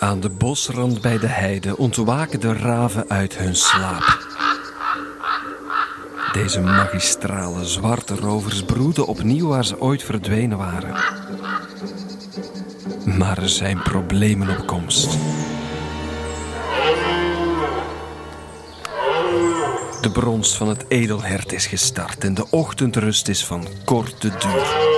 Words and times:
Aan 0.00 0.20
de 0.20 0.28
bosrand 0.28 1.00
bij 1.00 1.18
de 1.18 1.26
heide 1.26 1.76
ontwaken 1.76 2.40
de 2.40 2.52
raven 2.52 3.08
uit 3.08 3.38
hun 3.38 3.56
slaap. 3.56 4.18
Deze 6.32 6.60
magistrale 6.60 7.64
zwarte 7.64 8.14
rovers 8.14 8.62
broeden 8.62 9.06
opnieuw 9.06 9.48
waar 9.48 9.64
ze 9.64 9.80
ooit 9.80 10.02
verdwenen 10.02 10.58
waren. 10.58 10.94
Maar 13.04 13.38
er 13.38 13.48
zijn 13.48 13.82
problemen 13.82 14.58
op 14.58 14.66
komst. 14.66 15.18
De 20.00 20.10
brons 20.12 20.56
van 20.56 20.68
het 20.68 20.84
edelhert 20.88 21.52
is 21.52 21.66
gestart 21.66 22.24
en 22.24 22.34
de 22.34 22.50
ochtendrust 22.50 23.28
is 23.28 23.44
van 23.44 23.66
korte 23.84 24.28
duur. 24.38 24.89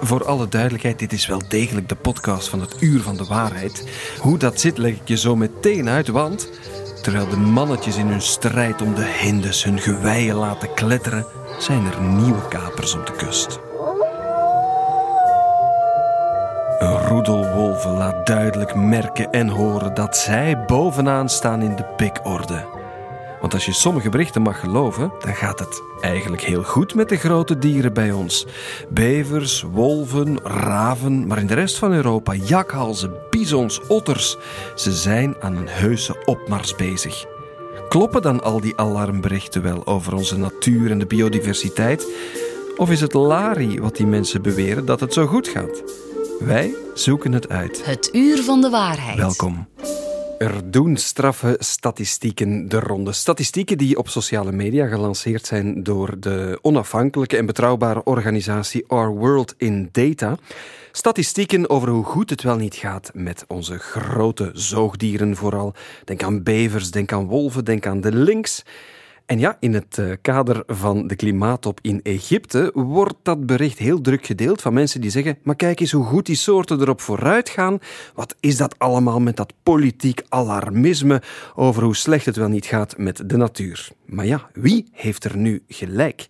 Voor 0.00 0.24
alle 0.24 0.48
duidelijkheid, 0.48 0.98
dit 0.98 1.12
is 1.12 1.26
wel 1.26 1.42
degelijk 1.48 1.88
de 1.88 1.94
podcast 1.94 2.48
van 2.48 2.60
het 2.60 2.76
Uur 2.80 3.00
van 3.00 3.16
de 3.16 3.24
Waarheid. 3.24 3.84
Hoe 4.20 4.38
dat 4.38 4.60
zit, 4.60 4.78
leg 4.78 4.92
ik 4.92 5.08
je 5.08 5.16
zo 5.16 5.36
meteen 5.36 5.88
uit, 5.88 6.08
want 6.08 6.50
terwijl 7.02 7.28
de 7.28 7.36
mannetjes 7.36 7.96
in 7.96 8.06
hun 8.06 8.20
strijd 8.20 8.82
om 8.82 8.94
de 8.94 9.04
hindes 9.04 9.64
hun 9.64 9.78
geweien 9.78 10.34
laten 10.34 10.74
kletteren, 10.74 11.26
zijn 11.58 11.86
er 11.86 12.00
nieuwe 12.00 12.48
kapers 12.48 12.94
op 12.94 13.06
de 13.06 13.12
kust. 13.12 13.58
Een 16.78 17.06
roedel 17.06 17.52
wolven 17.54 17.90
laat 17.90 18.26
duidelijk 18.26 18.74
merken 18.74 19.30
en 19.30 19.48
horen 19.48 19.94
dat 19.94 20.16
zij 20.16 20.64
bovenaan 20.64 21.28
staan 21.28 21.62
in 21.62 21.76
de 21.76 21.84
pikorde. 21.84 22.77
Want 23.40 23.54
als 23.54 23.66
je 23.66 23.72
sommige 23.72 24.08
berichten 24.08 24.42
mag 24.42 24.60
geloven, 24.60 25.12
dan 25.18 25.34
gaat 25.34 25.58
het 25.58 25.82
eigenlijk 26.00 26.42
heel 26.42 26.62
goed 26.62 26.94
met 26.94 27.08
de 27.08 27.16
grote 27.16 27.58
dieren 27.58 27.92
bij 27.92 28.12
ons. 28.12 28.46
Bevers, 28.88 29.62
wolven, 29.62 30.38
raven, 30.42 31.26
maar 31.26 31.38
in 31.38 31.46
de 31.46 31.54
rest 31.54 31.78
van 31.78 31.92
Europa 31.92 32.34
jakhalzen, 32.34 33.12
bizons, 33.30 33.80
otters. 33.86 34.36
Ze 34.74 34.92
zijn 34.92 35.36
aan 35.40 35.56
een 35.56 35.68
heuse 35.68 36.16
opmars 36.24 36.74
bezig. 36.74 37.24
Kloppen 37.88 38.22
dan 38.22 38.42
al 38.42 38.60
die 38.60 38.76
alarmberichten 38.76 39.62
wel 39.62 39.86
over 39.86 40.14
onze 40.14 40.38
natuur 40.38 40.90
en 40.90 40.98
de 40.98 41.06
biodiversiteit? 41.06 42.06
Of 42.76 42.90
is 42.90 43.00
het 43.00 43.12
Lari 43.12 43.80
wat 43.80 43.96
die 43.96 44.06
mensen 44.06 44.42
beweren 44.42 44.84
dat 44.84 45.00
het 45.00 45.12
zo 45.12 45.26
goed 45.26 45.48
gaat? 45.48 45.82
Wij 46.38 46.74
zoeken 46.94 47.32
het 47.32 47.48
uit. 47.48 47.84
Het 47.84 48.08
uur 48.12 48.42
van 48.42 48.60
de 48.60 48.70
waarheid. 48.70 49.16
Welkom. 49.16 49.66
Er 50.38 50.70
doen 50.70 50.96
straffe 50.96 51.56
statistieken 51.58 52.68
de 52.68 52.80
ronde. 52.80 53.12
Statistieken 53.12 53.78
die 53.78 53.98
op 53.98 54.08
sociale 54.08 54.52
media 54.52 54.86
gelanceerd 54.86 55.46
zijn 55.46 55.82
door 55.82 56.20
de 56.20 56.58
onafhankelijke 56.62 57.36
en 57.36 57.46
betrouwbare 57.46 58.04
organisatie 58.04 58.84
Our 58.86 59.10
World 59.10 59.54
in 59.56 59.88
Data. 59.92 60.36
Statistieken 60.92 61.70
over 61.70 61.88
hoe 61.88 62.04
goed 62.04 62.30
het 62.30 62.42
wel 62.42 62.56
niet 62.56 62.74
gaat 62.74 63.10
met 63.14 63.44
onze 63.48 63.78
grote 63.78 64.50
zoogdieren 64.52 65.36
vooral. 65.36 65.74
Denk 66.04 66.22
aan 66.22 66.42
bevers, 66.42 66.90
denk 66.90 67.12
aan 67.12 67.26
wolven, 67.26 67.64
denk 67.64 67.86
aan 67.86 68.00
de 68.00 68.12
lynx. 68.12 68.64
En 69.28 69.38
ja, 69.38 69.56
in 69.60 69.74
het 69.74 69.98
eh, 69.98 70.10
kader 70.22 70.62
van 70.66 71.06
de 71.06 71.16
klimaattop 71.16 71.78
in 71.82 72.00
Egypte 72.02 72.70
wordt 72.74 73.14
dat 73.22 73.46
bericht 73.46 73.78
heel 73.78 74.00
druk 74.00 74.26
gedeeld 74.26 74.62
van 74.62 74.72
mensen 74.72 75.00
die 75.00 75.10
zeggen: 75.10 75.38
maar 75.42 75.56
kijk 75.56 75.80
eens 75.80 75.92
hoe 75.92 76.04
goed 76.04 76.26
die 76.26 76.36
soorten 76.36 76.80
erop 76.80 77.00
vooruit 77.00 77.48
gaan. 77.48 77.78
Wat 78.14 78.34
is 78.40 78.56
dat 78.56 78.78
allemaal 78.78 79.20
met 79.20 79.36
dat 79.36 79.52
politiek 79.62 80.22
alarmisme 80.28 81.22
over 81.54 81.82
hoe 81.82 81.96
slecht 81.96 82.24
het 82.24 82.36
wel 82.36 82.48
niet 82.48 82.66
gaat 82.66 82.98
met 82.98 83.22
de 83.28 83.36
natuur? 83.36 83.88
Maar 84.04 84.26
ja, 84.26 84.50
wie 84.52 84.88
heeft 84.92 85.24
er 85.24 85.36
nu 85.36 85.62
gelijk? 85.68 86.26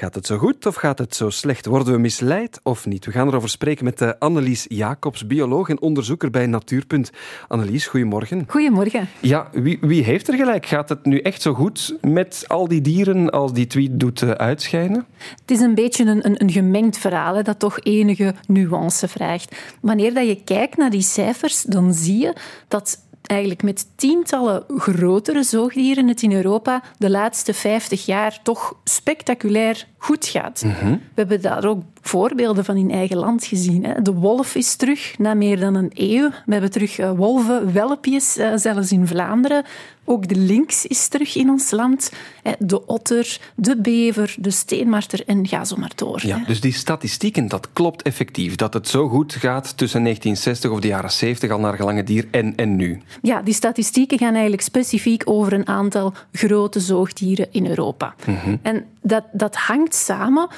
Gaat 0.00 0.14
het 0.14 0.26
zo 0.26 0.38
goed 0.38 0.66
of 0.66 0.74
gaat 0.74 0.98
het 0.98 1.14
zo 1.14 1.30
slecht? 1.30 1.66
Worden 1.66 1.92
we 1.92 1.98
misleid 1.98 2.60
of 2.62 2.86
niet? 2.86 3.04
We 3.04 3.12
gaan 3.12 3.28
erover 3.28 3.48
spreken 3.48 3.84
met 3.84 4.00
uh, 4.00 4.10
Annelies 4.18 4.64
Jacobs, 4.68 5.26
bioloog 5.26 5.68
en 5.68 5.80
onderzoeker 5.80 6.30
bij 6.30 6.46
Natuurpunt. 6.46 7.10
Annelies, 7.48 7.86
goedemorgen. 7.86 8.44
Goedemorgen. 8.48 9.08
Ja, 9.20 9.48
wie, 9.52 9.78
wie, 9.80 10.02
heeft 10.02 10.28
er 10.28 10.34
gelijk? 10.34 10.66
Gaat 10.66 10.88
het 10.88 11.04
nu 11.04 11.18
echt 11.18 11.42
zo 11.42 11.54
goed 11.54 11.96
met 12.00 12.44
al 12.46 12.68
die 12.68 12.80
dieren 12.80 13.30
als 13.30 13.52
die 13.52 13.66
tweet 13.66 14.00
doet 14.00 14.20
uh, 14.20 14.30
uitschijnen? 14.30 15.06
Het 15.40 15.50
is 15.50 15.60
een 15.60 15.74
beetje 15.74 16.04
een, 16.04 16.26
een, 16.26 16.42
een 16.42 16.50
gemengd 16.50 16.98
verhaal 16.98 17.34
hè, 17.34 17.42
dat 17.42 17.58
toch 17.58 17.80
enige 17.80 18.34
nuance 18.46 19.08
vraagt. 19.08 19.56
Wanneer 19.80 20.14
dat 20.14 20.26
je 20.26 20.42
kijkt 20.44 20.76
naar 20.76 20.90
die 20.90 21.02
cijfers, 21.02 21.62
dan 21.62 21.94
zie 21.94 22.18
je 22.18 22.36
dat 22.68 22.98
eigenlijk 23.22 23.62
met 23.62 23.86
tientallen 23.96 24.64
grotere 24.68 25.42
zoogdieren 25.42 26.08
het 26.08 26.22
in 26.22 26.32
Europa 26.32 26.82
de 26.98 27.10
laatste 27.10 27.54
50 27.54 28.06
jaar 28.06 28.38
toch 28.42 28.76
spectaculair 28.84 29.86
goed 30.02 30.26
gaat. 30.26 30.60
We 30.60 30.98
hebben 31.14 31.42
daar 31.42 31.64
ook 31.64 31.82
voorbeelden 32.00 32.64
van 32.64 32.76
in 32.76 32.90
eigen 32.90 33.16
land 33.16 33.44
gezien. 33.44 33.84
Hè. 33.84 34.02
De 34.02 34.12
wolf 34.12 34.54
is 34.54 34.74
terug 34.74 35.14
na 35.18 35.34
meer 35.34 35.60
dan 35.60 35.74
een 35.74 35.90
eeuw. 35.94 36.28
We 36.46 36.52
hebben 36.52 36.70
terug 36.70 36.98
uh, 36.98 37.10
wolven, 37.10 37.72
welpjes, 37.72 38.36
uh, 38.36 38.52
zelfs 38.54 38.92
in 38.92 39.06
Vlaanderen. 39.06 39.64
Ook 40.04 40.28
de 40.28 40.36
lynx 40.36 40.86
is 40.86 41.08
terug 41.08 41.36
in 41.36 41.50
ons 41.50 41.70
land. 41.70 42.12
De 42.58 42.86
otter, 42.86 43.40
de 43.54 43.76
bever, 43.76 44.34
de 44.38 44.50
steenmarter 44.50 45.22
en 45.26 45.48
ga 45.48 45.64
zo 45.64 45.76
maar 45.76 45.92
door. 45.94 46.26
Ja, 46.26 46.44
dus 46.46 46.60
die 46.60 46.72
statistieken, 46.72 47.48
dat 47.48 47.68
klopt 47.72 48.02
effectief. 48.02 48.54
Dat 48.54 48.74
het 48.74 48.88
zo 48.88 49.08
goed 49.08 49.32
gaat 49.32 49.76
tussen 49.76 50.02
1960 50.02 50.70
of 50.70 50.80
de 50.80 50.88
jaren 50.88 51.12
70 51.12 51.50
al 51.50 51.58
naar 51.58 51.76
gelange 51.76 52.04
dier 52.04 52.26
en, 52.30 52.56
en 52.56 52.76
nu. 52.76 53.02
Ja, 53.22 53.42
die 53.42 53.54
statistieken 53.54 54.18
gaan 54.18 54.32
eigenlijk 54.32 54.62
specifiek 54.62 55.22
over 55.24 55.52
een 55.52 55.66
aantal 55.66 56.14
grote 56.32 56.80
zoogdieren 56.80 57.46
in 57.50 57.66
Europa. 57.66 58.14
Mm 58.26 58.36
-hmm. 58.36 58.58
En 58.62 58.84
dat, 59.02 59.24
dat 59.32 59.56
hangt 59.56 59.94
samen 59.94 60.48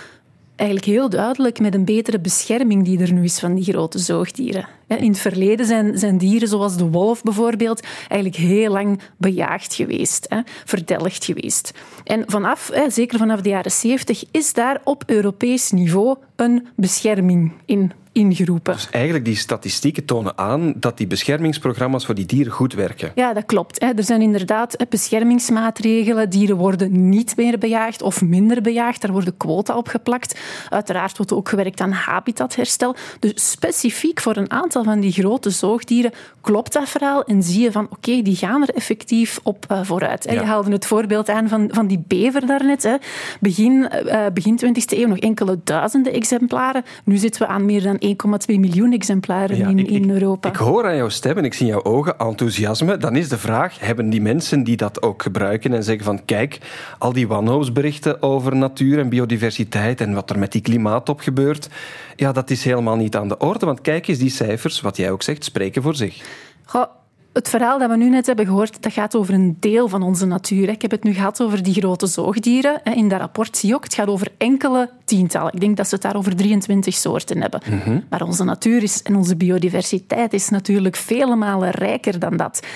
eigenlijk 0.57 0.91
heel 0.91 1.09
duidelijk 1.09 1.61
met 1.61 1.75
een 1.75 1.85
betere 1.85 2.21
bescherming 2.21 2.85
die 2.85 3.01
er 3.01 3.13
nu 3.13 3.25
is 3.25 3.39
van 3.39 3.55
die 3.55 3.65
grote 3.65 3.99
zoogdieren. 3.99 4.67
In 4.87 5.11
het 5.11 5.19
verleden 5.19 5.67
zijn, 5.67 5.99
zijn 5.99 6.19
dieren 6.19 6.49
zoals 6.49 6.77
de 6.77 6.91
wolf 6.91 7.23
bijvoorbeeld 7.23 7.87
eigenlijk 8.09 8.43
heel 8.43 8.73
lang 8.73 9.01
bejaagd 9.17 9.75
geweest, 9.75 10.29
verdelgd 10.65 11.25
geweest. 11.25 11.73
En 12.05 12.25
vanaf, 12.27 12.71
zeker 12.89 13.19
vanaf 13.19 13.41
de 13.41 13.49
jaren 13.49 13.71
70, 13.71 14.25
is 14.31 14.53
daar 14.53 14.81
op 14.85 15.03
Europees 15.07 15.71
niveau 15.71 16.17
een 16.37 16.67
bescherming 16.77 17.53
in 17.65 17.93
ingeroepen. 18.13 18.75
Dus 18.75 18.91
eigenlijk 18.91 19.25
die 19.25 19.37
statistieken 19.37 20.05
tonen 20.05 20.39
aan 20.39 20.75
dat 20.77 20.97
die 20.99 21.07
beschermingsprogramma's 21.07 22.07
voor 22.07 22.15
die 22.15 22.27
dieren 22.27 22.53
goed 22.53 22.75
werken. 22.75 23.13
Ja, 23.15 23.33
dat 23.33 23.47
klopt. 23.47 23.83
Er 23.83 24.05
zijn 24.05 24.23
inderdaad 24.23 24.77
beschermingsmaatregelen. 24.89 26.31
Dieren 26.31 26.57
worden 26.57 27.09
niet 27.09 27.37
meer 27.37 27.59
bejaagd 27.59 28.03
of 28.03 28.23
minder 28.23 28.63
bejaagd. 28.63 29.01
Daar 29.01 29.13
worden 29.13 29.37
quota 29.37 29.77
op 29.77 29.89
geplakt. 29.89 30.41
Uiteraard 30.69 31.17
wordt 31.17 31.33
ook 31.33 31.49
gewerkt 31.49 31.81
aan 31.81 31.93
habitatherstel. 31.93 32.97
Dus 33.19 33.51
specifiek 33.51 34.21
voor 34.21 34.37
een 34.37 34.51
aantal 34.51 34.85
van 34.85 35.01
die 35.01 35.13
grote 35.13 35.51
zoogdieren 35.51 36.13
klopt 36.41 36.73
dat 36.73 36.89
verhaal 36.89 37.25
en 37.25 37.43
zie 37.43 37.63
je 37.63 37.73
van 37.73 37.85
oké, 37.85 37.95
okay, 37.95 38.23
die 38.23 38.37
gaan 38.37 38.63
er 38.63 38.75
effectief 38.75 39.41
op 39.43 39.67
uh, 39.73 39.81
vooruit. 39.83 40.25
Ja. 40.25 40.33
Je 40.33 40.41
haalde 40.41 40.71
het 40.71 40.87
voorbeeld 40.87 41.29
aan 41.29 41.49
van, 41.49 41.69
van 41.73 41.87
die 41.87 42.05
bever 42.07 42.47
daarnet. 42.47 42.99
Begin, 43.41 43.91
uh, 44.07 44.27
begin 44.35 44.61
20e 44.65 44.99
eeuw 44.99 45.09
nog 45.09 45.19
enkele 45.19 45.59
duizenden 45.65 46.13
exemplaren. 46.13 46.85
Nu 47.05 47.17
zitten 47.17 47.43
we 47.43 47.49
aan 47.49 47.65
meer 47.65 47.83
dan 47.83 47.99
1,2 48.03 48.09
miljoen 48.47 48.93
exemplaren 48.93 49.57
ja, 49.57 49.69
in, 49.69 49.79
ik, 49.79 49.91
in 49.91 50.11
Europa. 50.11 50.49
Ik 50.49 50.57
hoor 50.57 50.87
aan 50.87 50.97
jouw 50.97 51.09
stem 51.09 51.39
en 51.39 51.45
ik 51.45 51.55
zie 51.55 51.67
in 51.67 51.73
jouw 51.73 51.83
ogen 51.83 52.19
enthousiasme. 52.19 52.97
Dan 52.97 53.17
is 53.17 53.29
de 53.29 53.39
vraag, 53.39 53.81
hebben 53.81 54.11
die 54.11 54.21
mensen 54.21 54.65
die 54.65 54.77
dat 54.77 55.03
ook 55.03 55.23
gebruiken 55.23 55.73
en 55.73 55.85
zeggen 55.85 56.05
van 56.05 56.25
kijk, 56.25 56.59
al 56.99 57.13
die 57.13 57.29
wanhoopsberichten 57.29 58.23
over 58.23 58.57
natuur 58.57 58.99
en 58.99 59.09
biodiversiteit 59.09 60.01
en 60.01 60.15
wat 60.15 60.31
er 60.31 60.39
met 60.39 60.53
die 60.53 60.61
klimaattop 60.61 61.21
gebeurt, 61.21 61.69
ja, 62.17 62.33
dat 62.33 62.51
is 62.51 62.65
helemaal 62.65 62.97
niet 62.97 63.17
aan 63.17 63.29
de 63.29 63.39
orde. 63.39 63.67
Want 63.67 63.81
kijk 63.81 64.09
eens, 64.09 64.19
die 64.19 64.31
cijfers, 64.31 64.81
wat 64.81 64.97
jij 64.97 65.11
ook 65.11 65.23
zegt, 65.23 65.45
spreken 65.45 65.83
voor 65.83 65.95
zich. 65.95 66.23
Goh, 66.65 66.85
het 67.33 67.49
verhaal 67.49 67.79
dat 67.79 67.91
we 67.91 67.97
nu 67.97 68.09
net 68.09 68.27
hebben 68.27 68.47
gehoord, 68.47 68.83
dat 68.83 68.93
gaat 68.93 69.17
over 69.17 69.35
een 69.35 69.57
deel 69.61 69.89
van 69.89 70.03
onze 70.03 70.27
natuur. 70.27 70.69
Ik 70.69 70.83
heb 70.83 70.91
het 70.91 71.05
nu 71.05 71.13
gehad 71.13 71.43
over 71.43 71.63
die 71.63 71.75
grote 71.75 72.07
zoogdieren. 72.07 72.83
In 72.83 73.09
dat 73.09 73.21
rapport 73.21 73.57
zie 73.57 73.69
je 73.69 73.75
ook, 73.75 73.85
het 73.85 73.95
gaat 73.95 74.09
over 74.09 74.29
enkele 74.39 74.91
tientallen. 75.05 75.53
Ik 75.53 75.61
denk 75.61 75.77
dat 75.77 75.89
ze 75.89 75.95
het 75.95 76.03
daar 76.03 76.17
over 76.17 76.37
23 76.37 76.95
soorten 76.95 77.41
hebben. 77.41 77.61
Mm-hmm. 77.71 78.05
Maar 78.11 78.23
onze 78.23 78.45
natuur 78.45 78.83
is, 78.83 79.03
en 79.03 79.17
onze 79.17 79.37
biodiversiteit 79.37 80.33
is 80.33 80.49
natuurlijk 80.49 80.97
vele 80.97 81.37
malen 81.37 81.71
rijker 81.71 82.19
dan 82.19 82.37
dat. 82.37 82.67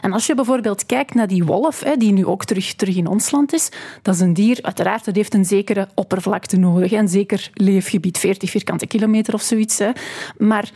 En 0.00 0.12
als 0.12 0.26
je 0.26 0.34
bijvoorbeeld 0.34 0.86
kijkt 0.86 1.14
naar 1.14 1.28
die 1.28 1.44
wolf, 1.44 1.82
die 1.98 2.12
nu 2.12 2.26
ook 2.26 2.44
terug, 2.44 2.74
terug 2.74 2.96
in 2.96 3.06
ons 3.06 3.30
land 3.30 3.52
is, 3.52 3.68
dat 4.02 4.14
is 4.14 4.20
een 4.20 4.34
dier, 4.34 4.58
uiteraard, 4.62 5.04
dat 5.04 5.14
heeft 5.14 5.34
een 5.34 5.44
zekere 5.44 5.88
oppervlakte 5.94 6.56
nodig. 6.56 6.92
Een 6.92 7.08
zeker 7.08 7.50
leefgebied, 7.54 8.18
40 8.18 8.50
vierkante 8.50 8.86
kilometer 8.86 9.34
of 9.34 9.42
zoiets. 9.42 9.80
Maar 10.38 10.70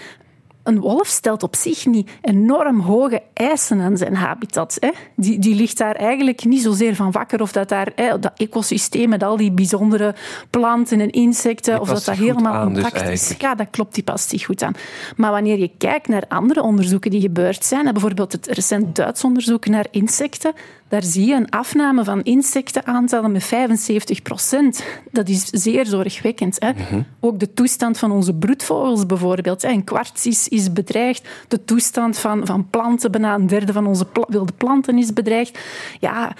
een 0.65 0.81
wolf 0.81 1.07
stelt 1.07 1.43
op 1.43 1.57
zich 1.57 1.87
niet 1.87 2.11
enorm 2.21 2.81
hoge 2.81 3.23
eisen 3.35 3.81
aan 3.81 3.97
zijn 3.97 4.15
habitat. 4.15 4.77
Hè. 4.81 4.91
Die, 5.17 5.39
die 5.39 5.55
ligt 5.55 5.79
daar 5.79 5.95
eigenlijk 5.95 6.45
niet 6.45 6.63
zozeer 6.63 6.95
van 6.95 7.11
wakker 7.11 7.41
of 7.41 7.53
dat 7.53 7.69
daar 7.69 7.93
hè, 7.95 8.19
dat 8.19 8.33
ecosysteem 8.37 9.09
met 9.09 9.23
al 9.23 9.37
die 9.37 9.53
bijzondere 9.53 10.15
planten 10.51 11.01
en 11.01 11.11
insecten, 11.11 11.81
of 11.81 11.89
dat 11.89 12.05
dat 12.05 12.17
helemaal 12.17 12.69
intact 12.69 13.01
dus 13.01 13.31
is. 13.31 13.35
Ja, 13.39 13.55
dat 13.55 13.67
klopt, 13.71 13.95
die 13.95 14.05
past 14.05 14.29
zich 14.29 14.45
goed 14.45 14.63
aan. 14.63 14.75
Maar 15.17 15.31
wanneer 15.31 15.59
je 15.59 15.71
kijkt 15.79 16.09
naar 16.09 16.25
andere 16.29 16.63
onderzoeken 16.63 17.11
die 17.11 17.21
gebeurd 17.21 17.65
zijn, 17.65 17.93
bijvoorbeeld 17.93 18.33
het 18.33 18.47
recent 18.47 18.97
Duits 18.97 19.25
onderzoek 19.25 19.67
naar 19.67 19.87
insecten, 19.91 20.53
daar 20.95 21.03
zie 21.03 21.27
je 21.27 21.35
een 21.35 21.51
afname 21.51 22.05
van 22.05 22.23
insectenaantallen 22.23 23.33
met 23.33 23.45
75 23.45 24.23
procent. 24.23 24.85
Dat 25.11 25.29
is 25.29 25.45
zeer 25.45 25.87
zorgwekkend. 25.87 26.57
Hè? 26.59 26.71
Mm 26.73 26.77
-hmm. 26.89 27.07
Ook 27.21 27.39
de 27.39 27.53
toestand 27.53 27.99
van 27.99 28.11
onze 28.11 28.35
broedvogels 28.35 29.07
bijvoorbeeld. 29.07 29.63
Een 29.63 29.85
kwarts 29.85 30.27
is 30.27 30.49
is 30.49 30.73
bedreigd. 30.73 31.29
De 31.49 31.65
toestand 31.65 32.19
van, 32.19 32.47
van 32.47 32.71
planten, 32.71 33.11
bijna 33.11 33.35
een 33.35 33.47
derde 33.47 33.73
van 33.73 33.87
onze 33.87 34.07
wilde 34.29 34.53
planten 34.53 34.99
is 34.99 35.13
bedreigd. 35.13 35.59
Ja, 36.01 36.35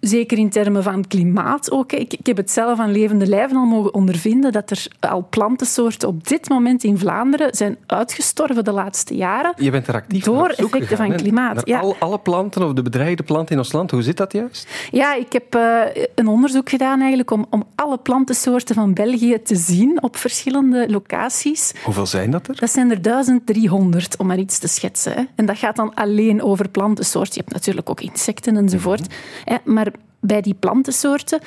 zeker 0.00 0.38
in 0.38 0.50
termen 0.50 0.82
van 0.82 1.06
klimaat 1.06 1.70
ook. 1.70 1.92
Ik, 1.92 2.12
ik 2.12 2.26
heb 2.26 2.36
het 2.36 2.50
zelf 2.50 2.78
aan 2.78 2.92
levende 2.92 3.26
lijven 3.26 3.56
al 3.56 3.64
mogen 3.64 3.94
ondervinden 3.94 4.52
dat 4.52 4.70
er 4.70 4.86
al 5.00 5.26
plantensoorten 5.30 6.08
op 6.08 6.28
dit 6.28 6.48
moment 6.48 6.84
in 6.84 6.98
Vlaanderen 6.98 7.54
zijn 7.54 7.76
uitgestorven 7.86 8.64
de 8.64 8.72
laatste 8.72 9.16
jaren. 9.16 9.52
Je 9.56 9.70
bent 9.70 9.86
er 9.86 9.94
actief 9.94 10.24
Door 10.24 10.48
effecten 10.48 10.96
van 10.96 11.16
klimaat. 11.16 11.62
Ja. 11.64 11.78
Al, 11.78 11.96
alle 11.98 12.18
planten 12.18 12.62
of 12.62 12.72
de 12.72 12.82
bedreigde 12.82 13.22
planten 13.22 13.52
in 13.52 13.58
ons 13.58 13.72
land, 13.72 13.90
hoe 13.90 14.02
zit 14.02 14.16
dat 14.16 14.32
juist? 14.32 14.68
Ja, 14.90 15.14
ik 15.14 15.32
heb 15.32 15.54
uh, 15.54 15.80
een 16.14 16.28
onderzoek 16.28 16.68
gedaan 16.68 16.98
eigenlijk 16.98 17.30
om, 17.30 17.46
om 17.50 17.64
alle 17.74 17.98
plantensoorten 17.98 18.74
van 18.74 18.94
België 18.94 19.42
te 19.42 19.56
zien 19.56 20.02
op 20.02 20.16
verschillende 20.16 20.90
locaties. 20.90 21.72
Hoeveel 21.84 22.06
zijn 22.06 22.30
dat 22.30 22.48
er? 22.48 22.56
Dat 22.56 22.70
zijn 22.70 22.90
er 22.90 23.02
1300, 23.02 24.16
om 24.16 24.26
maar 24.26 24.38
iets 24.38 24.58
te 24.58 24.68
schetsen. 24.68 25.12
Hè. 25.12 25.22
En 25.34 25.46
dat 25.46 25.58
gaat 25.58 25.76
dan 25.76 25.94
alleen 25.94 26.42
over 26.42 26.68
plantensoorten. 26.68 27.34
Je 27.34 27.40
hebt 27.40 27.52
natuurlijk 27.52 27.90
ook 27.90 28.00
insecten 28.00 28.56
enzovoort. 28.56 29.00
Mm 29.00 29.48
maar 29.64 29.92
bij 30.20 30.40
die 30.40 30.54
plantensoorten 30.54 31.40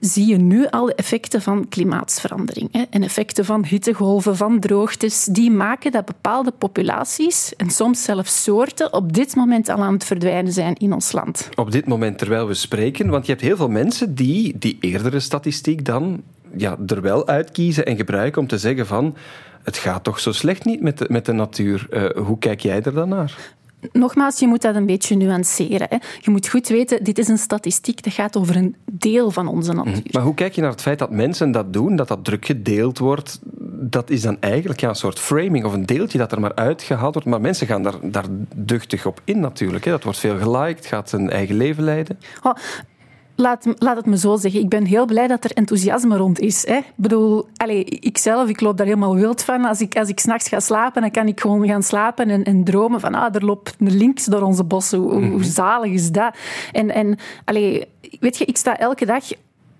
zie 0.00 0.26
je 0.26 0.36
nu 0.36 0.66
al 0.66 0.90
effecten 0.90 1.42
van 1.42 1.68
klimaatsverandering. 1.68 2.86
En 2.90 3.02
effecten 3.02 3.44
van 3.44 3.64
hittegolven, 3.64 4.36
van 4.36 4.60
droogtes. 4.60 5.24
Die 5.24 5.50
maken 5.50 5.92
dat 5.92 6.04
bepaalde 6.04 6.52
populaties, 6.58 7.56
en 7.56 7.70
soms 7.70 8.02
zelfs 8.02 8.42
soorten, 8.42 8.92
op 8.92 9.12
dit 9.12 9.34
moment 9.34 9.68
al 9.68 9.82
aan 9.82 9.92
het 9.92 10.04
verdwijnen 10.04 10.52
zijn 10.52 10.74
in 10.74 10.92
ons 10.92 11.12
land. 11.12 11.48
Op 11.54 11.70
dit 11.70 11.86
moment, 11.86 12.18
terwijl 12.18 12.46
we 12.46 12.54
spreken, 12.54 13.08
want 13.08 13.26
je 13.26 13.32
hebt 13.32 13.44
heel 13.44 13.56
veel 13.56 13.68
mensen 13.68 14.14
die 14.14 14.58
die 14.58 14.76
eerdere 14.80 15.20
statistiek 15.20 15.84
dan 15.84 16.22
ja, 16.56 16.76
er 16.86 17.02
wel 17.02 17.26
uitkiezen 17.26 17.86
en 17.86 17.96
gebruiken 17.96 18.40
om 18.40 18.48
te 18.48 18.58
zeggen 18.58 18.86
van 18.86 19.16
het 19.62 19.76
gaat 19.76 20.04
toch 20.04 20.20
zo 20.20 20.32
slecht 20.32 20.64
niet 20.64 20.80
met 20.80 20.98
de, 20.98 21.06
met 21.08 21.26
de 21.26 21.32
natuur. 21.32 21.86
Uh, 21.90 22.24
hoe 22.24 22.38
kijk 22.38 22.60
jij 22.60 22.82
er 22.82 22.94
dan 22.94 23.08
naar? 23.08 23.54
Nogmaals, 23.92 24.38
je 24.38 24.46
moet 24.46 24.62
dat 24.62 24.74
een 24.74 24.86
beetje 24.86 25.16
nuanceren. 25.16 25.86
Hè. 25.90 25.96
Je 26.20 26.30
moet 26.30 26.48
goed 26.48 26.68
weten, 26.68 27.04
dit 27.04 27.18
is 27.18 27.28
een 27.28 27.38
statistiek, 27.38 28.02
dat 28.02 28.12
gaat 28.12 28.36
over 28.36 28.56
een 28.56 28.76
deel 28.84 29.30
van 29.30 29.48
onze 29.48 29.72
natuur. 29.72 29.92
Mhm. 29.92 30.02
Maar 30.10 30.22
hoe 30.22 30.34
kijk 30.34 30.54
je 30.54 30.60
naar 30.60 30.70
het 30.70 30.82
feit 30.82 30.98
dat 30.98 31.10
mensen 31.10 31.50
dat 31.50 31.72
doen, 31.72 31.96
dat 31.96 32.08
dat 32.08 32.24
druk 32.24 32.46
gedeeld 32.46 32.98
wordt? 32.98 33.40
Dat 33.80 34.10
is 34.10 34.22
dan 34.22 34.36
eigenlijk 34.40 34.80
ja, 34.80 34.88
een 34.88 34.94
soort 34.94 35.18
framing 35.18 35.64
of 35.64 35.72
een 35.72 35.86
deeltje 35.86 36.18
dat 36.18 36.32
er 36.32 36.40
maar 36.40 36.54
uitgehaald 36.54 37.14
wordt. 37.14 37.28
Maar 37.28 37.40
mensen 37.40 37.66
gaan 37.66 37.82
daar, 37.82 37.98
daar 38.02 38.26
duchtig 38.54 39.06
op 39.06 39.20
in 39.24 39.40
natuurlijk. 39.40 39.84
Hè. 39.84 39.90
Dat 39.90 40.04
wordt 40.04 40.18
veel 40.18 40.38
geliked, 40.38 40.86
gaat 40.86 41.08
zijn 41.08 41.30
eigen 41.30 41.56
leven 41.56 41.84
leiden. 41.84 42.18
Oh, 42.42 42.54
Laat, 43.38 43.66
laat 43.78 43.96
het 43.96 44.06
me 44.06 44.18
zo 44.18 44.36
zeggen. 44.36 44.60
Ik 44.60 44.68
ben 44.68 44.84
heel 44.84 45.06
blij 45.06 45.26
dat 45.26 45.44
er 45.44 45.50
enthousiasme 45.50 46.16
rond 46.16 46.38
is. 46.38 46.66
Hè. 46.66 46.76
Ik 46.76 46.92
bedoel, 46.94 47.46
allez, 47.56 47.82
ik 47.84 48.18
zelf, 48.18 48.48
ik 48.48 48.60
loop 48.60 48.76
daar 48.76 48.86
helemaal 48.86 49.14
wild 49.14 49.42
van. 49.42 49.64
Als 49.64 49.80
ik, 49.80 49.96
als 49.96 50.08
ik 50.08 50.20
s'nachts 50.20 50.48
ga 50.48 50.60
slapen, 50.60 51.02
dan 51.02 51.10
kan 51.10 51.26
ik 51.26 51.40
gewoon 51.40 51.66
gaan 51.66 51.82
slapen 51.82 52.30
en, 52.30 52.44
en 52.44 52.64
dromen 52.64 53.00
van 53.00 53.14
ah, 53.14 53.34
er 53.34 53.44
loopt 53.44 53.74
links 53.78 54.24
door 54.24 54.42
onze 54.42 54.64
bossen. 54.64 54.98
Hoe, 54.98 55.12
hoe 55.12 55.20
mhm. 55.20 55.42
zalig 55.42 55.92
is 55.92 56.10
dat? 56.10 56.36
En, 56.72 56.90
en 56.90 57.18
allez, 57.44 57.84
weet 58.20 58.36
je, 58.36 58.44
ik 58.44 58.56
sta 58.56 58.78
elke 58.78 59.06
dag 59.06 59.24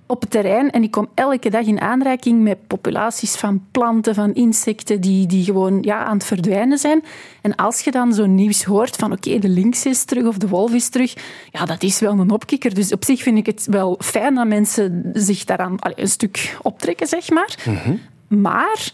op 0.07 0.21
het 0.21 0.31
terrein 0.31 0.71
en 0.71 0.83
ik 0.83 0.91
kom 0.91 1.09
elke 1.15 1.51
dag 1.51 1.67
in 1.67 1.81
aanraking 1.81 2.43
met 2.43 2.67
populaties 2.67 3.37
van 3.37 3.65
planten, 3.71 4.15
van 4.15 4.35
insecten 4.35 5.01
die, 5.01 5.27
die 5.27 5.45
gewoon 5.45 5.83
ja, 5.83 6.05
aan 6.05 6.17
het 6.17 6.27
verdwijnen 6.27 6.79
zijn. 6.79 7.05
En 7.43 7.55
als 7.55 7.81
je 7.81 7.91
dan 7.91 8.15
zo'n 8.15 8.35
nieuws 8.35 8.65
hoort 8.65 8.97
van 8.97 9.13
oké, 9.13 9.39
de 9.39 9.49
lynx 9.49 9.87
is 9.87 10.05
terug 10.05 10.27
of 10.27 10.39
de 10.39 10.49
wolf 10.49 10.73
is 10.73 10.89
terug, 10.89 11.15
ja, 11.51 11.65
dat 11.65 11.83
is 11.83 11.99
wel 11.99 12.19
een 12.19 12.31
opkikker. 12.31 12.75
Dus 12.75 12.93
op 12.93 13.05
zich 13.05 13.23
vind 13.23 13.39
ik 13.39 13.47
het 13.47 13.67
wel 13.71 13.99
fijn 13.99 14.35
dat 14.35 14.47
mensen 14.47 15.11
zich 15.13 15.45
daaraan 15.45 15.77
een 15.81 16.09
stuk 16.09 16.57
optrekken, 16.63 17.07
zeg 17.07 17.31
maar. 17.31 17.59
Mhm. 17.65 17.97
Maar 18.43 18.93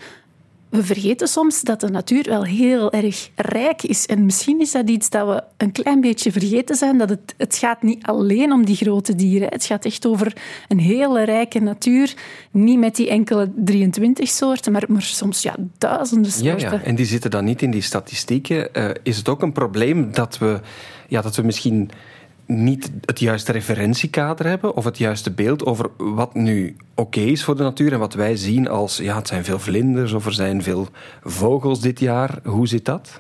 we 0.73 0.85
vergeten 0.85 1.29
soms 1.29 1.63
dat 1.63 1.81
de 1.81 1.89
natuur 1.89 2.25
wel 2.29 2.45
heel 2.45 2.93
erg 2.93 3.31
rijk 3.37 3.83
is. 3.83 4.07
En 4.07 4.25
misschien 4.25 4.61
is 4.61 4.73
dat 4.73 4.91
iets 4.91 5.11
dat 5.11 5.27
we 5.27 5.43
een 5.57 5.73
klein 5.73 6.01
beetje 6.01 6.33
vergeten 6.33 6.77
zijn. 6.77 6.99
Dat 6.99 7.09
het, 7.09 7.35
het 7.37 7.57
gaat 7.57 7.83
niet 7.83 8.07
alleen 8.07 8.53
om 8.53 8.65
die 8.65 8.77
grote 8.77 9.15
dieren. 9.15 9.49
Het 9.49 9.65
gaat 9.65 9.85
echt 9.85 10.07
over 10.07 10.37
een 10.69 10.79
hele 10.79 11.25
rijke 11.25 11.61
natuur. 11.61 12.15
Niet 12.51 12.79
met 12.79 12.97
die 12.97 13.09
enkele 13.09 13.51
23 13.57 14.29
soorten, 14.29 14.73
maar, 14.73 14.85
maar 14.89 15.03
soms 15.03 15.43
ja, 15.43 15.55
duizenden 15.79 16.33
soorten. 16.33 16.59
Ja, 16.59 16.73
ja, 16.73 16.83
en 16.83 16.95
die 16.95 17.07
zitten 17.07 17.31
dan 17.31 17.45
niet 17.45 17.63
in 17.63 17.71
die 17.71 17.83
statistieken. 17.83 18.69
Uh, 18.73 18.91
is 19.03 19.17
het 19.17 19.29
ook 19.29 19.43
een 19.43 19.53
probleem 19.53 20.13
dat 20.13 20.39
we, 20.39 20.61
ja, 21.09 21.23
dat 21.23 21.37
we 21.37 21.43
misschien 21.43 21.91
niet 22.53 22.91
het 23.05 23.21
juiste 23.21 23.53
referentiekader 23.53 24.47
hebben 24.47 24.77
of 24.77 24.85
het 24.85 24.99
juiste 24.99 25.31
beeld 25.31 25.67
over 25.67 25.91
wat 25.97 26.35
nu 26.35 26.77
oké 26.95 27.21
is 27.21 27.45
voor 27.45 27.57
de 27.57 27.63
natuur 27.63 27.93
en 27.93 27.99
wat 27.99 28.15
wij 28.15 28.37
zien 28.37 28.69
als 28.69 28.97
ja, 28.97 29.17
het 29.17 29.29
zijn 29.29 29.45
veel 29.45 29.59
vlinders 29.59 30.13
of 30.13 30.27
er 30.27 30.33
zijn 30.33 30.63
veel 30.63 30.89
vogels 31.23 31.81
dit 31.81 32.01
jaar. 32.01 32.39
Hoe 32.45 32.69
zit 32.69 32.85
dat? 32.85 33.19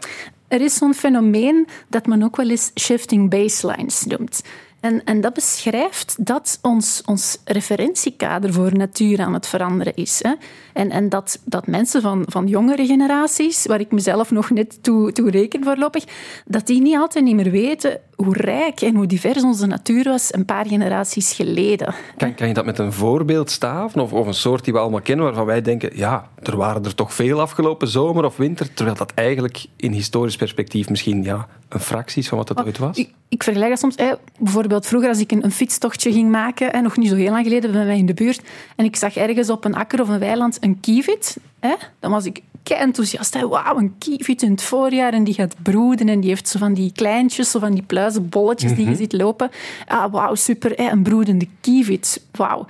Er 0.48 0.60
is 0.60 0.74
zo'n 0.74 0.94
fenomeen 0.94 1.66
dat 1.88 2.06
men 2.06 2.22
ook 2.22 2.36
wel 2.36 2.50
eens 2.50 2.70
shifting 2.80 3.30
baselines 3.30 4.04
noemt. 4.04 4.42
En, 4.82 5.04
en 5.04 5.20
dat 5.20 5.34
beschrijft 5.34 6.26
dat 6.26 6.58
ons, 6.62 7.02
ons 7.04 7.38
referentiekader 7.44 8.52
voor 8.52 8.76
natuur 8.76 9.20
aan 9.20 9.34
het 9.34 9.46
veranderen 9.46 9.94
is. 9.94 10.20
Hè. 10.22 10.32
En, 10.72 10.90
en 10.90 11.08
dat, 11.08 11.40
dat 11.44 11.66
mensen 11.66 12.02
van, 12.02 12.24
van 12.26 12.46
jongere 12.46 12.86
generaties, 12.86 13.66
waar 13.66 13.80
ik 13.80 13.92
mezelf 13.92 14.30
nog 14.30 14.50
net 14.50 14.82
toe, 14.82 15.12
toe 15.12 15.30
reken 15.30 15.64
voorlopig, 15.64 16.04
dat 16.46 16.66
die 16.66 16.80
niet 16.80 16.96
altijd 16.96 17.24
niet 17.24 17.34
meer 17.34 17.50
weten 17.50 18.00
hoe 18.24 18.36
rijk 18.36 18.80
en 18.80 18.94
hoe 18.94 19.06
divers 19.06 19.42
onze 19.42 19.66
natuur 19.66 20.04
was 20.04 20.34
een 20.34 20.44
paar 20.44 20.66
generaties 20.66 21.32
geleden. 21.32 21.94
Kan, 22.16 22.34
kan 22.34 22.48
je 22.48 22.54
dat 22.54 22.64
met 22.64 22.78
een 22.78 22.92
voorbeeld 22.92 23.50
staven? 23.50 24.00
Of, 24.00 24.12
of 24.12 24.26
een 24.26 24.34
soort 24.34 24.64
die 24.64 24.72
we 24.72 24.78
allemaal 24.78 25.00
kennen, 25.00 25.24
waarvan 25.24 25.46
wij 25.46 25.62
denken, 25.62 25.90
ja, 25.94 26.28
er 26.42 26.56
waren 26.56 26.84
er 26.84 26.94
toch 26.94 27.14
veel 27.14 27.40
afgelopen 27.40 27.88
zomer 27.88 28.24
of 28.24 28.36
winter, 28.36 28.74
terwijl 28.74 28.96
dat 28.96 29.12
eigenlijk 29.14 29.64
in 29.76 29.92
historisch 29.92 30.36
perspectief 30.36 30.88
misschien 30.88 31.22
ja, 31.22 31.46
een 31.68 31.80
fractie 31.80 32.22
is 32.22 32.28
van 32.28 32.38
wat 32.38 32.48
het 32.48 32.58
oh, 32.58 32.64
ooit 32.66 32.78
was? 32.78 32.96
Ik, 32.96 33.10
ik 33.28 33.42
vergelijk 33.42 33.70
dat 33.70 33.78
soms. 33.78 33.96
Hè, 33.96 34.12
bijvoorbeeld 34.38 34.86
vroeger 34.86 35.08
als 35.08 35.20
ik 35.20 35.32
een, 35.32 35.44
een 35.44 35.52
fietstochtje 35.52 36.12
ging 36.12 36.30
maken, 36.30 36.68
hè, 36.70 36.80
nog 36.80 36.96
niet 36.96 37.08
zo 37.08 37.16
heel 37.16 37.30
lang 37.30 37.44
geleden 37.44 37.72
bij 37.72 37.84
mij 37.84 37.98
in 37.98 38.06
de 38.06 38.14
buurt, 38.14 38.42
en 38.76 38.84
ik 38.84 38.96
zag 38.96 39.16
ergens 39.16 39.50
op 39.50 39.64
een 39.64 39.74
akker 39.74 40.00
of 40.00 40.08
een 40.08 40.18
weiland 40.18 40.56
een 40.60 40.80
kievit, 40.80 41.36
hè, 41.62 41.74
dan 42.00 42.10
was 42.10 42.24
ik 42.24 42.42
kei 42.62 42.80
enthousiast. 42.80 43.40
Wauw, 43.40 43.78
een 43.78 43.94
kievit 43.98 44.42
in 44.42 44.50
het 44.50 44.62
voorjaar 44.62 45.12
en 45.12 45.24
die 45.24 45.34
gaat 45.34 45.54
broeden 45.62 46.08
en 46.08 46.20
die 46.20 46.28
heeft 46.28 46.48
zo 46.48 46.58
van 46.58 46.74
die 46.74 46.92
kleintjes, 46.92 47.50
zo 47.50 47.58
van 47.58 47.72
die 47.72 47.82
pluizenbolletjes 47.82 48.70
mm 48.70 48.76
die 48.76 48.84
je 48.84 48.90
mhm. 48.90 49.00
ziet 49.00 49.12
lopen. 49.12 49.50
Ah, 49.86 50.12
wauw, 50.12 50.34
super, 50.34 50.72
hè, 50.76 50.90
een 50.90 51.02
broedende 51.02 51.48
kievit. 51.60 52.26
Wauw. 52.30 52.66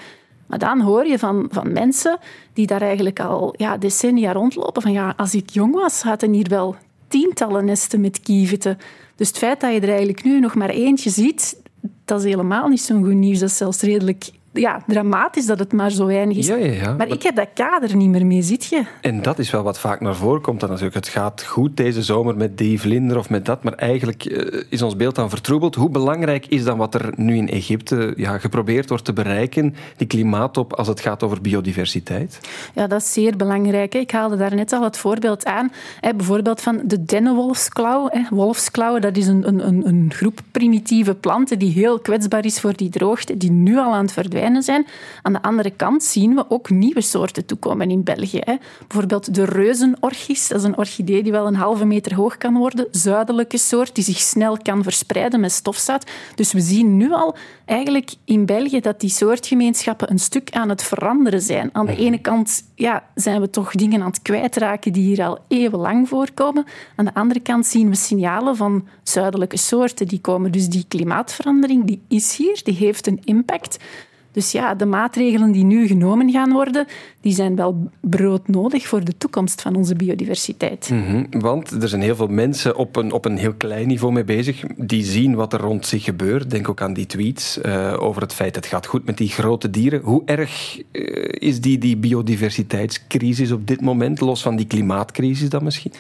Maar 0.46 0.58
dan 0.58 0.80
hoor 0.80 1.06
je 1.06 1.18
van, 1.18 1.48
van 1.50 1.72
mensen 1.72 2.18
die 2.52 2.66
daar 2.66 2.82
eigenlijk 2.82 3.20
al 3.20 3.54
ja, 3.56 3.76
decennia 3.76 4.32
rondlopen 4.32 4.82
van 4.82 4.92
ja, 4.92 5.14
als 5.16 5.34
ik 5.34 5.50
jong 5.50 5.74
was, 5.74 6.02
hadden 6.02 6.32
hier 6.32 6.48
wel 6.48 6.76
tientallen 7.08 7.64
nesten 7.64 8.00
met 8.00 8.20
kieviten. 8.20 8.78
Dus 9.16 9.28
het 9.28 9.38
feit 9.38 9.60
dat 9.60 9.72
je 9.72 9.81
er 9.81 9.88
eigenlijk 9.88 10.24
nu 10.24 10.40
nog 10.40 10.55
maar 10.55 10.69
eentje 10.69 11.10
ziet, 11.10 11.56
dat 12.05 12.19
is 12.19 12.24
helemaal 12.24 12.69
niet 12.69 12.81
zo'n 12.81 13.05
goed 13.05 13.14
nieuws. 13.14 13.38
Dat 13.38 13.48
is 13.48 13.56
zelfs 13.56 13.81
redelijk 13.81 14.31
ja, 14.52 14.82
dramatisch 14.86 15.46
dat 15.46 15.58
het 15.58 15.72
maar 15.72 15.90
zo 15.90 16.06
weinig 16.06 16.36
is. 16.36 16.46
Ja, 16.46 16.56
ja, 16.56 16.72
ja. 16.72 16.92
Maar, 16.92 17.08
ik 17.08 17.22
heb 17.22 17.36
dat 17.36 17.48
kader 17.54 17.96
niet 17.96 18.08
meer 18.08 18.26
mee, 18.26 18.42
zit 18.42 18.64
je? 18.64 18.84
En 19.00 19.22
dat 19.22 19.38
is 19.38 19.50
wel 19.50 19.62
wat 19.62 19.78
vaak 19.78 20.00
naar 20.00 20.14
voren 20.14 20.40
komt. 20.42 20.60
Dan 20.60 20.68
natuurlijk, 20.68 20.96
het 20.96 21.08
gaat 21.08 21.44
goed 21.44 21.76
deze 21.76 22.02
zomer 22.02 22.36
met 22.36 22.58
die 22.58 22.80
vlinder 22.80 23.18
of 23.18 23.30
met 23.30 23.44
dat, 23.44 23.62
maar 23.62 23.72
eigenlijk 23.72 24.24
eh, 24.24 24.62
is 24.68 24.82
ons 24.82 24.96
beeld 24.96 25.14
dan 25.14 25.30
vertroebeld. 25.30 25.74
Hoe 25.74 25.90
belangrijk 25.90 26.46
is 26.46 26.64
dan 26.64 26.78
wat 26.78 26.94
er 26.94 27.12
nu 27.16 27.36
in 27.36 27.48
Egypte 27.48 28.12
ja, 28.16 28.38
geprobeerd 28.38 28.88
wordt 28.88 29.04
te 29.04 29.12
bereiken, 29.12 29.74
die 29.96 30.06
klimaattop, 30.06 30.72
als 30.72 30.88
het 30.88 31.00
gaat 31.00 31.22
over 31.22 31.40
biodiversiteit? 31.40 32.40
Ja, 32.74 32.86
dat 32.86 33.00
is 33.00 33.12
zeer 33.12 33.36
belangrijk. 33.36 33.94
Ik 33.94 34.10
haalde 34.10 34.36
daar 34.36 34.54
net 34.54 34.72
al 34.72 34.82
het 34.82 34.96
voorbeeld 34.96 35.44
aan. 35.44 35.72
Bijvoorbeeld 36.00 36.60
van 36.60 36.80
de 36.84 37.04
dennenwolfsklauw. 37.04 38.10
Wolfsklauwen, 38.30 39.00
dat 39.00 39.16
is 39.16 39.26
een, 39.26 39.48
een, 39.48 39.86
een 39.86 40.12
groep 40.14 40.40
primitieve 40.50 41.14
planten 41.14 41.58
die 41.58 41.72
heel 41.72 41.98
kwetsbaar 41.98 42.44
is 42.44 42.60
voor 42.60 42.76
die 42.76 42.90
droogte, 42.90 43.36
die 43.36 43.50
nu 43.50 43.76
al 43.76 43.92
aan 43.92 44.02
het 44.02 44.12
verdwijnen 44.12 44.40
zijn. 44.63 44.87
Aan 45.22 45.32
de 45.32 45.43
andere 45.43 45.70
kant 45.70 46.03
zien 46.03 46.34
we 46.34 46.44
ook 46.49 46.70
nieuwe 46.70 47.01
soorten 47.01 47.46
toekomen 47.46 47.91
in 47.91 48.03
België. 48.03 48.41
Hè. 48.41 48.55
Bijvoorbeeld 48.79 49.34
de 49.34 49.44
reuzenorchis, 49.44 50.49
dat 50.49 50.58
is 50.58 50.65
een 50.65 50.79
orchidee 50.79 51.22
die 51.22 51.32
wel 51.32 51.46
een 51.46 51.55
halve 51.55 51.84
meter 51.84 52.15
hoog 52.15 52.37
kan 52.37 52.56
worden. 52.56 52.87
Zuidelijke 52.91 53.58
soort 53.58 53.94
die 53.94 54.05
zich 54.05 54.19
snel 54.19 54.56
kan 54.63 54.82
verspreiden 54.82 55.41
met 55.41 55.53
stofzout. 55.53 56.11
Dus 56.34 56.53
we 56.53 56.61
zien 56.61 56.96
nu 56.96 57.13
al 57.13 57.37
eigenlijk 57.65 58.11
in 58.25 58.46
België 58.46 58.81
dat 58.81 59.01
die 59.01 59.11
soortgemeenschappen 59.11 60.11
een 60.11 60.19
stuk 60.19 60.51
aan 60.51 60.69
het 60.69 60.82
veranderen 60.82 61.41
zijn. 61.41 61.70
Aan 61.72 61.87
de 61.87 61.96
ene 61.96 62.19
kant 62.19 62.65
ja, 62.75 63.05
zijn 63.15 63.41
we 63.41 63.51
toch 63.51 63.70
dingen 63.70 64.01
aan 64.01 64.06
het 64.06 64.22
kwijtraken 64.22 64.93
die 64.93 65.05
hier 65.05 65.25
al 65.25 65.39
eeuwenlang 65.49 66.08
voorkomen. 66.08 66.65
Aan 66.96 67.05
de 67.05 67.15
andere 67.15 67.41
kant 67.41 67.67
zien 67.67 67.89
we 67.89 67.94
signalen 67.94 68.56
van 68.56 68.89
zuidelijke 69.03 69.56
soorten 69.56 70.08
die 70.08 70.20
komen. 70.20 70.53
Dus 70.53 70.69
die 70.69 70.84
klimaatverandering 70.89 71.84
die 71.84 72.03
is 72.08 72.37
hier, 72.37 72.61
die 72.63 72.75
heeft 72.75 73.06
een 73.06 73.20
impact. 73.25 73.79
Dus 74.32 74.53
ja, 74.53 74.74
de 74.74 74.86
maatregelen 74.86 75.53
die 75.53 75.65
nu 75.65 75.86
genomen 75.86 76.31
gaan 76.31 76.53
worden, 76.53 76.86
die 77.20 77.34
zijn 77.34 77.56
wel 77.56 77.91
broodnodig 78.01 78.86
voor 78.86 79.05
de 79.05 79.17
toekomst 79.19 79.62
van 79.62 79.77
onze 79.77 79.94
biodiversiteit. 79.94 80.91
Mhm, 80.91 81.24
want 81.31 81.82
er 81.82 81.89
zijn 81.89 82.03
heel 82.03 82.17
veel 82.17 82.27
mensen 82.27 82.77
op 82.77 82.96
een, 82.96 83.12
op 83.12 83.24
een 83.24 83.36
heel 83.36 83.55
klein 83.55 83.86
niveau 83.86 84.12
mee 84.12 84.24
bezig, 84.24 84.62
die 84.77 85.05
zien 85.05 85.34
wat 85.34 85.53
er 85.53 85.60
rond 85.60 85.86
zich 85.86 86.05
gebeurt. 86.05 86.51
Denk 86.51 86.69
ook 86.69 86.81
aan 86.81 86.93
die 86.93 87.06
tweets 87.06 87.58
uh, 87.58 87.96
over 87.98 88.22
het 88.22 88.32
feit 88.32 88.55
dat 88.55 88.65
het 88.65 88.72
gaat 88.72 88.86
goed 88.86 89.06
met 89.06 89.19
die 89.19 89.29
grote 89.29 89.70
dieren. 89.70 90.01
Hoe 90.01 90.22
erg 90.24 90.79
uh, 90.93 91.29
is 91.32 91.60
die, 91.60 91.79
die 91.79 91.96
biodiversiteitscrisis 91.96 93.53
op 93.53 93.67
dit 93.67 93.81
moment, 93.81 94.20
los 94.20 94.43
van 94.43 94.56
die 94.56 94.67
klimaatcrisis 94.67 95.48
dan 95.48 95.65
misschien? 95.65 95.93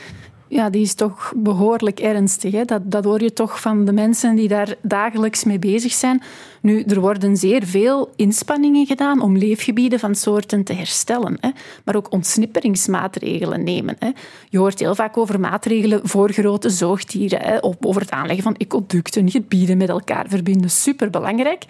Ja, 0.52 0.70
die 0.70 0.82
is 0.82 0.94
toch 0.94 1.32
behoorlijk 1.36 2.00
ernstig. 2.00 2.52
Hè? 2.52 2.64
Dat, 2.64 2.82
dat 2.84 3.04
hoor 3.04 3.22
je 3.22 3.32
toch 3.32 3.60
van 3.60 3.84
de 3.84 3.92
mensen 3.92 4.34
die 4.34 4.48
daar 4.48 4.74
dagelijks 4.82 5.44
mee 5.44 5.58
bezig 5.58 5.92
zijn. 5.92 6.22
Nu, 6.60 6.82
er 6.82 7.00
worden 7.00 7.36
zeer 7.36 7.66
veel 7.66 8.12
inspanningen 8.16 8.86
gedaan 8.86 9.20
om 9.20 9.36
leefgebieden 9.36 9.98
van 9.98 10.14
soorten 10.14 10.64
te 10.64 10.72
herstellen, 10.72 11.36
hè? 11.40 11.50
maar 11.84 11.96
ook 11.96 12.12
ontsnipperingsmaatregelen 12.12 13.64
nemen. 13.64 13.96
Hè? 13.98 14.10
Je 14.48 14.58
hoort 14.58 14.78
heel 14.78 14.94
vaak 14.94 15.16
over 15.16 15.40
maatregelen 15.40 16.00
voor 16.02 16.32
grote 16.32 16.70
zoogdieren, 16.70 17.40
hè? 17.40 17.64
over 17.64 18.00
het 18.00 18.10
aanleggen 18.10 18.44
van 18.44 18.56
ecoducten, 18.56 19.30
gebieden 19.30 19.76
met 19.76 19.88
elkaar 19.88 20.24
verbinden. 20.28 20.70
Superbelangrijk. 20.70 21.64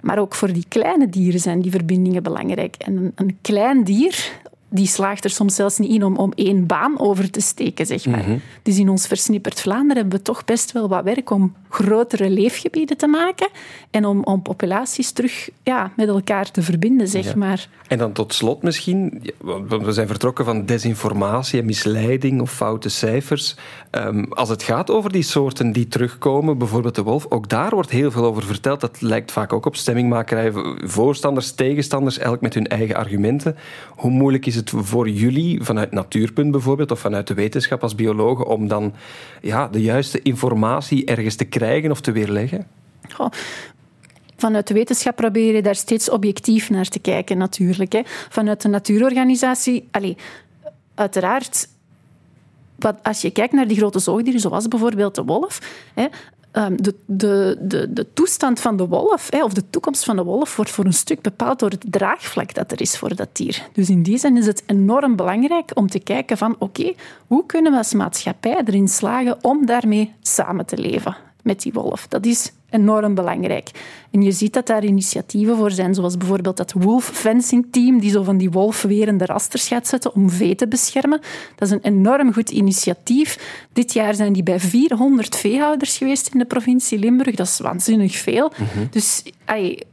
Maar 0.00 0.18
ook 0.18 0.34
voor 0.34 0.52
die 0.52 0.64
kleine 0.68 1.08
dieren 1.08 1.40
zijn 1.40 1.60
die 1.60 1.70
verbindingen 1.70 2.22
belangrijk. 2.22 2.74
En 2.78 3.12
een 3.14 3.38
klein 3.40 3.84
dier 3.84 4.32
die 4.74 4.86
slaagt 4.86 5.24
er 5.24 5.30
soms 5.30 5.54
zelfs 5.54 5.78
niet 5.78 5.90
in 5.90 6.04
om, 6.04 6.16
om 6.16 6.32
één 6.34 6.66
baan 6.66 6.98
over 6.98 7.30
te 7.30 7.40
steken, 7.40 7.86
zeg 7.86 8.06
maar. 8.06 8.22
Mhm. 8.22 8.38
Dus 8.62 8.78
in 8.78 8.88
ons 8.88 9.06
versnipperd 9.06 9.60
Vlaanderen 9.60 9.96
hebben 9.96 10.18
we 10.18 10.24
toch 10.24 10.44
best 10.44 10.72
wel 10.72 10.88
wat 10.88 11.04
werk 11.04 11.30
om 11.30 11.54
grotere 11.74 12.30
leefgebieden 12.30 12.96
te 12.96 13.06
maken 13.06 13.48
en 13.90 14.04
om, 14.04 14.24
om 14.24 14.42
populaties 14.42 15.10
terug 15.10 15.50
ja, 15.62 15.92
met 15.96 16.08
elkaar 16.08 16.50
te 16.50 16.62
verbinden, 16.62 17.08
zeg 17.08 17.34
maar. 17.34 17.68
En 17.88 17.98
dan 17.98 18.12
tot 18.12 18.34
slot 18.34 18.62
misschien, 18.62 19.22
we 19.68 19.92
zijn 19.92 20.06
vertrokken 20.06 20.44
van 20.44 20.66
desinformatie 20.66 21.60
en 21.60 21.66
misleiding 21.66 22.40
of 22.40 22.52
foute 22.52 22.88
cijfers. 22.88 23.56
Ehm, 23.90 24.24
als 24.28 24.48
het 24.48 24.62
gaat 24.62 24.90
over 24.90 25.12
die 25.12 25.22
soorten 25.22 25.72
die 25.72 25.88
terugkomen, 25.88 26.58
bijvoorbeeld 26.58 26.94
de 26.94 27.02
wolf, 27.02 27.26
ook 27.28 27.48
daar 27.48 27.70
wordt 27.70 27.90
heel 27.90 28.10
veel 28.10 28.24
over 28.24 28.42
verteld. 28.42 28.80
Dat 28.80 29.00
lijkt 29.00 29.32
vaak 29.32 29.52
ook 29.52 29.66
op 29.66 29.76
stemmingmakerij. 29.76 30.52
Voorstanders, 30.76 31.52
tegenstanders, 31.52 32.18
elk 32.18 32.40
met 32.40 32.54
hun 32.54 32.66
eigen 32.66 32.96
argumenten. 32.96 33.56
Hoe 33.88 34.10
moeilijk 34.10 34.46
is 34.46 34.54
het 34.54 34.72
voor 34.74 35.08
jullie, 35.08 35.62
vanuit 35.62 35.92
Natuurpunt 35.92 36.50
bijvoorbeeld, 36.50 36.90
of 36.90 37.00
vanuit 37.00 37.26
de 37.26 37.34
wetenschap 37.34 37.82
als 37.82 37.94
biologen, 37.94 38.46
om 38.46 38.68
dan 38.68 38.94
ja, 39.40 39.68
de 39.68 39.82
juiste 39.82 40.22
informatie 40.22 41.04
ergens 41.04 41.34
te 41.34 41.44
krijgen 41.44 41.63
of 41.90 42.00
te 42.00 42.12
weerleggen? 42.12 42.66
Vanuit 44.36 44.66
de 44.66 44.74
wetenschap 44.74 45.16
probeer 45.16 45.54
je 45.54 45.62
daar 45.62 45.74
steeds 45.74 46.10
objectief 46.10 46.70
naar 46.70 46.88
te 46.88 46.98
kijken, 46.98 47.38
natuurlijk. 47.38 47.92
Hè. 47.92 48.00
Vanuit 48.28 48.62
de 48.62 48.68
natuurorganisatie, 48.68 49.88
allez, 49.90 50.14
uiteraard 50.94 51.68
wat, 52.76 52.96
als 53.02 53.20
je 53.20 53.30
kijkt 53.30 53.52
naar 53.52 53.66
die 53.66 53.76
grote 53.76 53.98
zoogdieren, 53.98 54.40
zoals 54.40 54.68
bijvoorbeeld 54.68 55.14
de 55.14 55.24
wolf, 55.24 55.58
hè, 55.94 56.06
Ehm, 56.54 56.76
de, 56.76 56.94
de, 57.06 57.56
de, 57.60 57.92
de 57.92 58.12
toestand 58.12 58.60
van 58.60 58.76
de 58.76 58.86
wolf, 58.86 59.30
of 59.30 59.52
de 59.52 59.70
toekomst 59.70 60.04
van 60.04 60.16
de 60.16 60.22
wolf, 60.24 60.56
wordt 60.56 60.70
voor 60.70 60.84
een 60.84 60.92
stuk 60.92 61.20
bepaald 61.20 61.58
door 61.58 61.70
het 61.70 61.84
draagvlak 61.90 62.54
dat 62.54 62.72
er 62.72 62.80
is 62.80 62.98
voor 62.98 63.14
dat 63.14 63.28
dier. 63.32 63.68
Dus 63.72 63.88
in 63.88 64.02
die 64.02 64.18
zin 64.18 64.36
is 64.36 64.46
het 64.46 64.62
enorm 64.66 65.16
belangrijk 65.16 65.70
om 65.74 65.88
te 65.88 65.98
kijken 65.98 66.38
van 66.38 66.56
oké, 66.58 66.92
hoe 67.26 67.46
kunnen 67.46 67.72
we 67.72 67.78
als 67.78 67.94
maatschappij 67.94 68.62
erin 68.64 68.88
slagen 68.88 69.44
om 69.44 69.66
daarmee 69.66 70.14
samen 70.20 70.66
te 70.66 70.78
leven 70.78 71.16
met 71.44 71.62
die 71.62 71.72
wolf? 71.72 72.06
Dat 72.08 72.26
is 72.26 72.52
enorm 72.70 73.14
belangrijk. 73.14 73.70
En 74.14 74.22
je 74.22 74.32
ziet 74.32 74.52
dat 74.52 74.66
daar 74.66 74.84
initiatieven 74.84 75.56
voor 75.56 75.70
zijn, 75.70 75.94
zoals 75.94 76.16
bijvoorbeeld 76.16 76.56
dat 76.56 76.72
wolf 76.72 77.04
fencing 77.04 77.66
team, 77.70 78.00
die 78.00 78.10
zo 78.10 78.22
van 78.22 78.36
die 78.36 78.50
wolfwerende 78.50 79.26
rasters 79.26 79.68
gaat 79.68 79.86
zetten 79.86 80.14
om 80.14 80.30
vee 80.30 80.54
te 80.54 80.68
beschermen. 80.68 81.20
Dat 81.56 81.68
is 81.68 81.74
een 81.74 81.82
enorm 81.82 82.32
goed 82.32 82.50
initiatief. 82.50 83.38
Dit 83.72 83.92
jaar 83.92 84.14
zijn 84.14 84.32
die 84.32 84.42
bij 84.42 84.60
400 84.60 85.36
veehouders 85.36 85.96
geweest 85.96 86.28
in 86.32 86.38
de 86.38 86.44
provincie 86.44 86.98
Limburg. 86.98 87.34
Dat 87.34 87.46
is 87.46 87.58
waanzinnig 87.58 88.16
veel. 88.16 88.52
Mhm. 88.56 88.86
Dus 88.90 89.22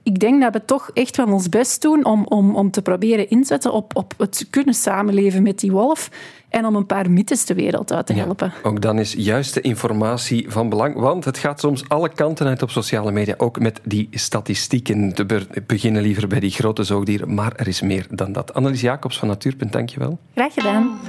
ik 0.04 0.20
denk 0.20 0.42
dat 0.42 0.54
we 0.54 0.66
toch 0.66 0.90
echt 0.94 1.18
wel 1.18 1.28
ons 1.28 1.50
best 1.50 1.82
doen 1.82 2.06
om, 2.06 2.26
om, 2.26 2.56
om 2.56 2.72
te 2.72 2.82
proberen 2.82 3.30
inzetten 3.30 3.74
op, 3.74 3.96
op 3.96 4.14
het 4.18 4.48
kunnen 4.50 4.74
samenleven 4.74 5.44
met 5.44 5.60
die 5.60 5.72
wolf 5.72 6.10
en 6.52 6.66
om 6.66 6.76
een 6.76 6.86
paar 6.86 7.12
mythes 7.12 7.46
de 7.46 7.54
wereld 7.54 7.94
uit 7.94 8.06
te 8.06 8.14
helpen. 8.14 8.54
ook 8.64 8.82
dan 8.82 9.00
is 9.00 9.14
juiste 9.14 9.62
informatie 9.62 10.46
van 10.50 10.70
belang, 10.70 10.96
want 10.96 11.26
het 11.26 11.38
gaat 11.38 11.60
soms 11.60 11.90
alle 11.90 12.10
kanten 12.10 12.48
uit 12.48 12.62
op 12.62 12.70
sociale 12.70 13.12
media, 13.12 13.34
ook 13.38 13.60
met 13.60 13.80
die 13.84 14.08
statistieken. 14.12 15.14
Te 15.14 15.46
beginnen 15.68 16.02
liever 16.02 16.28
bij 16.28 16.40
die 16.40 16.52
grote 16.52 16.84
zoogdieren, 16.84 17.34
maar 17.34 17.54
er 17.56 17.68
is 17.68 17.82
meer 17.82 18.08
dan 18.10 18.32
dat. 18.32 18.54
Annelies 18.54 18.82
Jacobs 18.82 19.18
van 19.18 19.28
Natuurpunt, 19.28 19.72
dankjewel. 19.72 20.20
Graag 20.34 20.54
gedaan. 20.54 21.00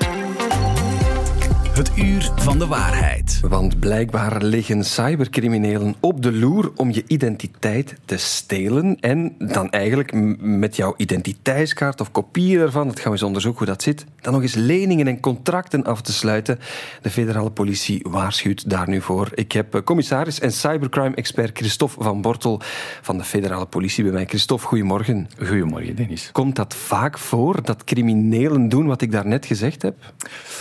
Het 1.73 1.91
uur 1.97 2.31
van 2.37 2.59
de 2.59 2.67
waarheid. 2.67 3.41
Want 3.49 3.81
blijkbaar 3.81 4.43
liggen 4.43 4.85
cybercriminelen 4.85 5.95
op 6.01 6.23
de 6.23 6.33
loer 6.33 6.73
om 6.77 6.91
je 6.91 7.05
identiteit 7.07 7.95
te 8.05 8.17
stelen. 8.17 8.97
En 9.01 9.35
dan 9.39 9.71
eigenlijk 9.71 10.13
met 10.41 10.77
jouw 10.77 10.95
identiteitskaart 10.97 12.01
of 12.01 12.11
kopie 12.11 12.59
ervan, 12.59 12.87
dat 12.87 12.97
gaan 12.97 13.05
we 13.05 13.11
eens 13.11 13.23
onderzoeken 13.23 13.65
hoe 13.65 13.75
dat 13.75 13.83
zit, 13.83 14.05
dan 14.21 14.33
nog 14.33 14.43
eens 14.43 14.55
leningen 14.55 15.07
en 15.07 15.21
contracten 15.21 15.85
af 15.85 16.01
te 16.01 16.13
sluiten. 16.13 16.59
De 17.03 17.11
federale 17.11 17.51
politie 17.51 18.05
waarschuwt 18.09 18.71
daar 18.71 18.89
nu 18.89 19.01
voor. 19.01 19.29
Ik 19.35 19.53
heb 19.53 19.75
eh, 19.75 19.83
commissaris 19.83 20.41
en 20.41 20.53
cybercrime-expert 20.53 21.59
Christophe 21.59 22.03
van 22.03 22.21
Bortel 22.21 22.61
van 23.03 23.19
de 23.19 23.25
federale 23.25 23.67
politie 23.67 24.05
bij 24.05 24.13
mij. 24.13 24.27
Christophe, 24.27 24.67
goedemorgen. 24.67 25.29
Goedemorgen, 25.39 25.97
Dennis. 25.97 26.31
Komt 26.33 26.57
dat 26.57 26.75
vaak 26.75 27.19
voor 27.19 27.63
dat 27.63 27.85
criminelen 27.85 28.69
doen 28.69 28.87
wat 28.87 29.03
ik 29.03 29.13
daarnet 29.13 29.47
gezegd 29.47 29.83
heb? 29.83 29.95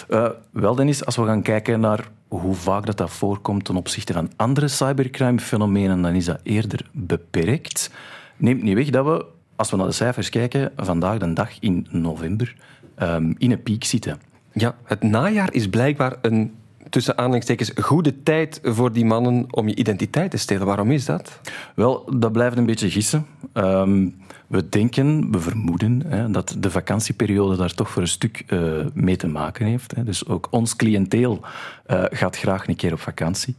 Uh, 0.09 0.29
wel, 0.51 0.75
Dennis 0.75 1.00
als 1.05 1.15
we 1.15 1.25
gaan 1.25 1.41
kijken 1.41 1.79
naar 1.79 2.09
hoe 2.27 2.55
vaak 2.55 2.85
dat, 2.85 2.97
dat 2.97 3.11
voorkomt 3.11 3.65
ten 3.65 3.75
opzichte 3.75 4.13
van 4.13 4.31
andere 4.35 4.67
cybercrime-fenomenen, 4.67 6.01
dan 6.01 6.13
is 6.13 6.25
dat 6.25 6.39
eerder 6.43 6.89
beperkt. 6.91 7.91
Neemt 8.37 8.63
niet 8.63 8.75
weg 8.75 8.89
dat 8.89 9.05
we, 9.05 9.25
als 9.55 9.71
we 9.71 9.77
naar 9.77 9.85
de 9.85 9.91
cijfers 9.91 10.29
kijken, 10.29 10.71
vandaag 10.75 11.17
de 11.17 11.33
dag 11.33 11.59
in 11.59 11.87
november 11.89 12.55
um, 13.01 13.35
in 13.37 13.51
een 13.51 13.63
piek 13.63 13.83
zitten. 13.83 14.19
Ja, 14.53 14.75
het 14.83 15.03
najaar 15.03 15.53
is 15.53 15.69
blijkbaar 15.69 16.15
een 16.21 16.53
tussen 16.89 17.17
aanhalingstekens 17.17 17.71
goede 17.75 18.23
tijd 18.23 18.59
voor 18.63 18.91
die 18.91 19.05
mannen 19.05 19.45
om 19.49 19.67
je 19.67 19.75
identiteit 19.75 20.31
te 20.31 20.37
stelen. 20.37 20.65
Waarom 20.65 20.91
is 20.91 21.05
dat? 21.05 21.39
Wel, 21.75 22.09
dat 22.17 22.31
blijft 22.31 22.57
een 22.57 22.65
beetje 22.65 22.89
gissen. 22.89 23.25
Um, 23.53 24.15
we 24.51 24.69
denken, 24.69 25.31
we 25.31 25.39
vermoeden 25.39 26.03
hè, 26.07 26.31
dat 26.31 26.55
de 26.59 26.71
vakantieperiode 26.71 27.55
daar 27.55 27.73
toch 27.73 27.89
voor 27.89 28.01
een 28.01 28.07
stuk 28.07 28.43
uh, 28.47 28.85
mee 28.93 29.15
te 29.15 29.27
maken 29.27 29.65
heeft. 29.65 29.95
Hè. 29.95 30.03
Dus 30.03 30.27
ook 30.27 30.47
ons 30.49 30.75
cliënteel 30.75 31.39
uh, 31.87 32.03
gaat 32.09 32.37
graag 32.37 32.67
een 32.67 32.75
keer 32.75 32.93
op 32.93 32.99
vakantie. 32.99 33.55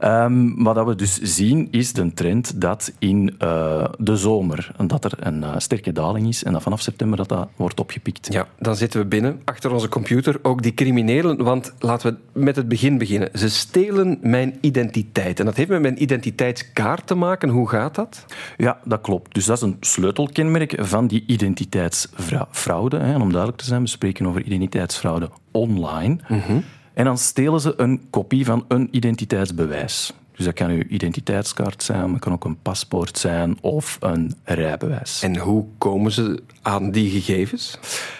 Um, 0.00 0.62
wat 0.62 0.86
we 0.86 0.94
dus 0.94 1.20
zien 1.20 1.68
is 1.70 1.92
de 1.92 2.12
trend 2.14 2.60
dat 2.60 2.92
in 2.98 3.34
uh, 3.42 3.84
de 3.98 4.16
zomer 4.16 4.70
dat 4.86 5.04
er 5.04 5.12
een 5.18 5.40
uh, 5.40 5.54
sterke 5.56 5.92
daling 5.92 6.28
is 6.28 6.44
en 6.44 6.52
dat 6.52 6.62
vanaf 6.62 6.80
september 6.80 7.16
dat, 7.16 7.28
dat 7.28 7.48
wordt 7.56 7.80
opgepikt. 7.80 8.32
Ja, 8.32 8.46
dan 8.58 8.76
zitten 8.76 9.00
we 9.00 9.06
binnen, 9.06 9.40
achter 9.44 9.72
onze 9.72 9.88
computer, 9.88 10.38
ook 10.42 10.62
die 10.62 10.74
criminelen. 10.74 11.44
Want 11.44 11.74
laten 11.78 12.18
we 12.32 12.40
met 12.40 12.56
het 12.56 12.68
begin 12.68 12.98
beginnen. 12.98 13.28
Ze 13.34 13.48
stelen 13.48 14.18
mijn 14.22 14.58
identiteit. 14.60 15.38
En 15.38 15.44
dat 15.44 15.56
heeft 15.56 15.68
met 15.68 15.80
mijn 15.80 16.02
identiteitskaart 16.02 17.06
te 17.06 17.14
maken. 17.14 17.48
Hoe 17.48 17.68
gaat 17.68 17.94
dat? 17.94 18.24
Ja, 18.56 18.78
dat 18.84 19.00
klopt. 19.00 19.34
Dus 19.34 19.44
dat 19.44 19.56
is 19.56 19.62
een 19.62 19.76
sleutelkenmerk 20.32 20.86
van 20.86 21.06
die 21.06 21.24
identiteitsfraude. 21.26 22.98
Hè. 22.98 23.12
En 23.14 23.20
om 23.20 23.28
duidelijk 23.28 23.58
te 23.58 23.64
zijn, 23.64 23.82
we 23.82 23.88
spreken 23.88 24.26
over 24.26 24.42
identiteitsfraude 24.42 25.30
online. 25.50 26.18
Mm 26.28 26.40
-hmm. 26.40 26.64
En 26.94 27.04
dan 27.04 27.18
stelen 27.18 27.60
ze 27.60 27.74
een 27.76 28.00
kopie 28.10 28.44
van 28.44 28.64
een 28.68 28.88
identiteitsbewijs. 28.90 30.12
Dus 30.36 30.44
dat 30.44 30.54
kan 30.54 30.70
uw 30.70 30.82
identiteitskaart 30.88 31.82
zijn, 31.82 32.00
maar 32.00 32.08
het 32.08 32.20
kan 32.20 32.32
ook 32.32 32.44
een 32.44 32.62
paspoort 32.62 33.18
zijn 33.18 33.58
of 33.60 33.96
een 34.00 34.34
rijbewijs. 34.44 35.22
En 35.22 35.36
hoe 35.36 35.64
komen 35.78 36.12
ze 36.12 36.42
aan 36.62 36.90
die 36.90 37.10
gegevens? 37.10 37.78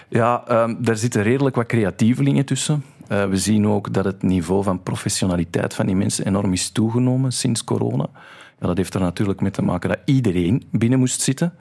Ja, 0.08 0.44
um, 0.62 0.76
daar 0.80 0.96
zitten 0.96 1.22
redelijk 1.22 1.56
wat 1.56 1.66
creatievelingen 1.66 2.44
tussen. 2.44 2.84
Uh, 3.08 3.28
we 3.28 3.36
zien 3.36 3.66
ook 3.66 3.92
dat 3.92 4.04
het 4.04 4.22
niveau 4.22 4.62
van 4.62 4.82
professionaliteit 4.82 5.74
van 5.74 5.86
die 5.86 5.96
mensen 5.96 6.26
enorm 6.26 6.52
is 6.52 6.70
toegenomen 6.70 7.32
sinds 7.32 7.64
corona. 7.64 8.08
Ja, 8.60 8.66
dat 8.66 8.76
heeft 8.76 8.94
er 8.94 9.00
natuurlijk 9.00 9.40
mee 9.40 9.50
te 9.50 9.62
maken 9.62 9.88
dat 9.88 9.98
iedereen 10.04 10.64
binnen 10.70 10.98
moest 10.98 11.20
zitten. 11.20 11.52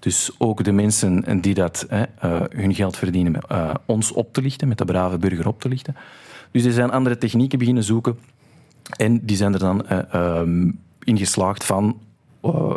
Dus 0.00 0.30
ook 0.38 0.64
de 0.64 0.72
mensen 0.72 1.40
die 1.40 1.54
dat, 1.54 1.86
uh, 1.92 2.02
hun 2.50 2.74
geld 2.74 2.96
verdienen 2.96 3.34
uh, 3.52 3.74
ons 3.86 4.12
op 4.12 4.32
te 4.32 4.42
lichten, 4.42 4.68
met 4.68 4.78
de 4.78 4.84
brave 4.84 5.18
burger 5.18 5.48
op 5.48 5.60
te 5.60 5.68
lichten. 5.68 5.96
Dus 6.50 6.62
die 6.62 6.72
zijn 6.72 6.90
andere 6.90 7.18
technieken 7.18 7.58
beginnen 7.58 7.84
zoeken. 7.84 8.18
En 8.96 9.24
die 9.26 9.36
zijn 9.36 9.52
er 9.52 9.58
dan 9.58 9.84
um, 10.14 10.78
in 11.04 11.18
geslaagd 11.18 11.64
van 11.64 12.00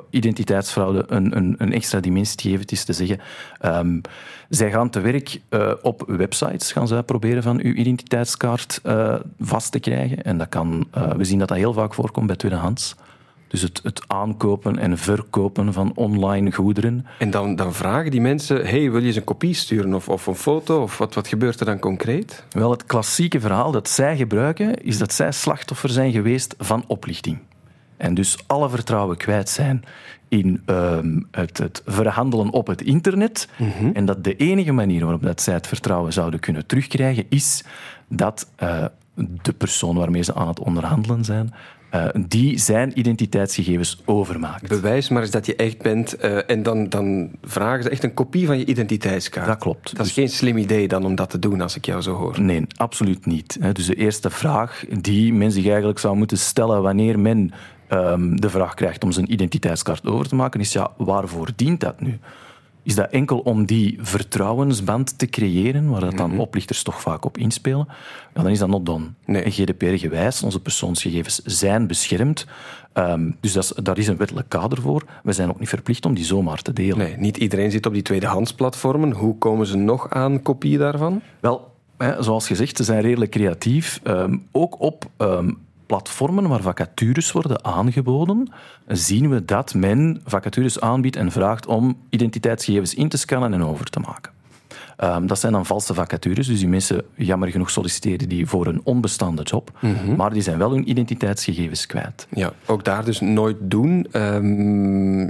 identiteitsfraude 0.10 1.04
een, 1.08 1.38
een, 1.38 1.56
een, 1.58 1.74
extra 1.74 2.00
dimensie 2.00 2.38
te 2.38 2.44
geven. 2.44 2.60
Het 2.60 2.72
is 2.72 2.84
te 2.84 2.94
zeggen, 2.94 3.20
um, 3.62 4.02
zij 4.50 4.72
gaan 4.72 4.90
te 4.90 5.00
werk 5.00 5.42
op 5.82 6.04
websites, 6.08 6.72
gaan 6.72 6.88
zij 6.88 7.04
proberen 7.04 7.44
van 7.44 7.60
uw 7.62 7.74
identiteitskaart 7.74 8.82
vast 9.40 9.72
te 9.72 9.80
krijgen. 9.80 10.24
En 10.24 10.38
dat 10.38 10.50
kan, 10.50 10.88
we 11.18 11.24
zien 11.24 11.40
dat 11.40 11.48
dat 11.48 11.58
heel 11.58 11.74
vaak 11.74 11.94
voorkomt 11.94 12.28
bij 12.28 12.36
tweedehands. 12.36 12.96
Dus 13.54 13.62
het, 13.62 13.80
het, 13.84 14.04
aankopen 14.08 14.80
en 14.80 14.98
verkopen 14.98 15.74
van 15.74 15.92
online 15.96 16.52
goederen. 16.52 17.06
En 17.20 17.32
dan, 17.32 17.56
dan 17.56 17.74
vragen 17.74 18.12
die 18.12 18.22
mensen, 18.22 18.66
hey, 18.66 18.92
wil 18.92 19.00
je 19.00 19.08
eens 19.08 19.16
een 19.16 19.24
kopie 19.24 19.54
sturen 19.54 19.94
of, 19.94 20.10
of 20.10 20.28
een 20.28 20.36
foto? 20.36 20.82
Of 20.82 20.98
wat, 20.98 21.14
wat 21.14 21.28
gebeurt 21.28 21.60
er 21.60 21.66
dan 21.66 21.80
concreet? 21.80 22.44
Wel, 22.50 22.72
het 22.72 22.86
klassieke 22.86 23.40
verhaal 23.40 23.72
dat 23.72 23.90
zij 23.90 24.18
gebruiken, 24.18 24.84
is 24.84 24.98
dat 24.98 25.14
zij 25.14 25.32
slachtoffer 25.32 25.90
zijn 25.90 26.12
geweest 26.12 26.56
van 26.58 26.84
oplichting. 26.88 27.38
En 27.98 28.14
dus 28.14 28.38
alle 28.48 28.70
vertrouwen 28.70 29.18
kwijt 29.18 29.50
zijn 29.50 29.84
in 30.28 30.62
ehm, 30.66 31.20
het, 31.32 31.58
het, 31.58 31.82
verhandelen 31.86 32.50
op 32.50 32.68
het 32.68 32.82
internet. 32.82 33.48
Mhm. 33.58 33.90
En 33.94 34.06
dat 34.06 34.24
de 34.24 34.36
enige 34.36 34.72
manier 34.72 35.02
waarop 35.02 35.24
dat 35.24 35.42
zij 35.42 35.54
het 35.54 35.68
vertrouwen 35.68 36.14
zouden 36.14 36.40
kunnen 36.40 36.66
terugkrijgen, 36.66 37.26
is 37.30 37.64
dat 38.08 38.50
uh, 38.64 38.86
de 39.16 39.54
persoon 39.54 39.96
waarmee 39.96 40.24
ze 40.24 40.36
aan 40.36 40.48
het 40.48 40.60
onderhandelen 40.60 41.24
zijn, 41.24 41.54
uh, 41.96 42.06
die 42.28 42.60
zijn 42.60 43.00
identiteitsgegevens 43.00 44.02
overmaakt. 44.06 44.68
Bewijs 44.68 45.10
maar 45.10 45.22
eens 45.22 45.32
dat 45.32 45.46
je 45.46 45.56
echt 45.56 45.82
bent 45.82 46.24
uh, 46.24 46.50
en 46.50 46.64
dan, 46.64 46.90
dan 46.90 47.30
vragen 47.44 47.84
ze 47.84 47.90
echt 47.90 48.04
een 48.04 48.14
kopie 48.14 48.46
van 48.46 48.58
je 48.58 48.66
identiteitskaart. 48.66 49.48
Dat 49.48 49.58
klopt. 49.58 49.96
Dat 49.96 50.06
is 50.06 50.14
dus... 50.14 50.24
geen 50.24 50.30
slim 50.30 50.58
idee 50.58 50.88
dan 50.88 51.06
om 51.06 51.16
dat 51.16 51.30
te 51.30 51.40
doen, 51.40 51.62
als 51.62 51.76
ik 51.76 51.86
jou 51.86 52.02
zo 52.02 52.14
hoor. 52.14 52.42
Nee, 52.42 52.66
absoluut 52.76 53.26
niet. 53.26 53.58
Dus 53.74 53.86
de 53.86 53.96
eerste 53.96 54.30
vraag 54.30 54.86
die 55.02 55.34
men 55.34 55.52
zich 55.52 55.66
eigenlijk 55.66 56.00
zou 56.00 56.16
moeten 56.16 56.38
stellen 56.38 56.82
wanneer 56.82 57.20
men 57.20 57.54
um, 57.90 58.42
de 58.42 58.50
vraag 58.50 58.74
krijgt 58.74 59.04
om 59.04 59.12
zijn 59.12 59.32
identiteitskaart 59.32 60.06
over 60.06 60.28
te 60.28 60.36
maken, 60.36 60.60
is 60.60 60.74
ja, 60.74 60.92
waarvoor 60.98 61.50
dient 61.56 61.80
dat 61.80 62.02
nu? 62.02 62.20
Is 62.84 62.96
dat 62.96 63.10
enkel 63.10 63.40
om 63.40 63.66
die 63.66 63.98
vertrouwensband 64.02 65.18
te 65.18 65.28
creëren, 65.28 65.90
waar 65.90 66.02
dat 66.02 66.18
dan 66.18 66.30
-hmm. 66.30 66.40
oplichters 66.40 66.84
toch 66.84 67.02
vaak 67.02 67.26
op 67.26 67.38
inspelen? 67.38 67.88
Ja, 68.34 68.42
dan 68.42 68.52
is 68.52 68.60
dat 68.60 68.68
not 68.68 68.86
done. 68.86 69.06
Nee. 69.26 69.52
GDPR-gewijs, 69.52 70.44
onze 70.44 70.60
persoonsgegevens 70.60 71.42
zijn 71.44 71.88
beschermd. 71.88 72.46
Um, 72.94 73.38
dus 73.40 73.54
dat 73.54 73.64
is, 73.64 73.72
daar 73.84 73.98
is 73.98 74.08
een 74.08 74.18
wettelijk 74.18 74.50
kader 74.50 74.82
voor. 74.82 75.04
We 75.24 75.34
zijn 75.34 75.50
ook 75.50 75.60
niet 75.60 75.70
verplicht 75.70 76.06
om 76.06 76.14
die 76.14 76.26
zomaar 76.26 76.62
te 76.62 76.74
delen. 76.74 76.98
Nee, 76.98 77.18
niet 77.18 77.38
iedereen 77.38 77.72
zit 77.72 77.86
op 77.86 77.94
die 77.94 78.02
tweedehandsplatformen. 78.02 79.12
Hoe 79.12 79.38
komen 79.38 79.68
ze 79.68 79.78
nog 79.78 80.10
aan 80.10 80.42
kopie 80.42 80.78
daarvan? 80.78 81.22
Wel, 81.40 81.72
hè, 81.98 82.24
zoals 82.24 82.48
gezegd, 82.48 82.78
ze 82.78 82.84
zijn 82.84 83.02
redelijk 83.02 83.32
creatief. 83.32 84.00
Um, 84.04 84.48
ook 84.52 84.82
op 84.82 85.06
um, 85.18 85.58
platformen 85.94 86.48
waar 86.48 86.62
vacatures 86.62 87.32
worden 87.32 87.64
aangeboden, 87.64 88.52
zien 88.88 89.30
we 89.30 89.46
dat 89.46 89.74
men 89.74 90.22
vacatures 90.26 90.80
aanbiedt 90.80 91.16
en 91.16 91.32
vraagt 91.32 91.66
om 91.66 91.98
identiteitsgegevens 92.10 92.94
in 92.94 93.10
te 93.10 93.18
scannen 93.18 93.54
en 93.54 93.64
over 93.64 93.86
te 93.86 94.00
maken. 94.00 94.33
Um, 95.04 95.28
dat 95.28 95.40
zijn 95.40 95.54
dan 95.54 95.66
valse 95.66 95.94
vacatures, 95.94 96.48
dus 96.48 96.60
die 96.60 96.68
mensen 96.68 97.04
jammer 97.16 97.50
genoeg 97.50 97.70
solliciteren 97.70 98.30
die 98.30 98.48
voor 98.48 98.68
een 98.68 98.82
onbestaande 98.84 99.42
job, 99.42 99.72
mm 99.80 99.96
-hmm. 99.96 100.16
maar 100.16 100.34
die 100.34 100.42
zijn 100.42 100.58
wel 100.58 100.72
hun 100.72 100.90
identiteitsgegevens 100.90 101.86
kwijt. 101.86 102.28
Ja, 102.30 102.54
ook 102.66 102.84
daar 102.84 103.06
dus 103.06 103.20
nooit 103.20 103.58
doen. 103.60 104.08
Um, 104.12 105.30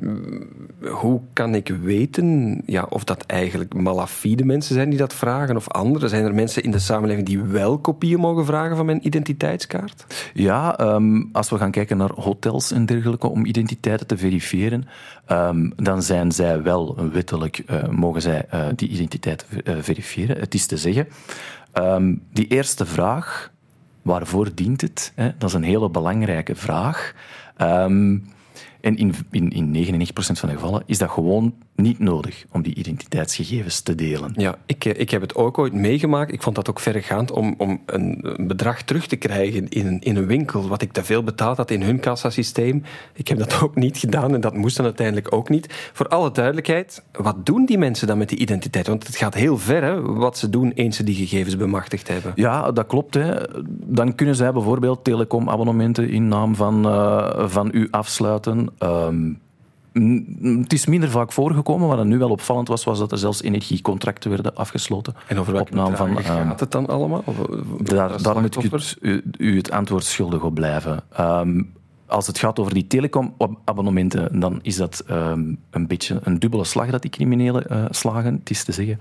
hoe 0.92 1.22
kan 1.34 1.56
ik 1.56 1.76
weten 1.82 2.62
ja, 2.66 2.86
of 2.90 3.04
dat 3.04 3.24
eigenlijk 3.26 3.74
malafide 3.74 4.46
mensen 4.46 4.76
zijn 4.76 4.90
die 4.90 5.00
dat 5.00 5.14
vragen 5.14 5.56
of 5.56 5.70
anderen? 5.70 6.10
Zijn 6.10 6.26
er 6.26 6.34
mensen 6.34 6.64
in 6.64 6.72
de 6.72 6.80
samenleving 6.80 7.26
die 7.28 7.42
wel 7.42 7.78
kopieën 7.78 8.20
mogen 8.20 8.46
vragen 8.46 8.76
van 8.76 8.86
mijn 8.86 9.06
identiteitskaart? 9.08 10.06
Ja, 10.34 10.80
um, 10.96 11.30
als 11.32 11.50
we 11.50 11.58
gaan 11.58 11.72
kijken 11.72 11.98
naar 11.98 12.12
hotels 12.16 12.72
en 12.72 12.86
dergelijke 12.86 13.28
om 13.28 13.46
identiteiten 13.46 14.08
te 14.08 14.18
verifiëren, 14.18 14.86
dan 15.76 16.04
zijn 16.04 16.32
zij 16.32 16.62
wel 16.62 16.98
wettelijk, 17.12 17.64
uh, 17.70 17.88
mogen 17.90 18.22
zij 18.22 18.46
uh, 18.54 18.66
die 18.76 18.90
identiteit 18.90 19.46
verifiëren. 19.64 20.40
Het 20.40 20.54
is 20.54 20.66
te 20.66 20.78
zeggen, 20.78 21.08
um, 21.74 22.24
die 22.32 22.48
eerste 22.48 22.86
vraag, 22.86 23.52
waarvoor 24.02 24.56
dient 24.56 24.82
het? 24.82 25.12
Hè? 25.16 25.32
Dat 25.38 25.50
is 25.50 25.56
een 25.56 25.64
hele 25.64 25.90
belangrijke 25.90 26.56
vraag. 26.56 27.14
Um, 27.58 28.26
en 28.82 28.98
in, 28.98 29.14
in, 29.32 29.50
in 29.50 29.86
99% 30.06 30.10
van 30.14 30.50
de 30.50 30.56
gevallen 30.56 30.84
is 30.86 30.98
dat 30.98 31.10
gewoon 31.10 31.56
niet 31.76 32.00
nodig 32.00 32.46
om 32.52 32.62
die 32.62 32.76
identiteitsgegevens 32.76 33.82
te 33.82 33.96
delen. 33.96 34.34
Ja, 34.36 34.56
ik, 34.66 34.86
ik 34.86 35.10
heb 35.10 35.22
het 35.22 35.36
ook 35.36 35.58
ooit 35.58 35.74
meegemaakt. 35.74 36.32
Ik 36.32 36.42
vond 36.42 36.56
dat 36.56 36.70
ook 36.70 36.80
verregaand 36.80 37.32
om, 37.32 37.56
om 37.58 37.82
een, 37.86 38.20
een 38.22 38.48
bedrag 38.48 38.82
terug 38.82 39.08
te 39.08 39.16
krijgen 39.16 39.70
in, 39.70 40.00
in 40.00 40.16
een 40.16 40.26
winkel, 40.26 40.68
wat 40.68 40.82
ik 40.82 40.92
te 40.92 41.04
veel 41.04 41.24
betaald 41.24 41.58
had 41.58 41.72
in 41.72 41.82
hun 41.82 42.00
kassasysteem. 42.00 42.84
Ik 43.14 43.28
heb 43.28 43.38
dat 43.38 43.62
ook 43.64 43.76
niet 43.76 43.98
gedaan 43.98 44.34
en 44.34 44.42
dat 44.42 44.56
moest 44.56 44.76
dan 44.76 44.86
uiteindelijk 44.86 45.34
ook 45.34 45.50
niet. 45.50 45.90
Voor 45.94 46.08
alle 46.08 46.32
duidelijkheid, 46.32 47.04
wat 47.12 47.46
doen 47.46 47.66
die 47.66 47.78
mensen 47.78 48.08
dan 48.08 48.18
met 48.18 48.30
die 48.30 48.38
identiteit? 48.38 48.88
Want 48.88 49.08
het 49.08 49.16
gaat 49.16 49.34
heel 49.34 49.58
ver, 49.58 49.84
hè, 49.84 50.02
wat 50.02 50.38
ze 50.38 50.50
doen 50.50 50.72
eens 50.72 50.94
ze 50.94 51.04
die 51.04 51.16
gegevens 51.16 51.58
bemachtigd 51.58 52.08
hebben. 52.08 52.32
Ja, 52.36 52.72
dat 52.72 52.88
klopt. 52.88 53.14
Hè. 53.14 53.36
Dan 53.68 54.16
kunnen 54.16 54.36
zij 54.36 54.52
bijvoorbeeld 54.52 55.04
telecomabonnementen 55.04 56.10
in 56.10 56.28
naam 56.28 56.56
van, 56.56 56.86
uh, 56.88 57.48
van 57.48 57.70
u 57.74 57.88
afsluiten. 57.92 58.70
Um, 58.80 59.42
het 60.60 60.74
is 60.74 60.86
minder 60.86 61.10
vaak 61.10 61.32
voorgekomen. 61.32 61.88
Wat 61.88 62.06
nu 62.06 62.18
wel 62.18 62.30
opvallend 62.30 62.68
was, 62.68 62.84
was 62.84 63.00
dat 63.00 63.12
er 63.12 63.18
zelfs 63.18 63.42
energiecontracten 63.42 64.30
werden 64.30 64.56
afgesloten. 64.56 65.16
En 65.28 65.40
over 65.40 65.54
welke 65.54 65.76
naam 65.76 65.96
van 65.96 66.18
gaat 66.18 66.60
het 66.60 66.72
dan 66.72 66.88
allemaal? 66.88 67.22
Of, 67.26 67.36
daar, 67.82 68.22
daar 68.22 68.42
moet 68.42 68.64
ik 68.64 68.96
u, 69.02 69.24
u, 69.38 69.58
het 69.58 69.72
antwoord 69.72 70.04
schuldig 70.04 70.44
op 70.44 70.54
blijven. 70.54 71.04
Um, 71.20 71.72
als 72.06 72.28
het 72.28 72.40
gaat 72.40 72.60
over 72.60 72.74
die 72.74 72.88
telecomabonnementen, 72.88 74.40
dan 74.40 74.60
is 74.62 74.76
dat 74.76 75.04
um, 75.10 75.58
een 75.70 75.88
beetje 75.88 76.20
een 76.24 76.40
dubbele 76.40 76.64
slag 76.64 76.90
dat 76.90 77.02
die 77.02 77.12
criminelen 77.12 77.66
uh, 77.72 77.86
slagen. 77.90 78.34
Het 78.34 78.50
is 78.50 78.64
te 78.64 78.72
zeggen, 78.72 79.00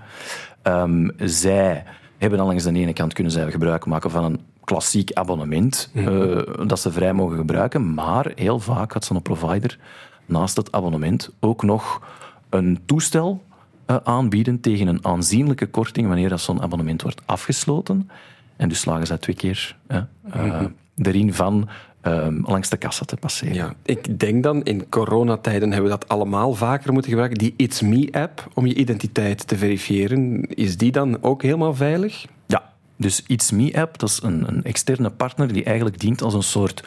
um, 0.63 1.11
zij 1.17 1.83
hebben 2.17 2.39
al 2.39 2.45
langs 2.45 2.63
de 2.63 2.73
ene 2.73 2.93
kant 2.93 3.13
kunnen 3.13 3.33
zij 3.33 3.51
gebruik 3.51 3.85
maken 3.85 4.11
van 4.11 4.23
een 4.23 4.39
klassiek 4.63 5.13
abonnement 5.13 5.89
mm 5.93 6.05
-hmm. 6.05 6.21
uh, 6.21 6.67
dat 6.67 6.79
ze 6.79 6.91
vrij 6.91 7.13
mogen 7.13 7.37
gebruiken, 7.37 7.93
maar 7.93 8.31
heel 8.35 8.59
vaak 8.59 8.91
had 8.91 9.05
zo'n 9.05 9.21
provider 9.21 9.77
naast 10.25 10.57
het 10.57 10.71
abonnement 10.71 11.29
ook 11.39 11.63
nog 11.63 12.01
een 12.49 12.79
toestel 12.85 13.43
uh, 13.87 13.97
aanbieden 14.03 14.59
tegen 14.59 14.87
een 14.87 15.05
aanzienlijke 15.05 15.65
korting 15.65 16.07
wanneer 16.07 16.29
dat 16.29 16.41
zo'n 16.41 16.61
abonnement 16.61 17.01
wordt 17.01 17.21
afgesloten. 17.25 18.09
En 18.55 18.69
dus 18.69 18.79
slagen 18.79 19.07
ze 19.07 19.19
twee 19.19 19.35
keer 19.35 19.75
uh, 19.87 19.97
mm-hmm. 20.33 20.75
erin 20.95 21.33
van 21.33 21.69
um, 22.01 22.43
langs 22.45 22.69
de 22.69 22.77
kassa 22.77 23.05
te 23.05 23.17
passeren. 23.17 23.53
Ja, 23.53 23.73
ik 23.83 24.19
denk 24.19 24.43
dan, 24.43 24.63
in 24.63 24.89
coronatijden 24.89 25.71
hebben 25.71 25.91
we 25.91 25.97
dat 25.97 26.09
allemaal 26.09 26.53
vaker 26.53 26.93
moeten 26.93 27.11
gebruiken. 27.11 27.39
Die 27.39 27.53
It's 27.57 27.81
Me-app 27.81 28.47
om 28.53 28.65
je 28.65 28.73
identiteit 28.73 29.47
te 29.47 29.57
verifiëren, 29.57 30.47
is 30.47 30.77
die 30.77 30.91
dan 30.91 31.23
ook 31.23 31.41
helemaal 31.41 31.75
veilig? 31.75 32.25
Ja, 32.45 32.73
dus 32.97 33.23
It's 33.27 33.51
Me-app, 33.51 33.99
dat 33.99 34.09
is 34.09 34.19
een, 34.23 34.47
een 34.47 34.63
externe 34.63 35.09
partner 35.09 35.53
die 35.53 35.63
eigenlijk 35.63 35.99
dient 35.99 36.21
als 36.21 36.33
een 36.33 36.43
soort 36.43 36.83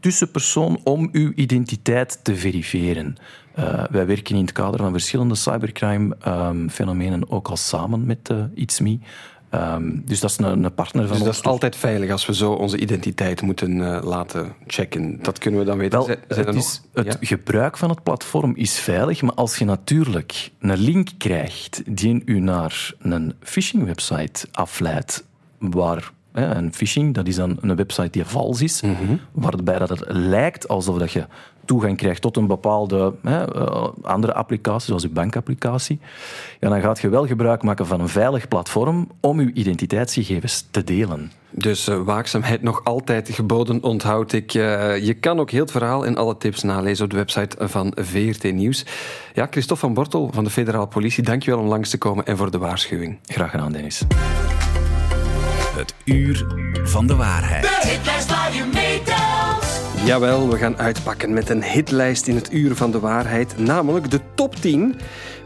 tussenpersoon 0.00 0.80
om 0.84 1.08
uw 1.12 1.32
identiteit 1.34 2.20
te 2.22 2.36
verifiëren. 2.36 3.16
Uh, 3.58 3.84
wij 3.90 4.06
werken 4.06 4.34
in 4.34 4.40
het 4.40 4.52
kader 4.52 4.80
van 4.80 4.92
verschillende 4.92 5.34
cybercrime-fenomenen 5.34 7.22
um, 7.22 7.28
ook 7.28 7.48
al 7.48 7.56
samen 7.56 8.06
met 8.06 8.28
uh, 8.30 8.44
It's 8.54 8.80
Me. 8.80 8.98
Um, 9.50 10.02
dus 10.04 10.20
dat 10.20 10.30
is 10.30 10.38
een, 10.38 10.64
een 10.64 10.74
partner 10.74 11.06
van 11.06 11.16
dus 11.16 11.26
ons. 11.26 11.36
dat 11.36 11.44
is 11.44 11.50
altijd 11.50 11.76
veilig 11.76 12.10
als 12.10 12.26
we 12.26 12.34
zo 12.34 12.52
onze 12.52 12.78
identiteit 12.78 13.42
moeten 13.42 13.76
uh, 13.76 13.98
laten 14.02 14.54
checken. 14.66 15.18
Dat 15.22 15.38
kunnen 15.38 15.60
we 15.60 15.66
dan 15.66 15.78
weten. 15.78 15.98
Wel, 15.98 16.16
het, 16.28 16.54
is, 16.54 16.82
het 16.92 17.06
ja? 17.06 17.16
gebruik 17.20 17.76
van 17.76 17.90
het 17.90 18.02
platform 18.02 18.52
is 18.56 18.78
veilig, 18.78 19.22
maar 19.22 19.34
als 19.34 19.56
je 19.56 19.64
natuurlijk 19.64 20.50
een 20.58 20.78
link 20.78 21.08
krijgt 21.18 21.82
die 21.96 22.22
u 22.24 22.40
naar 22.40 22.94
een 22.98 23.34
phishing-website 23.40 24.48
afleidt, 24.52 25.24
waar 25.58 26.12
en 26.36 26.72
phishing, 26.72 27.14
dat 27.14 27.26
is 27.26 27.36
dan 27.36 27.58
een 27.60 27.76
website 27.76 28.10
die 28.10 28.24
vals 28.24 28.62
is, 28.62 28.80
mm 28.80 28.94
-hmm. 28.94 29.20
waarbij 29.32 29.78
dat 29.78 29.88
het 29.88 30.04
lijkt 30.08 30.68
alsof 30.68 30.98
dat 30.98 31.12
je 31.12 31.26
toegang 31.66 31.96
krijgt 31.96 32.22
tot 32.22 32.36
een 32.36 32.46
bepaalde 32.46 33.14
hè, 33.22 33.46
andere 34.02 34.34
applicatie, 34.34 34.86
zoals 34.86 35.02
je 35.02 35.08
bankapplicatie. 35.08 36.00
Ja, 36.60 36.68
dan 36.68 36.80
gaat 36.80 37.00
je 37.00 37.08
wel 37.08 37.26
gebruik 37.26 37.62
maken 37.62 37.86
van 37.86 38.00
een 38.00 38.08
veilig 38.08 38.48
platform 38.48 39.10
om 39.20 39.40
je 39.40 39.52
identiteitsgegevens 39.52 40.66
te 40.70 40.84
delen. 40.84 41.30
Dus 41.50 41.88
uh, 41.88 42.02
waakzaamheid 42.02 42.62
nog 42.62 42.84
altijd 42.84 43.28
geboden, 43.32 43.82
onthoud 43.82 44.32
ik. 44.32 44.54
Uh, 44.54 44.98
je 45.06 45.14
kan 45.14 45.40
ook 45.40 45.50
heel 45.50 45.60
het 45.60 45.70
verhaal 45.70 46.06
en 46.06 46.16
alle 46.16 46.36
tips 46.36 46.62
nalezen 46.62 47.04
op 47.04 47.10
de 47.10 47.16
website 47.16 47.68
van 47.68 47.92
VRT 47.94 48.52
Nieuws. 48.52 48.86
Ja, 49.34 49.46
Christophe 49.50 49.84
van 49.84 49.94
Bortel 49.94 50.30
van 50.32 50.44
de 50.44 50.50
Federale 50.50 50.86
Politie, 50.86 51.22
dankjewel 51.22 51.60
om 51.60 51.66
langs 51.66 51.90
te 51.90 51.98
komen 51.98 52.26
en 52.26 52.36
voor 52.36 52.50
de 52.50 52.58
waarschuwing. 52.58 53.18
Graag 53.24 53.50
gedaan, 53.50 53.72
Dennis. 53.72 54.02
Het 55.76 55.94
uur 56.04 56.46
van 56.84 57.06
de 57.06 57.16
waarheid. 57.16 57.62
De 57.62 57.88
hitlijst 57.88 58.28
waar 58.28 58.54
je 58.54 58.64
meetelt. 58.72 60.06
Jawel, 60.06 60.50
we 60.50 60.56
gaan 60.56 60.78
uitpakken 60.78 61.32
met 61.32 61.48
een 61.48 61.62
hitlijst 61.62 62.26
in 62.26 62.34
het 62.34 62.52
uur 62.52 62.74
van 62.74 62.90
de 62.90 63.00
waarheid, 63.00 63.58
namelijk 63.58 64.10
de 64.10 64.20
top 64.34 64.54
10 64.54 64.94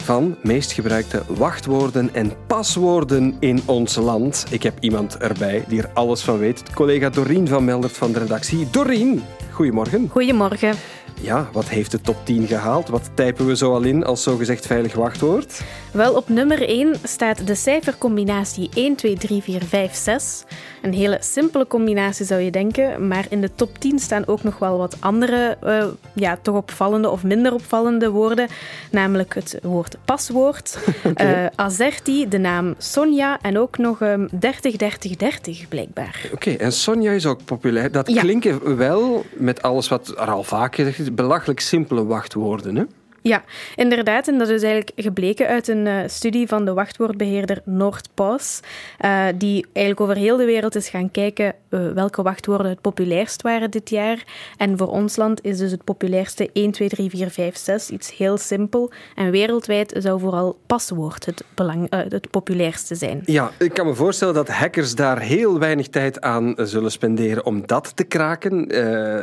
van 0.03 0.37
meest 0.43 0.73
gebruikte 0.73 1.23
wachtwoorden 1.27 2.14
en 2.14 2.33
paswoorden 2.47 3.37
in 3.40 3.62
ons 3.66 3.97
land. 3.97 4.45
Ik 4.51 4.62
heb 4.62 4.75
iemand 4.81 5.16
erbij 5.16 5.64
die 5.69 5.83
er 5.83 5.90
alles 5.95 6.23
van 6.23 6.38
weet. 6.38 6.62
Collega 6.75 7.11
Doreen 7.11 7.49
van 7.49 7.64
Meldert 7.64 7.97
van 7.97 8.12
de 8.12 8.19
redactie. 8.19 8.71
Doreen, 8.71 9.23
goedemorgen. 9.53 10.09
Goedemorgen. 10.11 10.75
Ja, 11.22 11.48
wat 11.52 11.68
heeft 11.68 11.90
de 11.90 12.00
top 12.00 12.16
10 12.24 12.46
gehaald? 12.46 12.88
Wat 12.88 13.11
typen 13.14 13.46
we 13.46 13.56
zo 13.56 13.74
al 13.74 13.83
in 13.83 14.04
als 14.04 14.22
zogezegd 14.22 14.66
veilig 14.66 14.94
wachtwoord? 14.94 15.62
Wel, 15.92 16.14
op 16.14 16.28
nummer 16.28 16.68
1 16.68 16.96
staat 17.02 17.46
de 17.46 17.54
cijfercombinatie 17.54 18.70
1, 18.74 18.96
2, 18.96 19.16
3, 19.16 19.42
4, 19.42 19.62
5, 19.62 19.94
6. 19.94 20.44
Een 20.83 20.92
hele 20.92 21.18
simpele 21.20 21.66
combinatie 21.66 22.26
zou 22.26 22.40
je 22.40 22.50
denken, 22.50 23.09
maar 23.09 23.26
in 23.28 23.40
de 23.40 23.50
top 23.54 23.78
10 23.78 23.98
staan 23.98 24.26
ook 24.26 24.42
nog 24.42 24.59
wel 24.59 24.78
wat 24.78 24.96
andere, 25.00 25.56
uh, 25.64 25.85
ja, 26.12 26.38
toch 26.42 26.56
opvallende 26.56 27.09
of 27.09 27.22
minder 27.22 27.52
opvallende 27.52 28.11
woorden. 28.11 28.48
Namelijk 28.90 29.35
het 29.35 29.59
woord 29.62 29.96
paswoord, 30.04 30.78
okay. 31.04 31.44
uh, 31.44 31.50
Azerti, 31.54 32.28
de 32.28 32.38
naam 32.38 32.74
Sonja 32.78 33.38
en 33.42 33.59
ook 33.59 33.78
nog 33.78 34.00
um, 34.00 34.28
30, 34.38 34.76
30, 34.76 35.16
30 35.16 35.68
blijkbaar. 35.68 36.20
Oké, 36.24 36.35
okay, 36.35 36.56
en 36.56 36.72
Sonja 36.72 37.12
is 37.12 37.26
ook 37.26 37.44
populair. 37.44 37.92
Dat 37.92 38.09
ja. 38.09 38.20
klinken 38.20 38.76
wel, 38.76 39.24
met 39.33 39.62
alles 39.62 39.88
wat 39.88 40.09
er 40.09 40.30
al 40.30 40.42
vaak 40.42 40.74
gezegd 40.74 40.98
is, 40.98 41.10
belachelijk 41.14 41.61
simpele 41.61 42.05
wachtwoorden, 42.05 42.77
hè? 42.77 42.85
Ja, 43.22 43.44
inderdaad. 43.76 44.28
En 44.28 44.38
dat 44.38 44.48
is 44.48 44.62
eigenlijk 44.62 44.92
gebleken 44.96 45.46
uit 45.46 45.68
een 45.68 45.87
uh, 45.87 46.00
studie 46.06 46.48
van 46.48 46.64
de 46.64 46.72
wachtwoordbeheerder 46.72 47.62
NordPass, 47.64 48.61
uh, 49.04 49.26
die 49.35 49.66
eigenlijk 49.72 50.00
over 50.00 50.16
heel 50.22 50.37
de 50.37 50.44
wereld 50.44 50.74
is 50.74 50.88
gaan 50.88 51.11
kijken 51.11 51.54
uh, 51.70 51.92
welke 51.92 52.22
wachtwoorden 52.22 52.68
het 52.68 52.80
populairst 52.80 53.42
waren 53.42 53.70
dit 53.70 53.90
jaar. 53.90 54.24
En 54.56 54.78
voor 54.78 54.88
ons 54.88 55.16
land 55.16 55.44
is 55.44 55.59
dus 55.59 55.70
het 55.70 55.85
populairste 55.85 56.50
1, 56.52 56.70
2, 56.70 56.88
3, 56.88 57.11
4, 57.11 57.30
5, 57.30 57.56
6. 57.56 57.90
Iets 57.90 58.16
heel 58.16 58.37
simpel. 58.37 58.90
En 59.14 59.30
wereldwijd 59.30 59.94
zou 59.98 60.20
vooral 60.20 60.59
paswoord 60.66 61.26
het, 61.26 61.44
belang, 61.54 61.87
het 61.90 62.30
populairste 62.30 62.94
zijn. 62.94 63.22
Ja, 63.24 63.50
ik 63.59 63.74
kan 63.74 63.87
me 63.87 63.94
voorstellen 63.94 64.35
dat 64.35 64.48
hackers 64.48 64.94
daar 64.94 65.20
heel 65.20 65.59
weinig 65.59 65.88
tijd 65.88 66.20
aan 66.20 66.54
zullen 66.56 66.90
spenderen 66.90 67.44
om 67.44 67.66
dat 67.66 67.96
te 67.96 68.04
kraken. 68.04 68.66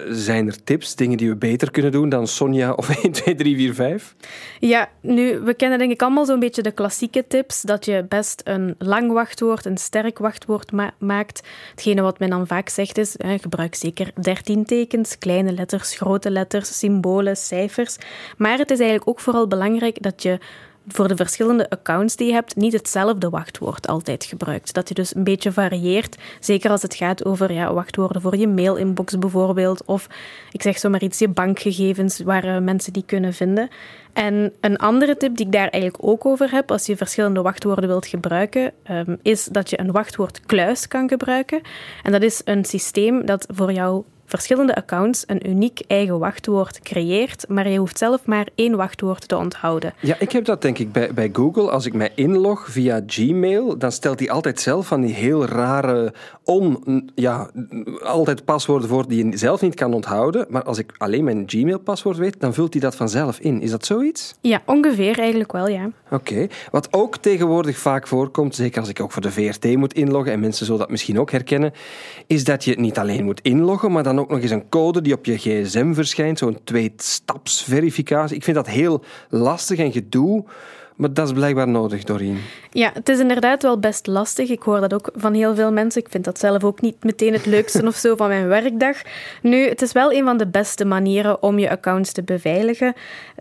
zijn 0.10 0.47
er 0.47 0.63
tips, 0.63 0.95
dingen 0.95 1.17
die 1.17 1.29
we 1.29 1.36
beter 1.36 1.71
kunnen 1.71 1.91
doen 1.91 2.10
dan 2.10 2.27
Sonja 2.27 2.71
of 2.73 3.03
1, 3.03 3.12
2, 3.12 3.36
3, 3.36 3.55
4, 3.55 3.73
5? 3.73 3.87
Ja, 4.60 4.89
nu, 5.02 5.39
we 5.39 5.54
kennen 5.54 5.80
denk 5.80 5.91
ik 5.91 6.02
allemaal 6.02 6.26
zo'n 6.26 6.39
beetje 6.39 6.62
de 6.62 6.71
klassieke 6.71 7.28
tips. 7.28 7.62
Dat 7.62 7.86
je 7.86 8.06
best 8.10 8.41
een 8.43 8.76
lang 8.78 9.12
wachtwoord, 9.12 9.65
een 9.65 9.78
sterk 9.78 10.17
wachtwoord 10.17 10.71
maakt. 11.00 11.47
Hetgene 11.69 12.02
wat 12.02 12.19
men 12.19 12.30
dan 12.30 12.47
vaak 12.47 12.69
zegt 12.69 12.97
is, 12.97 13.15
gebruik 13.17 13.76
zeker 13.76 14.12
13 14.21 14.65
tekens, 14.65 15.17
kleine 15.17 15.52
letters, 15.52 15.95
grote 15.95 16.32
letters, 16.32 16.80
symbolen, 16.80 17.38
cijfers. 17.38 17.97
Maar 18.38 18.58
het 18.58 18.71
is 18.71 18.80
eigenlijk 18.80 19.10
ook 19.10 19.19
vooral 19.19 19.47
belangrijk 19.47 20.02
dat 20.02 20.21
je 20.21 20.39
voor 20.88 21.08
de 21.08 21.15
verschillende 21.15 21.69
accounts 21.69 22.15
die 22.15 22.28
je 22.28 22.34
hebt 22.34 22.56
niet 22.56 22.73
hetzelfde 22.73 23.30
wachtwoord 23.30 23.88
altijd 23.88 24.26
gebruikt. 24.26 24.73
Dat 24.73 24.88
je 24.88 24.93
dus 24.93 25.15
een 25.15 25.23
beetje 25.23 25.52
varieert, 25.52 26.17
zeker 26.39 26.69
als 26.69 26.82
het 26.82 26.95
gaat 26.95 27.26
over 27.26 27.52
ja, 27.52 27.73
wachtwoorden 27.73 28.21
voor 28.21 28.38
je 28.38 28.47
mailinbox 28.47 29.17
bijvoorbeeld, 29.17 29.86
of 29.86 30.08
ik 30.52 30.62
zeg 30.62 30.80
zomaar 30.80 31.04
iets, 31.04 31.19
je 31.19 31.28
bankgegevens 31.28 32.19
waar 32.19 32.45
uh, 32.45 32.58
mensen 32.58 32.93
die 32.93 33.04
kunnen 33.06 33.34
vinden. 33.34 33.69
En 34.13 34.54
een 34.62 34.78
andere 34.78 35.17
tip 35.17 35.36
die 35.38 35.45
ik 35.45 35.52
daar 35.52 35.69
eigenlijk 35.69 36.04
ook 36.04 36.26
over 36.26 36.52
heb, 36.52 36.71
als 36.71 36.86
je 36.86 36.97
verschillende 36.97 37.41
wachtwoorden 37.41 37.88
wilt 37.88 38.08
gebruiken, 38.08 38.73
um, 38.91 39.17
is 39.21 39.45
dat 39.45 39.69
je 39.69 39.80
een 39.80 39.91
wachtwoordkluis 39.91 40.88
kan 40.88 41.10
gebruiken. 41.10 41.62
En 42.04 42.12
dat 42.12 42.21
is 42.21 42.41
een 42.45 42.65
systeem 42.65 43.26
dat 43.26 43.47
voor 43.54 43.71
jou 43.71 44.04
verschillende 44.28 44.76
accounts 44.76 45.24
een 45.28 45.50
uniek 45.50 45.82
eigen 45.88 46.20
wachtwoord 46.20 46.80
creëert, 46.80 47.46
maar 47.48 47.70
je 47.70 47.78
hoeft 47.78 47.98
zelf 47.98 48.26
maar 48.26 48.48
één 48.56 48.76
wachtwoord 48.76 49.28
te 49.28 49.38
onthouden. 49.38 49.94
Ja, 50.00 50.16
ik 50.20 50.32
heb 50.32 50.46
dat 50.46 50.62
denk 50.62 50.78
ik 50.78 50.92
bij, 50.92 51.13
bij 51.13 51.30
Google. 51.34 51.72
Als 51.72 51.86
ik 51.86 51.94
mij 51.94 52.12
inlog 52.16 52.66
via 52.70 53.02
Gmail, 53.06 53.78
dan 53.78 53.92
stelt 53.92 54.20
hij 54.20 54.30
altijd 54.30 54.60
zelf 54.60 54.88
van 54.88 55.02
die 55.02 55.13
heel 55.13 55.46
rare, 55.46 56.13
on, 56.44 56.84
ja, 57.16 57.50
altijd 58.04 58.46
paswoorden 58.46 58.90
voor 58.90 59.08
die 59.08 59.26
je 59.26 59.38
zelf 59.38 59.62
niet 59.62 59.76
kan 59.76 59.94
onthouden. 59.94 60.46
Maar 60.50 60.63
als 60.63 60.78
ik 60.78 60.94
alleen 60.98 61.24
mijn 61.24 61.44
Gmail-paswoord 61.46 62.18
weet, 62.18 62.40
dan 62.40 62.54
vult 62.54 62.74
hij 62.74 62.82
dat 62.82 62.96
vanzelf 62.96 63.40
in. 63.40 63.62
Is 63.62 63.72
dat 63.72 63.86
zoiets? 63.86 64.36
Ja, 64.42 64.62
ongeveer 64.66 65.20
eigenlijk 65.20 65.52
wel, 65.52 65.68
ja. 65.68 65.90
Oké. 66.12 66.48
Wat 66.72 66.88
ook 66.94 67.18
tegenwoordig 67.18 67.78
vaak 67.78 68.08
voorkomt, 68.08 68.56
zeker 68.56 68.80
als 68.80 68.90
ik 68.90 69.02
ook 69.02 69.12
voor 69.12 69.22
de 69.22 69.32
VRT 69.32 69.76
moet 69.76 69.94
inloggen, 69.94 70.32
en 70.32 70.40
mensen 70.40 70.66
zullen 70.66 70.82
dat 70.82 70.90
misschien 70.90 71.20
ook 71.20 71.32
herkennen, 71.32 71.74
is 72.28 72.44
dat 72.44 72.63
je 72.63 72.80
niet 72.80 72.98
alleen 72.98 73.24
moet 73.24 73.42
inloggen, 73.42 73.92
maar 73.92 74.04
dan 74.04 74.16
ook 74.19 74.30
nog 74.30 74.41
eens 74.41 74.51
een 74.51 74.69
code 74.69 75.01
die 75.01 75.13
op 75.13 75.25
je 75.25 75.38
gsm 75.38 75.93
verschijnt, 75.93 76.38
zo'n 76.38 76.60
tweestapsverificatie. 76.63 78.36
Ik 78.36 78.43
vind 78.43 78.56
dat 78.56 78.67
heel 78.67 79.03
lastig 79.30 79.80
en 79.80 79.91
gedoe. 79.91 80.45
Maar 80.97 81.13
dat 81.13 81.27
is 81.27 81.34
blijkbaar 81.34 81.67
nodig, 81.67 82.03
Doreen. 82.03 82.39
Ja, 82.71 82.91
het 82.93 83.10
is 83.10 83.19
inderdaad 83.19 83.62
wel 83.62 83.80
best 83.80 84.08
lastig. 84.08 84.49
Ik 84.49 84.62
hoor 84.62 84.80
dat 84.80 84.93
ook 84.93 85.10
van 85.15 85.34
heel 85.34 85.56
veel 85.56 85.71
mensen. 85.71 86.01
Ik 86.01 86.10
vind 86.10 86.23
dat 86.23 86.39
zelf 86.39 86.63
ook 86.63 86.82
niet 86.82 87.03
meteen 87.03 87.34
het 87.34 87.45
leukste 87.45 87.86
of 87.88 87.95
zo 87.95 88.15
van 88.15 88.27
mijn 88.27 88.47
werkdag. 88.47 89.01
Nu, 89.41 89.67
het 89.69 89.82
is 89.82 89.91
wel 89.91 90.13
een 90.13 90.23
van 90.23 90.38
de 90.38 90.47
beste 90.47 90.86
manieren 90.86 91.43
om 91.43 91.60
je 91.60 91.69
accounts 91.69 92.12
te 92.12 92.23
beveiligen. 92.23 92.93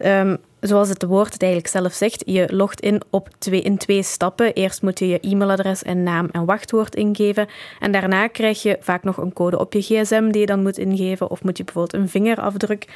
Um, 0.05 0.37
zoals 0.61 0.89
het 0.89 1.03
woord 1.03 1.33
het 1.33 1.43
eigenlijk 1.43 1.73
zelf 1.73 1.93
zegt, 1.93 2.23
je 2.27 2.49
logt 2.53 2.81
in 2.81 3.03
op 3.11 3.29
twee, 3.39 3.63
in 3.63 3.77
twee 3.77 4.03
stappen. 4.03 4.55
Eerst 4.55 4.83
moet 4.83 4.99
je 4.99 5.09
je 5.09 5.21
e-mailadres 5.21 5.83
en 5.83 6.03
naam 6.03 6.29
en 6.33 6.45
wachtwoord 6.45 6.95
ingeven. 6.95 7.47
En 7.81 7.93
daarna 7.93 8.27
krijg 8.27 8.63
je 8.63 8.77
vaak 8.81 9.03
nog 9.03 9.17
een 9.17 9.33
code 9.33 9.59
op 9.59 9.73
je 9.73 9.83
gsm 9.83 10.31
die 10.31 10.41
je 10.41 10.47
dan 10.47 10.63
moet 10.63 10.79
ingeven. 10.79 11.31
Of 11.31 11.43
moet 11.43 11.57
je 11.57 11.65
bijvoorbeeld 11.65 12.03
een 12.03 12.09
vingerafdruk 12.09 12.87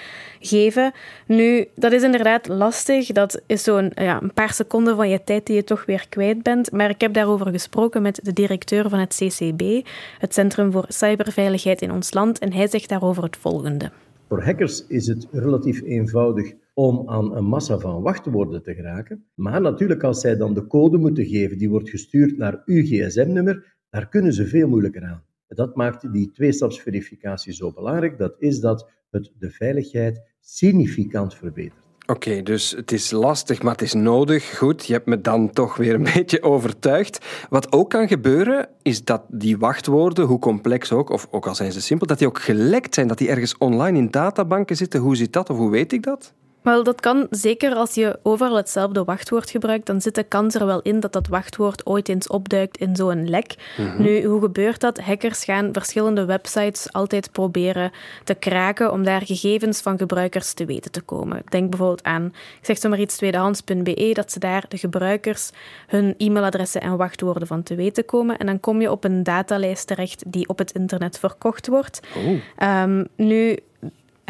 geven. 0.40 0.92
Nu, 1.26 1.68
dat 1.74 1.92
is 1.92 2.02
inderdaad 2.02 2.48
lastig. 2.48 3.06
Dat 3.06 3.40
is 3.46 3.62
zo'n 3.62 3.92
ja, 3.94 4.22
een 4.22 4.32
paar 4.32 4.52
seconden 4.52 4.96
van 4.96 5.08
je 5.08 5.24
tijd 5.24 5.46
die 5.46 5.56
je 5.56 5.64
toch 5.64 5.84
weer 5.84 6.06
kwijt 6.08 6.42
bent. 6.42 6.72
Maar 6.72 6.90
ik 6.90 7.00
heb 7.00 7.12
daarover 7.12 7.50
gesproken 7.50 8.02
met 8.02 8.20
de 8.22 8.32
directeur 8.32 8.88
van 8.88 8.98
het 8.98 9.14
CCB, 9.14 9.86
het 10.18 10.34
Centrum 10.34 10.72
voor 10.72 10.84
Cyberveiligheid 10.88 11.82
in 11.82 11.92
ons 11.92 12.12
land. 12.12 12.38
En 12.38 12.52
hij 12.52 12.68
zegt 12.68 12.88
daarover 12.88 13.22
het 13.22 13.36
volgende. 13.36 13.90
Voor 14.28 14.42
hackers 14.42 14.86
is 14.86 15.06
het 15.06 15.26
relatief 15.30 15.82
eenvoudig 15.82 16.52
om 16.80 17.08
aan 17.08 17.36
een 17.36 17.44
massa 17.44 17.78
van 17.78 18.02
wachtwoorden 18.02 18.62
te 18.62 18.74
geraken. 18.74 19.24
Maar 19.34 19.60
natuurlijk, 19.60 20.02
als 20.02 20.20
zij 20.20 20.36
dan 20.36 20.54
de 20.54 20.66
code 20.66 20.98
moeten 20.98 21.26
geven 21.26 21.58
die 21.58 21.70
wordt 21.70 21.90
gestuurd 21.90 22.36
naar 22.36 22.62
uw 22.64 22.82
gsm-nummer, 22.82 23.76
daar 23.90 24.08
kunnen 24.08 24.32
ze 24.32 24.46
veel 24.46 24.68
moeilijker 24.68 25.04
aan. 25.04 25.22
Dat 25.48 25.76
maakt 25.76 26.12
die 26.12 26.30
tweestapsverificatie 26.30 27.52
zo 27.52 27.72
belangrijk. 27.72 28.18
Dat 28.18 28.34
is 28.38 28.60
dat 28.60 28.90
het 29.10 29.32
de 29.38 29.50
veiligheid 29.50 30.22
significant 30.40 31.34
verbetert. 31.34 31.88
Oké, 32.06 32.42
dus 32.42 32.70
het 32.70 32.92
is 32.92 33.10
lastig, 33.10 33.62
maar 33.62 33.72
het 33.72 33.82
is 33.82 33.94
nodig. 33.94 34.58
Goed, 34.58 34.86
je 34.86 34.92
hebt 34.92 35.06
me 35.06 35.20
dan 35.20 35.50
toch 35.50 35.76
weer 35.76 35.94
een 35.94 36.08
beetje 36.14 36.42
overtuigd. 36.42 37.46
Wat 37.50 37.72
ook 37.72 37.90
kan 37.90 38.08
gebeuren, 38.08 38.68
is 38.82 39.04
dat 39.04 39.22
die 39.28 39.58
wachtwoorden, 39.58 40.24
hoe 40.24 40.38
complex 40.38 40.92
ook, 40.92 41.10
of 41.10 41.26
ook 41.30 41.46
al 41.46 41.54
zijn 41.54 41.72
ze 41.72 41.80
simpel, 41.80 42.06
dat 42.06 42.18
die 42.18 42.26
ook 42.26 42.40
gelekt 42.40 42.94
zijn, 42.94 43.08
dat 43.08 43.18
die 43.18 43.28
ergens 43.28 43.58
online 43.58 43.98
in 43.98 44.10
databanken 44.10 44.76
zitten. 44.76 45.00
Hoe 45.00 45.16
zit 45.16 45.32
dat 45.32 45.50
of 45.50 45.56
hoe 45.56 45.70
weet 45.70 45.92
ik 45.92 46.02
dat? 46.02 46.34
Wel, 46.62 46.84
dat 46.84 47.00
kan 47.00 47.26
zeker 47.30 47.74
als 47.74 47.94
je 47.94 48.18
overal 48.22 48.56
hetzelfde 48.56 49.04
wachtwoord 49.04 49.50
gebruikt, 49.50 49.86
dan 49.86 50.00
zit 50.00 50.14
de 50.14 50.22
kans 50.22 50.54
er 50.54 50.66
wel 50.66 50.82
in 50.82 51.00
dat 51.00 51.12
dat 51.12 51.26
wachtwoord 51.26 51.86
ooit 51.86 52.08
eens 52.08 52.26
opduikt 52.26 52.76
in 52.76 52.96
zo'n 52.96 53.28
lek. 53.28 53.54
Mhm. 53.78 54.02
Nu, 54.02 54.24
hoe 54.24 54.40
gebeurt 54.40 54.80
dat? 54.80 55.00
Hackers 55.00 55.44
gaan 55.44 55.68
verschillende 55.72 56.24
websites 56.24 56.92
altijd 56.92 57.32
proberen 57.32 57.92
te 58.24 58.34
kraken 58.34 58.92
om 58.92 59.04
daar 59.04 59.22
gegevens 59.22 59.80
van 59.80 59.98
gebruikers 59.98 60.52
te 60.52 60.64
weten 60.64 60.90
te 60.90 61.00
komen. 61.00 61.42
Denk 61.48 61.70
bijvoorbeeld 61.70 62.04
aan, 62.04 62.24
ik 62.60 62.66
zeg 62.66 62.78
zomaar 62.78 63.00
iets, 63.00 63.16
tweedehands.be, 63.16 64.10
dat 64.12 64.32
ze 64.32 64.38
daar 64.38 64.64
de 64.68 64.78
gebruikers 64.78 65.50
hun 65.86 66.14
e-mailadressen 66.18 66.80
en 66.80 66.96
wachtwoorden 66.96 67.46
van 67.46 67.62
te 67.62 67.74
weten 67.74 68.04
komen. 68.04 68.38
En 68.38 68.46
dan 68.46 68.60
kom 68.60 68.80
je 68.80 68.90
op 68.90 69.04
een 69.04 69.22
datalijst 69.22 69.86
terecht 69.86 70.22
die 70.26 70.48
op 70.48 70.58
het 70.58 70.72
internet 70.72 71.18
verkocht 71.18 71.66
wordt. 71.66 72.00
Oh. 72.16 72.82
Um, 72.82 73.06
nu, 73.16 73.58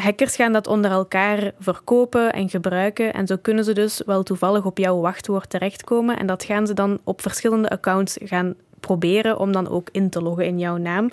hackers 0.00 0.36
gaan 0.36 0.52
dat 0.52 0.66
onder 0.66 0.90
elkaar 0.90 1.52
verkopen 1.58 2.32
en 2.32 2.48
gebruiken. 2.48 3.12
En 3.12 3.26
zo 3.26 3.36
kunnen 3.42 3.64
ze 3.64 3.72
dus 3.72 4.02
wel 4.06 4.22
toevallig 4.22 4.64
op 4.64 4.78
jouw 4.78 5.00
wachtwoord 5.00 5.50
terechtkomen. 5.50 6.18
En 6.18 6.26
dat 6.26 6.44
gaan 6.44 6.66
ze 6.66 6.74
dan 6.74 6.98
op 7.04 7.20
verschillende 7.22 7.70
accounts 7.70 8.18
gaan 8.22 8.54
proberen 8.80 9.38
om 9.38 9.52
dan 9.52 9.68
ook 9.68 9.88
in 9.92 10.10
te 10.10 10.22
loggen 10.22 10.44
in 10.44 10.58
jouw 10.58 10.76
naam. 10.76 11.10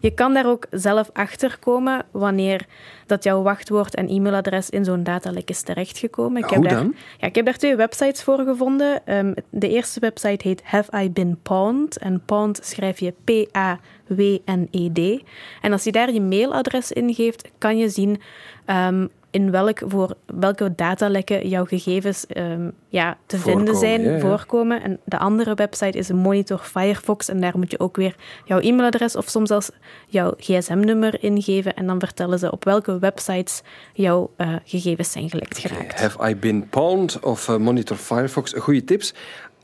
Je 0.00 0.10
kan 0.10 0.34
daar 0.34 0.46
ook 0.46 0.66
zelf 0.70 1.10
achter 1.12 1.58
komen 1.60 2.04
wanneer 2.10 2.66
dat 3.06 3.24
jouw 3.24 3.42
wachtwoord 3.42 3.94
en 3.94 4.08
e-mailadres 4.08 4.70
in 4.70 4.84
zo'n 4.84 5.02
datalek 5.02 5.48
is 5.50 5.62
terechtgekomen. 5.62 6.42
Ik 6.42 6.50
heb 6.50 6.58
Hoe 6.58 6.68
daar, 6.68 6.78
dan? 6.78 6.94
Ja, 7.18 7.26
ik 7.26 7.34
heb 7.34 7.44
daar 7.44 7.56
twee 7.56 7.76
websites 7.76 8.22
voor 8.22 8.38
gevonden. 8.38 9.16
Um, 9.16 9.34
de 9.50 9.68
eerste 9.68 10.00
website 10.00 10.48
heet 10.48 10.62
Have 10.64 11.02
I 11.02 11.10
Been 11.10 11.38
Pawned? 11.42 11.98
En 11.98 12.22
pawned 12.24 12.60
schrijf 12.62 13.00
je 13.00 13.14
P-A-W-N-E-D. 13.24 13.97
En 15.60 15.72
als 15.72 15.84
je 15.84 15.92
daar 15.92 16.12
je 16.12 16.20
mailadres 16.20 16.92
ingeeft, 16.92 17.50
kan 17.58 17.78
je 17.78 17.88
zien 17.88 18.20
um, 18.66 19.08
in 19.30 19.50
welk, 19.50 19.80
voor 19.84 20.14
welke 20.26 20.74
datalekken 20.74 21.48
jouw 21.48 21.64
gegevens 21.64 22.24
um, 22.36 22.72
ja, 22.88 23.16
te 23.26 23.36
voorkomen, 23.36 23.66
vinden 23.66 23.80
zijn, 23.80 24.02
ja, 24.02 24.10
ja. 24.10 24.18
voorkomen. 24.18 24.82
En 24.82 25.00
de 25.04 25.18
andere 25.18 25.54
website 25.54 25.98
is 25.98 26.10
Monitor 26.10 26.58
Firefox. 26.58 27.28
En 27.28 27.40
daar 27.40 27.58
moet 27.58 27.70
je 27.70 27.80
ook 27.80 27.96
weer 27.96 28.14
jouw 28.44 28.58
e-mailadres 28.58 29.16
of 29.16 29.28
soms 29.28 29.48
zelfs 29.48 29.70
jouw 30.06 30.34
gsm-nummer 30.36 31.22
ingeven. 31.22 31.74
En 31.74 31.86
dan 31.86 31.98
vertellen 31.98 32.38
ze 32.38 32.50
op 32.50 32.64
welke 32.64 32.98
websites 32.98 33.62
jouw 33.92 34.30
uh, 34.36 34.54
gegevens 34.64 35.12
zijn 35.12 35.30
gelekt 35.30 35.58
geraakt. 35.58 35.92
Okay. 35.92 36.02
Have 36.02 36.30
I 36.30 36.36
been 36.36 36.68
pwned 36.68 37.20
of 37.20 37.48
uh, 37.48 37.56
Monitor 37.56 37.96
Firefox? 37.96 38.52
Goede 38.52 38.84
tips 38.84 39.14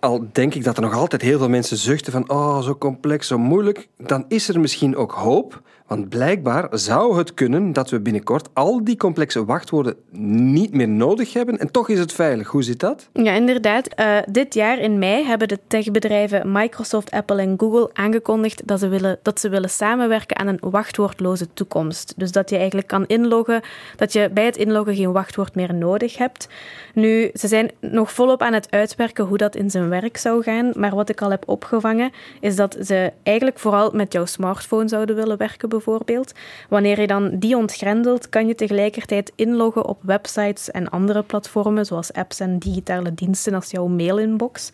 al 0.04 0.26
denk 0.32 0.54
ik 0.54 0.64
dat 0.64 0.76
er 0.76 0.82
nog 0.82 0.94
altijd 0.94 1.22
heel 1.22 1.38
veel 1.38 1.48
mensen 1.48 1.76
zuchten 1.76 2.12
van 2.12 2.30
oh, 2.30 2.62
zo 2.62 2.76
complex, 2.76 3.26
zo 3.26 3.38
moeilijk, 3.38 3.88
dan 3.98 4.24
is 4.28 4.48
er 4.48 4.60
misschien 4.60 4.96
ook 4.96 5.12
hoop. 5.12 5.62
Want 5.94 6.08
blijkbaar 6.08 6.68
zou 6.70 7.18
het 7.18 7.34
kunnen 7.34 7.72
dat 7.72 7.90
we 7.90 8.00
binnenkort 8.00 8.48
al 8.52 8.84
die 8.84 8.96
complexe 8.96 9.44
wachtwoorden 9.44 9.94
niet 10.10 10.74
meer 10.74 10.88
nodig 10.88 11.32
hebben 11.32 11.58
en 11.58 11.70
toch 11.70 11.88
is 11.88 11.98
het 11.98 12.12
veilig. 12.12 12.48
Hoe 12.48 12.62
zit 12.62 12.80
dat? 12.80 13.08
Ja, 13.12 13.32
inderdaad. 13.32 13.88
Uh, 14.00 14.18
dit 14.30 14.54
jaar 14.54 14.78
in 14.78 14.98
mei 14.98 15.24
hebben 15.24 15.48
de 15.48 15.58
techbedrijven 15.66 16.52
Microsoft, 16.52 17.10
Apple 17.10 17.40
en 17.40 17.54
Google 17.56 17.90
aangekondigd 17.92 18.66
dat 18.66 18.80
ze, 18.80 18.88
willen, 18.88 19.18
dat 19.22 19.40
ze 19.40 19.48
willen 19.48 19.70
samenwerken 19.70 20.38
aan 20.38 20.46
een 20.46 20.58
wachtwoordloze 20.60 21.46
toekomst. 21.54 22.14
Dus 22.16 22.32
dat 22.32 22.50
je 22.50 22.56
eigenlijk 22.56 22.86
kan 22.86 23.06
inloggen, 23.06 23.60
dat 23.96 24.12
je 24.12 24.30
bij 24.32 24.44
het 24.44 24.56
inloggen 24.56 24.94
geen 24.94 25.12
wachtwoord 25.12 25.54
meer 25.54 25.74
nodig 25.74 26.18
hebt. 26.18 26.48
Nu, 26.94 27.30
ze 27.34 27.48
zijn 27.48 27.70
nog 27.80 28.12
volop 28.12 28.42
aan 28.42 28.52
het 28.52 28.70
uitwerken 28.70 29.24
hoe 29.24 29.36
dat 29.36 29.56
in 29.56 29.70
zijn 29.70 29.88
werk 29.88 30.16
zou 30.16 30.42
gaan, 30.42 30.72
maar 30.76 30.94
wat 30.94 31.08
ik 31.08 31.22
al 31.22 31.30
heb 31.30 31.48
opgevangen 31.48 32.12
is 32.40 32.56
dat 32.56 32.76
ze 32.82 33.12
eigenlijk 33.22 33.58
vooral 33.58 33.90
met 33.90 34.12
jouw 34.12 34.26
smartphone 34.26 34.88
zouden 34.88 35.16
willen 35.16 35.38
werken 35.38 35.68
Wanneer 36.68 37.00
je 37.00 37.06
dan 37.06 37.38
die 37.38 37.56
ontgrendelt, 37.56 38.28
kan 38.28 38.46
je 38.46 38.54
tegelijkertijd 38.54 39.32
inloggen 39.34 39.84
op 39.84 39.98
websites 40.02 40.70
en 40.70 40.88
andere 40.88 41.22
platformen, 41.22 41.86
zoals 41.86 42.12
apps 42.12 42.40
en 42.40 42.58
digitale 42.58 43.14
diensten 43.14 43.54
als 43.54 43.70
jouw 43.70 43.86
mailinbox. 43.86 44.70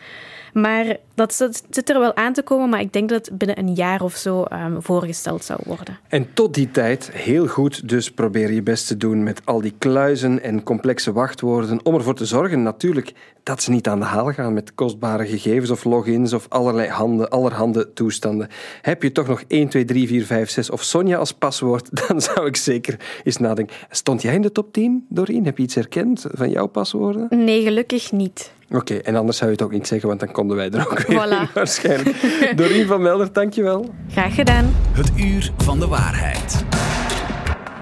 Maar 0.53 0.96
dat 1.14 1.35
zit 1.70 1.90
er 1.90 1.99
wel 2.01 2.16
aan 2.16 2.33
te 2.33 2.42
komen, 2.42 2.68
maar 2.68 2.81
ik 2.81 2.92
denk 2.92 3.09
dat 3.09 3.27
het 3.27 3.38
binnen 3.38 3.59
een 3.59 3.75
jaar 3.75 4.03
of 4.03 4.16
zo 4.16 4.44
um, 4.53 4.83
voorgesteld 4.83 5.44
zou 5.44 5.61
worden. 5.66 5.99
En 6.09 6.33
tot 6.35 6.55
die 6.55 6.70
tijd, 6.70 7.11
heel 7.12 7.46
goed, 7.46 7.88
dus 7.88 8.11
probeer 8.11 8.53
je 8.53 8.62
best 8.62 8.87
te 8.87 8.96
doen 8.96 9.23
met 9.23 9.40
al 9.44 9.61
die 9.61 9.75
kluizen 9.79 10.42
en 10.42 10.62
complexe 10.62 11.12
wachtwoorden 11.12 11.85
om 11.85 11.94
ervoor 11.94 12.14
te 12.14 12.25
zorgen 12.25 12.62
natuurlijk 12.62 13.12
dat 13.42 13.62
ze 13.62 13.70
niet 13.70 13.88
aan 13.88 13.99
de 13.99 14.05
haal 14.05 14.33
gaan 14.33 14.53
met 14.53 14.75
kostbare 14.75 15.27
gegevens 15.27 15.70
of 15.70 15.85
logins 15.85 16.33
of 16.33 16.46
allerlei 16.49 16.88
handen, 16.88 17.31
allerhande 17.31 17.92
toestanden. 17.92 18.49
Heb 18.83 19.03
je 19.03 19.12
toch 19.12 19.27
nog 19.27 19.42
1, 19.46 19.68
2, 19.68 19.85
3, 19.85 20.07
4, 20.07 20.25
5, 20.25 20.51
6 20.51 20.70
of 20.70 20.83
Sonja 20.90 21.18
als 21.18 21.33
paswoord, 21.33 21.88
dan 22.09 22.20
zou 22.20 22.46
ik 22.46 22.57
zeker 22.57 22.96
eens 23.24 23.37
nadenken. 23.37 23.76
Stond 23.90 24.22
jij 24.22 24.35
in 24.35 24.42
de 24.42 24.53
top 24.53 24.72
10, 24.72 25.07
Doreen? 25.09 25.44
Heb 25.44 25.57
je 25.57 25.62
iets 25.62 25.74
herkend 25.74 26.24
van 26.33 26.50
jouw 26.50 26.66
paswoorden? 26.66 27.26
Nee, 27.44 27.62
gelukkig 27.62 28.12
niet. 28.12 28.53
Oké, 28.70 28.94
en 28.94 29.16
anders 29.16 29.37
zou 29.37 29.50
je 29.50 29.57
het 29.57 29.64
ook 29.64 29.72
niet 29.72 29.87
zeggen, 29.87 30.09
want 30.09 30.20
dan 30.20 30.33
konden 30.33 30.57
wij 30.57 30.70
er 30.70 30.90
ook 30.90 31.07
weer 31.07 31.40
in, 31.40 31.48
waarschijnlijk. 31.55 32.16
Doreen 32.57 32.87
van 32.87 33.03
Melder, 33.03 33.33
dankjewel. 33.33 33.94
Graag 34.11 34.35
gedaan. 34.35 34.74
Het 34.92 35.11
uur 35.16 35.53
van 35.57 35.79
de 35.79 35.87
waarheid. 35.87 36.64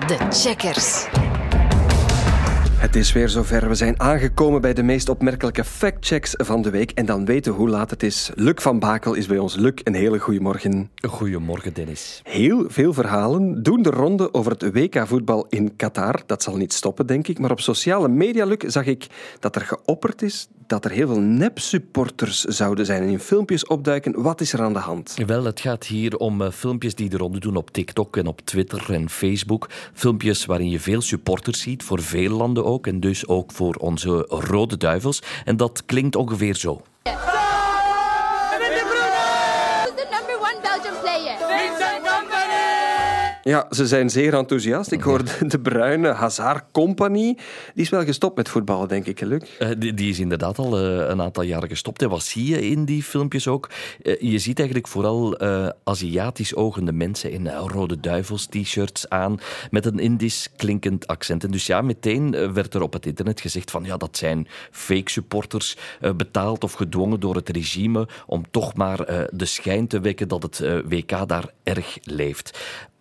De 0.07 0.17
checkers. 0.31 1.07
Het 2.79 2.97
is 2.97 3.13
weer 3.13 3.29
zover. 3.29 3.69
We 3.69 3.75
zijn 3.75 4.01
aangekomen 4.01 4.61
bij 4.61 4.75
de 4.75 4.83
meest 4.83 5.09
opmerkelijke 5.09 5.65
factchecks 5.65 6.35
van 6.37 6.63
de 6.63 6.71
week. 6.71 6.91
En 6.91 7.07
dan 7.07 7.25
weten 7.25 7.53
we 7.53 7.59
hoe 7.59 7.69
laat 7.69 7.91
het 7.91 8.03
is. 8.03 8.31
Luc 8.35 8.55
van 8.57 8.79
Bakel 8.79 9.15
is 9.15 9.27
bij 9.27 9.39
ons. 9.39 9.57
Luc, 9.57 9.73
een 9.85 9.95
hele 9.95 10.19
goede 10.19 10.41
morgen. 10.41 10.91
Goedemorgen, 11.09 11.75
Dennis. 11.75 12.21
Heel 12.25 12.65
veel 12.69 12.93
verhalen 12.93 13.63
doen 13.63 13.83
de 13.83 13.91
ronde 13.91 14.35
over 14.35 14.53
het 14.53 14.73
WK-voetbal 14.73 15.47
in 15.49 15.77
Qatar. 15.77 16.23
Dat 16.27 16.43
zal 16.43 16.57
niet 16.57 16.73
stoppen, 16.73 17.07
denk 17.07 17.29
ik. 17.29 17.39
Maar 17.39 17.51
op 17.51 17.61
sociale 17.61 18.09
media, 18.09 18.45
Luc, 18.45 18.59
zag 18.67 18.87
ik 18.87 19.07
dat 19.41 19.57
er 19.57 19.63
geopperd 19.63 20.23
is 20.23 20.49
dat 20.69 20.85
er 20.85 20.91
heel 20.91 21.07
veel 21.07 21.21
nep-supporters 21.21 22.45
zouden 22.45 22.87
zijn 22.87 23.03
en 23.03 23.09
in 23.09 23.21
filmpjes 23.21 23.67
opduiken. 23.67 24.23
Wat 24.23 24.41
is 24.41 24.53
er 24.53 24.61
aan 24.61 24.73
de 24.73 24.79
hand? 24.79 25.15
Wel, 25.27 25.45
het 25.45 25.61
gaat 25.61 25.87
hier 25.87 26.17
om 26.17 26.41
uh, 26.41 26.51
filmpjes 26.51 26.95
die 26.95 27.09
de 27.09 27.17
ronde 27.17 27.41
doen 27.41 27.57
op 27.57 27.71
TikTok 27.71 28.17
en 28.17 28.27
op 28.27 28.41
Twitter 28.41 28.93
en 28.93 29.11
Facebook. 29.11 29.69
Filmpjes 29.93 30.45
waarin 30.45 30.71
je 30.71 30.81
veel 30.81 31.01
supporters 31.01 31.61
ziet, 31.61 31.83
voor 31.83 32.03
veel 32.03 32.37
landen 32.37 32.65
ook, 32.65 32.87
en 32.87 33.01
dus 33.01 33.27
ook 33.27 33.53
voor 33.53 33.75
onze 33.75 34.27
Rode 34.29 34.77
Duivels. 34.77 35.23
En 35.45 35.57
dat 35.57 35.83
klinkt 35.87 36.17
ongeveer 36.17 36.57
zo. 36.57 36.83
Ja, 37.03 37.38
ze 43.71 43.87
zijn 43.87 44.11
zeer 44.11 44.35
enthousiast. 44.35 44.93
Ik 44.93 45.03
hoorde 45.03 45.31
de 45.47 45.61
bruine 45.61 46.09
Hazard 46.09 46.65
Company. 46.73 47.37
Die 47.75 47.85
is 47.85 47.89
wel 47.89 48.05
gestopt 48.05 48.37
met 48.37 48.49
voetballen, 48.49 48.89
denk 48.89 49.07
ik, 49.07 49.21
Luc. 49.21 49.43
Uh, 49.59 49.69
die, 49.79 49.95
die, 49.95 50.11
is 50.11 50.19
inderdaad 50.19 50.59
al 50.59 50.81
uh, 50.81 51.09
een 51.09 51.23
aantal 51.23 51.43
jaren 51.43 51.69
gestopt. 51.69 52.03
En 52.03 52.09
wat 52.09 52.23
zie 52.23 52.47
je 52.47 52.69
in 52.71 52.85
die 52.85 53.03
filmpjes 53.03 53.49
ook? 53.49 53.71
Uh, 54.03 54.21
je 54.21 54.39
ziet 54.39 54.59
eigenlijk 54.59 54.89
vooral 54.89 55.37
Aziatisch 55.85 56.55
ogende 56.55 56.93
mensen 56.93 57.31
in 57.31 57.49
rode 57.49 58.01
duivels 58.01 58.47
t-shirts 58.47 59.09
aan 59.09 59.41
met 59.71 59.87
een 59.87 59.99
Indisch 59.99 60.49
klinkend 60.57 61.07
accent. 61.07 61.45
En 61.45 61.51
dus 61.51 61.67
ja, 61.67 61.81
meteen 61.81 62.53
werd 62.53 62.75
er 62.75 62.83
op 62.83 62.93
het 62.93 63.07
internet 63.07 63.41
gezegd 63.41 63.71
van 63.71 63.85
ja, 63.85 63.97
dat 63.97 64.17
zijn 64.17 64.49
fake 64.71 65.11
supporters, 65.11 65.77
betaald 66.17 66.65
of 66.65 66.73
gedwongen 66.73 67.21
door 67.21 67.35
het 67.35 67.49
regime 67.49 68.09
om 68.27 68.51
toch 68.51 68.75
maar 68.75 69.27
de 69.31 69.45
schijn 69.45 69.87
te 69.87 70.01
wekken 70.01 70.29
dat 70.29 70.43
het 70.43 70.59
WK 70.89 71.29
daar 71.29 71.53
erg 71.63 71.99
leeft. 72.03 72.59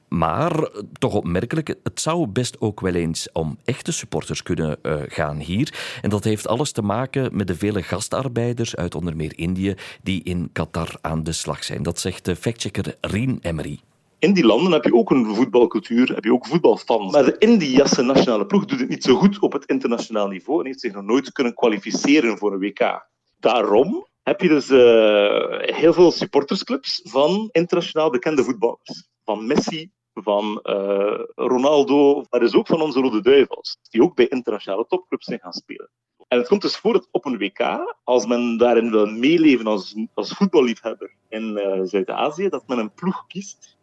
Maar 0.07 0.69
toch 0.99 1.13
opmerkelijk, 1.13 1.75
het 1.83 2.01
zou 2.01 2.27
best 2.27 2.61
ook 2.61 2.79
wel 2.79 2.93
eens 2.93 3.29
om 3.33 3.57
echte 3.65 3.91
supporters 3.91 4.43
kunnen 4.43 4.77
uh, 4.81 4.95
gaan 5.07 5.37
hier. 5.37 5.97
En 6.01 6.09
dat 6.09 6.23
heeft 6.23 6.47
alles 6.47 6.71
te 6.71 6.81
maken 6.81 7.35
met 7.35 7.47
de 7.47 7.55
vele 7.55 7.83
gastarbeiders 7.83 8.75
uit 8.75 8.95
onder 8.95 9.15
meer 9.15 9.37
Indië 9.37 9.75
die 10.03 10.23
in 10.23 10.49
Qatar 10.51 10.97
aan 11.01 11.23
de 11.23 11.31
slag 11.31 11.63
zijn. 11.63 11.83
Dat 11.83 11.99
zegt 11.99 12.25
de 12.25 12.35
factchecker 12.35 12.95
Rien 13.01 13.39
Emery. 13.41 13.79
In 14.19 14.33
die 14.33 14.45
landen 14.45 14.71
heb 14.71 14.83
je 14.83 14.93
ook 14.93 15.11
een 15.11 15.35
voetbalcultuur, 15.35 16.13
heb 16.15 16.23
je 16.23 16.33
ook 16.33 16.47
voetbalfans. 16.47 17.11
Maar 17.11 17.25
de 17.25 17.37
Indiase 17.37 18.01
nationale 18.01 18.45
ploeg 18.45 18.65
doet 18.65 18.79
het 18.79 18.89
niet 18.89 19.03
zo 19.03 19.15
goed 19.15 19.39
op 19.39 19.53
het 19.53 19.65
internationaal 19.65 20.27
niveau 20.27 20.59
en 20.59 20.65
heeft 20.65 20.79
zich 20.79 20.93
nog 20.93 21.03
nooit 21.03 21.31
kunnen 21.31 21.53
kwalificeren 21.53 22.37
voor 22.37 22.53
een 22.53 22.59
WK. 22.59 23.07
Daarom 23.39 24.07
heb 24.23 24.41
je 24.41 24.47
dus 24.47 24.69
uh, 24.69 25.75
heel 25.77 25.93
veel 25.93 26.11
supportersclubs 26.11 27.01
van 27.03 27.49
internationaal 27.51 28.09
bekende 28.09 28.43
voetballers. 28.43 29.07
Van 29.23 29.47
Messi 29.47 29.91
van 30.23 30.59
uh, 30.63 31.19
Ronaldo, 31.35 32.23
maar 32.29 32.39
dus 32.39 32.55
ook 32.55 32.67
van 32.67 32.81
onze 32.81 32.99
Rode 32.99 33.21
Duivels, 33.21 33.77
die 33.89 34.01
ook 34.01 34.15
bij 34.15 34.27
internationale 34.27 34.85
topclubs 34.87 35.25
zijn 35.25 35.39
gaan 35.39 35.53
spelen. 35.53 35.89
En 36.27 36.37
het 36.37 36.47
komt 36.47 36.61
dus 36.61 36.77
voor 36.77 36.93
dat 36.93 37.07
op 37.11 37.25
een 37.25 37.37
WK, 37.37 37.95
als 38.03 38.25
men 38.25 38.57
daarin 38.57 38.91
wil 38.91 39.05
meeleven 39.05 39.67
als, 39.67 39.95
als 40.13 40.33
voetballiefhebber 40.33 41.15
in 41.29 41.57
uh, 41.57 41.79
Zuid-Azië, 41.83 42.49
dat 42.49 42.67
men 42.67 42.77
een 42.77 42.93
ploeg 42.93 43.27
kiest 43.27 43.77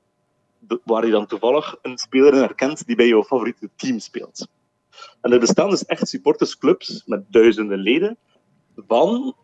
waar 0.85 1.07
je 1.07 1.13
dan 1.13 1.27
toevallig 1.27 1.77
een 1.83 1.99
speler 1.99 2.35
in 2.35 2.41
herkent 2.41 2.87
die 2.87 2.97
bij 2.97 3.07
jouw 3.07 3.25
favoriete 3.25 3.71
team 3.77 3.99
speelt. 3.99 4.49
En 5.21 5.33
er 5.33 5.41
bestaan 5.41 5.71
dus 5.71 5.85
echt 5.85 6.09
supportersclubs 6.09 7.03
met 7.07 7.33
duizenden 7.33 7.79
leden 7.79 8.19
van 8.77 9.37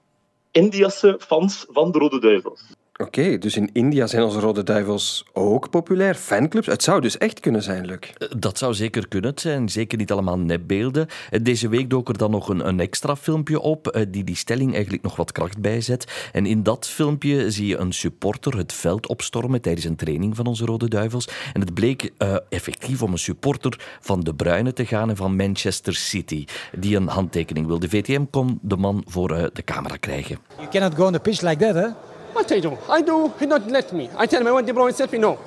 Indiase 0.51 1.17
fans 1.21 1.67
van 1.69 1.91
de 1.93 1.99
Rode 1.99 2.21
Duivels. 2.21 2.63
Oké, 3.01 3.39
dus 3.39 3.57
in 3.57 3.71
India 3.73 4.07
zijn 4.07 4.23
onze 4.23 4.41
Rode 4.41 4.63
Duivels 4.63 5.25
ook 5.33 5.71
populair. 5.71 6.15
Fanclubs, 6.15 6.67
het 6.67 6.83
zou 6.83 7.01
dus 7.01 7.19
echt 7.19 7.41
kunnen 7.41 7.63
zijn, 7.63 7.87
Luc. 7.87 7.99
Eh, 7.99 8.29
dat 8.39 8.59
zou 8.59 8.75
zeker 8.75 9.09
kunnen. 9.09 9.31
Het 9.31 9.41
zijn 9.41 9.69
zeker 9.69 9.99
niet 9.99 10.13
allemaal 10.13 10.39
nepbeelden. 10.39 11.07
Eh, 11.31 11.41
deze 11.43 11.69
week 11.69 11.91
dook 11.91 12.09
er 12.09 12.19
dan 12.19 12.31
nog 12.31 12.49
een, 12.49 12.69
een 12.69 12.81
extra 12.81 13.17
filmpje 13.17 13.61
op 13.61 13.89
eh, 13.89 14.07
die 14.09 14.25
die 14.25 14.37
stelling 14.37 14.73
eigenlijk 14.75 15.03
nog 15.03 15.17
wat 15.17 15.33
kracht 15.33 15.59
bijzet. 15.59 16.31
En 16.33 16.47
in 16.47 16.63
dat 16.63 16.89
filmpje 16.89 17.51
zie 17.51 17.67
je 17.67 17.77
een 17.77 17.93
supporter 17.93 18.57
het 18.57 18.73
veld 18.73 19.07
opstormen 19.07 19.61
tijdens 19.61 19.87
een 19.87 19.97
training 19.97 20.37
van 20.37 20.47
onze 20.47 20.65
Rode 20.65 20.89
Duivels. 20.89 21.29
En 21.53 21.61
het 21.61 21.75
bleek 21.75 22.11
uh, 22.19 22.37
effectief 22.49 23.03
om 23.03 23.13
een 23.13 23.19
supporter 23.19 23.99
van 24.01 24.21
De 24.21 24.35
Bruyne 24.35 24.73
te 24.73 24.87
gaan 24.87 25.11
en 25.11 25.17
van 25.17 25.37
Manchester 25.37 25.95
City, 25.95 26.45
die 26.79 26.97
een 26.97 27.09
handtekening 27.09 27.67
wil. 27.67 27.79
De 27.79 27.89
VTM 27.89 28.25
kon 28.31 28.59
de 28.63 28.77
man 28.77 29.05
voor 29.07 29.31
uh, 29.31 29.45
de 29.53 29.65
camera 29.65 29.97
krijgen. 29.97 30.39
You 30.57 30.69
cannot 30.69 30.95
go 30.95 31.07
on 31.07 31.13
the 31.13 31.21
pitch 31.21 31.41
like 31.41 31.65
that, 31.65 31.75
hè? 31.75 32.10
What 32.33 32.51
I 32.51 32.61
do? 32.61 32.79
I 32.99 33.03
do, 33.05 33.31
he 33.39 33.47
not 33.47 33.71
let 33.71 33.93
me. 33.93 34.03
I 34.03 34.27
tell 34.27 34.41
him 34.41 34.47
I 34.47 34.51
want 34.51 34.67
De 34.67 34.73
Bruyne 34.73 34.95
selfie, 34.95 35.19
no. 35.19 35.39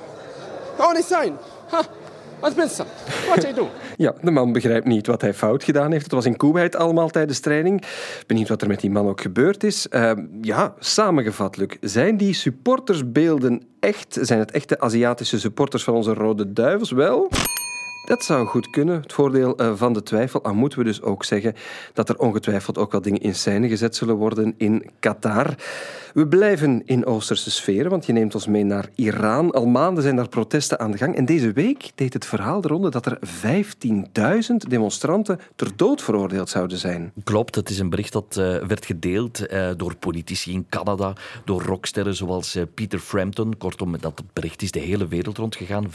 Only 0.78 1.02
sign. 1.02 1.32
Huh? 1.70 1.84
Wat 2.40 2.56
mensen? 2.56 2.86
Wat 3.28 3.44
I 3.44 3.52
do? 3.54 3.68
Ja, 3.96 4.14
de 4.22 4.30
man 4.30 4.52
begrijpt 4.52 4.86
niet 4.86 5.06
wat 5.06 5.20
hij 5.20 5.34
fout 5.34 5.64
gedaan 5.64 5.92
heeft. 5.92 6.04
Het 6.04 6.12
was 6.12 6.24
in 6.24 6.36
Kuwait 6.36 6.76
allemaal 6.76 7.08
tijdens 7.08 7.40
training. 7.40 7.82
Benieuwd 8.26 8.48
wat 8.48 8.62
er 8.62 8.68
met 8.68 8.80
die 8.80 8.90
man 8.90 9.08
ook 9.08 9.20
gebeurd 9.20 9.64
is. 9.64 9.86
Uh, 9.90 10.12
ja, 10.40 10.74
samengevat, 10.78 11.56
Luc. 11.56 11.76
Zijn 11.80 12.16
die 12.16 12.34
supportersbeelden 12.34 13.62
echt? 13.80 14.18
Zijn 14.20 14.38
het 14.38 14.50
echte 14.50 14.80
Aziatische 14.80 15.40
supporters 15.40 15.84
van 15.84 15.94
onze 15.94 16.14
Rode 16.14 16.52
Duivels? 16.52 16.90
Wel... 16.90 17.30
Dat 18.04 18.24
zou 18.24 18.46
goed 18.46 18.70
kunnen. 18.70 19.00
Het 19.00 19.12
voordeel 19.12 19.60
uh, 19.60 19.72
van 19.74 19.92
de 19.92 20.02
twijfel. 20.02 20.42
Al 20.42 20.54
moeten 20.54 20.78
we 20.78 20.84
dus 20.84 21.02
ook 21.02 21.24
zeggen 21.24 21.54
dat 21.92 22.08
er 22.08 22.18
ongetwijfeld 22.18 22.78
ook 22.78 22.92
wel 22.92 23.00
dingen 23.00 23.20
in 23.20 23.34
scène 23.34 23.68
gezet 23.68 23.96
zullen 23.96 24.14
worden 24.14 24.54
in 24.56 24.90
Qatar. 25.00 25.54
We 26.14 26.26
blijven 26.26 26.82
in 26.84 27.06
Oosterse 27.06 27.50
sferen, 27.50 27.90
want 27.90 28.06
je 28.06 28.12
neemt 28.12 28.34
ons 28.34 28.46
mee 28.46 28.64
naar 28.64 28.88
Iran. 28.94 29.50
Al 29.50 29.66
maanden 29.66 30.02
zijn 30.02 30.16
daar 30.16 30.28
protesten 30.28 30.78
aan 30.78 30.90
de 30.90 30.98
gang. 30.98 31.16
En 31.16 31.24
deze 31.24 31.52
week 31.52 31.90
deed 31.94 32.12
het 32.12 32.26
verhaal 32.26 32.60
de 32.60 32.68
ronde 32.68 32.90
dat 32.90 33.06
er 33.06 33.18
15.000 33.20 34.56
demonstranten 34.68 35.40
ter 35.56 35.76
dood 35.76 36.02
veroordeeld 36.02 36.48
zouden 36.48 36.78
zijn. 36.78 37.12
Klopt, 37.24 37.54
het 37.54 37.70
is 37.70 37.78
een 37.78 37.90
bericht 37.90 38.12
dat 38.12 38.36
uh, 38.38 38.56
werd 38.56 38.86
gedeeld 38.86 39.52
uh, 39.52 39.70
door 39.76 39.96
politici 39.96 40.52
in 40.52 40.66
Canada, 40.68 41.12
door 41.44 41.62
rocksterren 41.62 42.14
zoals 42.14 42.56
uh, 42.56 42.62
Peter 42.74 42.98
Frampton. 42.98 43.56
Kortom, 43.56 43.98
dat 44.00 44.22
bericht 44.32 44.62
is 44.62 44.70
de 44.70 44.80
hele 44.80 45.08
wereld 45.08 45.38
rondgegaan. 45.38 45.86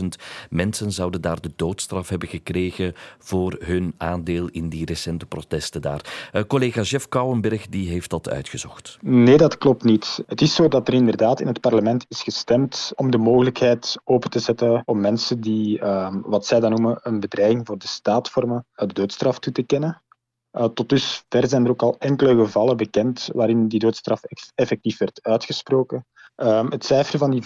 15.000 0.00 0.04
mensen 0.50 0.92
zouden 0.92 1.20
daar 1.20 1.40
de 1.40 1.50
doodstraf 1.56 2.08
hebben 2.08 2.28
gekregen 2.28 2.94
voor 3.18 3.56
hun 3.64 3.94
aandeel 3.96 4.48
in 4.48 4.68
die 4.68 4.84
recente 4.84 5.26
protesten 5.26 5.82
daar. 5.82 6.32
collega 6.46 6.82
Jeff 6.82 7.08
Kouwenberg 7.08 7.66
die 7.66 7.88
heeft 7.88 8.10
dat 8.10 8.28
uitgezocht. 8.28 8.98
Nee, 9.00 9.33
Nee, 9.34 9.42
dat 9.42 9.58
klopt 9.58 9.84
niet. 9.84 10.22
Het 10.26 10.40
is 10.40 10.54
zo 10.54 10.68
dat 10.68 10.88
er 10.88 10.94
inderdaad 10.94 11.40
in 11.40 11.46
het 11.46 11.60
parlement 11.60 12.04
is 12.08 12.22
gestemd 12.22 12.92
om 12.96 13.10
de 13.10 13.18
mogelijkheid 13.18 13.96
open 14.04 14.30
te 14.30 14.38
zetten 14.38 14.82
om 14.84 15.00
mensen 15.00 15.40
die, 15.40 15.80
uh, 15.80 16.14
wat 16.22 16.46
zij 16.46 16.60
dan 16.60 16.70
noemen, 16.70 16.98
een 17.02 17.20
bedreiging 17.20 17.66
voor 17.66 17.78
de 17.78 17.86
staat 17.86 18.30
vormen, 18.30 18.66
de 18.74 18.92
doodstraf 18.92 19.38
toe 19.38 19.52
te 19.52 19.62
kennen. 19.62 20.02
Uh, 20.52 20.64
tot 20.64 20.88
dusver 20.88 21.48
zijn 21.48 21.64
er 21.64 21.70
ook 21.70 21.82
al 21.82 21.96
enkele 21.98 22.44
gevallen 22.44 22.76
bekend 22.76 23.28
waarin 23.32 23.68
die 23.68 23.78
doodstraf 23.78 24.20
effectief 24.54 24.98
werd 24.98 25.22
uitgesproken. 25.22 26.06
Um, 26.36 26.70
het 26.70 26.84
cijfer 26.84 27.18
van 27.18 27.30
die 27.30 27.42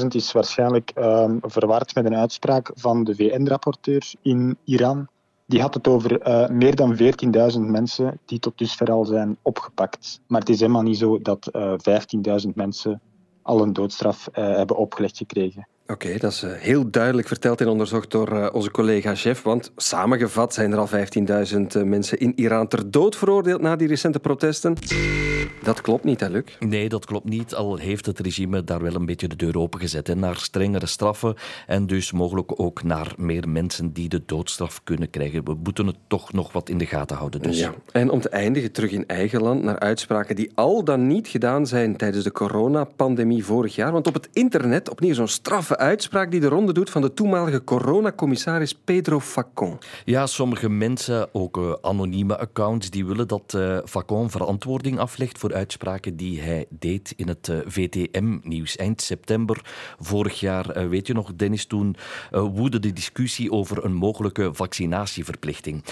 15.000 0.00 0.06
is 0.06 0.32
waarschijnlijk 0.32 0.92
um, 0.94 1.38
verward 1.42 1.94
met 1.94 2.04
een 2.04 2.16
uitspraak 2.16 2.70
van 2.74 3.04
de 3.04 3.14
VN-rapporteur 3.14 4.12
in 4.22 4.58
Iran 4.64 5.08
die 5.50 5.60
had 5.60 5.74
het 5.74 5.88
over 5.88 6.28
uh, 6.28 6.48
meer 6.48 6.74
dan 6.74 6.96
14.000 7.52 7.60
mensen 7.60 8.18
die 8.24 8.38
tot 8.38 8.58
dusver 8.58 8.90
al 8.90 9.04
zijn 9.04 9.36
opgepakt. 9.42 10.20
Maar 10.26 10.40
het 10.40 10.48
is 10.48 10.60
helemaal 10.60 10.82
niet 10.82 10.98
zo 10.98 11.18
dat 11.22 11.50
uh, 11.52 11.72
eh, 11.72 12.42
15.000 12.44 12.50
mensen 12.54 13.00
al 13.42 13.62
een 13.62 13.72
doodstraf 13.72 14.28
uh, 14.28 14.56
hebben 14.56 14.76
opgelegd 14.76 15.16
gekregen. 15.16 15.68
Oké, 15.86 16.18
dat 16.18 16.32
is 16.32 16.42
eh, 16.42 16.52
heel 16.52 16.90
duidelijk 16.90 17.28
verteld 17.28 17.60
en 17.60 17.68
onderzocht 17.68 18.10
door 18.10 18.50
onze 18.50 18.70
collega 18.70 19.14
Chef. 19.14 19.42
Want 19.42 19.72
samengevat 19.76 20.54
zijn 20.54 20.72
er 20.72 20.78
al 20.78 20.88
15.000 20.88 21.86
mensen 21.86 22.18
in 22.18 22.32
Iran 22.36 22.68
ter 22.68 22.90
dood 22.90 23.16
veroordeeld 23.16 23.60
na 23.60 23.76
die 23.76 23.88
recente 23.88 24.20
protesten. 24.20 24.74
Dat 25.62 25.80
klopt 25.80 26.04
niet, 26.04 26.20
hè, 26.20 26.28
Luc? 26.28 26.44
Nee, 26.58 26.88
dat 26.88 27.04
klopt 27.04 27.28
niet. 27.28 27.54
Al 27.54 27.76
heeft 27.76 28.06
het 28.06 28.18
regime 28.20 28.64
daar 28.64 28.82
wel 28.82 28.94
een 28.94 29.06
beetje 29.06 29.28
de 29.28 29.36
deur 29.36 29.58
opengezet. 29.58 30.06
Hè, 30.06 30.14
naar 30.14 30.36
strengere 30.36 30.86
straffen 30.86 31.34
en 31.66 31.86
dus 31.86 32.12
mogelijk 32.12 32.60
ook 32.60 32.82
naar 32.82 33.12
meer 33.16 33.48
mensen 33.48 33.92
die 33.92 34.08
de 34.08 34.22
doodstraf 34.26 34.80
kunnen 34.84 35.10
krijgen. 35.10 35.44
We 35.44 35.56
moeten 35.62 35.86
het 35.86 35.96
toch 36.06 36.32
nog 36.32 36.52
wat 36.52 36.68
in 36.68 36.78
de 36.78 36.86
gaten 36.86 37.16
houden. 37.16 37.42
Dus. 37.42 37.58
Ja. 37.58 37.74
En 37.92 38.10
om 38.10 38.20
te 38.20 38.28
eindigen 38.28 38.72
terug 38.72 38.90
in 38.90 39.06
eigen 39.06 39.42
land 39.42 39.62
naar 39.62 39.78
uitspraken 39.78 40.36
die 40.36 40.50
al 40.54 40.84
dan 40.84 41.06
niet 41.06 41.28
gedaan 41.28 41.66
zijn 41.66 41.96
tijdens 41.96 42.24
de 42.24 42.32
coronapandemie 42.32 43.44
vorig 43.44 43.74
jaar. 43.74 43.92
Want 43.92 44.06
op 44.06 44.14
het 44.14 44.28
internet 44.32 44.90
opnieuw 44.90 45.14
zo'n 45.14 45.28
straffe 45.28 45.76
uitspraak 45.76 46.30
die 46.30 46.40
de 46.40 46.48
ronde 46.48 46.72
doet 46.72 46.90
van 46.90 47.02
de 47.02 47.14
toenmalige 47.14 47.64
coronacommissaris 47.64 48.74
Pedro 48.84 49.20
Facon. 49.20 49.78
Ja, 50.04 50.26
sommige 50.26 50.68
mensen, 50.68 51.28
ook 51.32 51.56
uh, 51.56 51.72
anonieme 51.80 52.38
accounts, 52.38 52.90
die 52.90 53.06
willen 53.06 53.28
dat 53.28 53.54
uh, 53.56 53.78
Facon 53.84 54.30
verantwoording 54.30 54.98
aflegt 54.98 55.38
voor 55.38 55.49
uitspraken 55.54 56.16
die 56.16 56.40
hij 56.40 56.66
deed 56.68 57.12
in 57.16 57.28
het 57.28 57.48
uh, 57.48 57.58
VTM-nieuws 57.66 58.76
eind 58.76 59.00
september 59.00 59.60
vorig 59.98 60.40
jaar. 60.40 60.88
weet 60.88 61.06
je 61.06 61.12
nog, 61.12 61.34
Dennis, 61.34 61.64
toen 61.64 61.96
woedde 62.30 62.78
de 62.78 62.92
discussie 62.92 63.52
over 63.52 63.84
een 63.84 63.94
mogelijke 63.94 64.54
vaccinatieverplichting. 64.54 65.84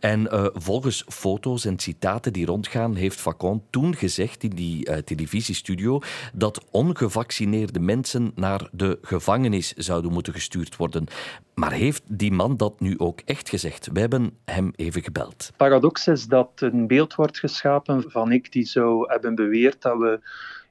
En 0.00 0.50
volgens 0.54 1.04
foto's 1.08 1.64
en 1.64 1.78
citaten 1.78 2.32
die 2.32 2.46
rondgaan, 2.46 2.94
heeft 2.94 3.20
Facon 3.20 3.62
toen 3.70 3.94
gezegd 3.94 4.42
in 4.42 4.50
die 4.50 5.04
televisiestudio 5.04 6.00
dat 6.34 6.64
ongevaccineerde 6.70 7.80
mensen 7.80 8.32
naar 8.34 8.68
de 8.72 8.98
gevangenis 9.02 9.72
zouden 9.72 10.12
moeten 10.12 10.32
gestuurd 10.32 10.76
worden. 10.76 11.06
Maar 11.54 11.72
heeft 11.72 12.02
die 12.06 12.32
man 12.32 12.56
dat 12.56 12.80
nu 12.80 12.98
ook 12.98 13.20
echt 13.24 13.48
gezegd? 13.48 13.88
We 13.92 14.00
hebben 14.00 14.38
hem 14.44 14.72
even 14.76 15.02
gebeld. 15.02 15.52
Paradox 15.56 16.06
is 16.06 16.26
dat 16.26 16.50
een 16.54 16.86
beeld 16.86 17.14
wordt 17.14 17.38
geschapen 17.38 18.04
van 18.10 18.32
ik 18.32 18.52
die 18.52 18.64
zou 18.64 19.05
hebben 19.08 19.34
beweerd 19.34 19.82
dat 19.82 19.98
we 19.98 20.20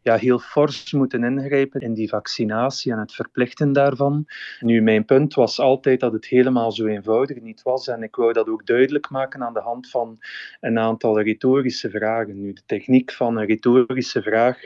ja, 0.06 0.16
heel 0.18 0.40
fors 0.40 0.92
moeten 0.92 1.24
ingrijpen 1.24 1.82
in 1.82 1.94
die 1.94 2.10
vaccinatie 2.10 2.92
en 2.92 3.00
het 3.00 3.14
verplichten 3.14 3.74
daarvan. 3.74 4.26
Nu, 4.60 4.82
mijn 4.82 5.06
punt 5.06 5.34
was 5.34 5.60
altijd 5.60 6.00
dat 6.00 6.14
het 6.14 6.26
helemaal 6.26 6.72
zo 6.72 6.86
eenvoudig 6.86 7.42
niet 7.42 7.62
was. 7.62 7.88
En 7.88 8.04
ik 8.04 8.16
wou 8.16 8.34
dat 8.34 8.48
ook 8.48 8.66
duidelijk 8.66 9.10
maken 9.10 9.44
aan 9.44 9.54
de 9.54 9.60
hand 9.60 9.90
van 9.90 10.18
een 10.62 10.80
aantal 10.80 11.22
retorische 11.22 11.90
vragen. 11.90 12.42
Nu, 12.42 12.54
de 12.54 12.62
techniek 12.66 13.12
van 13.12 13.38
een 13.38 13.46
retorische 13.46 14.22
vraag 14.22 14.60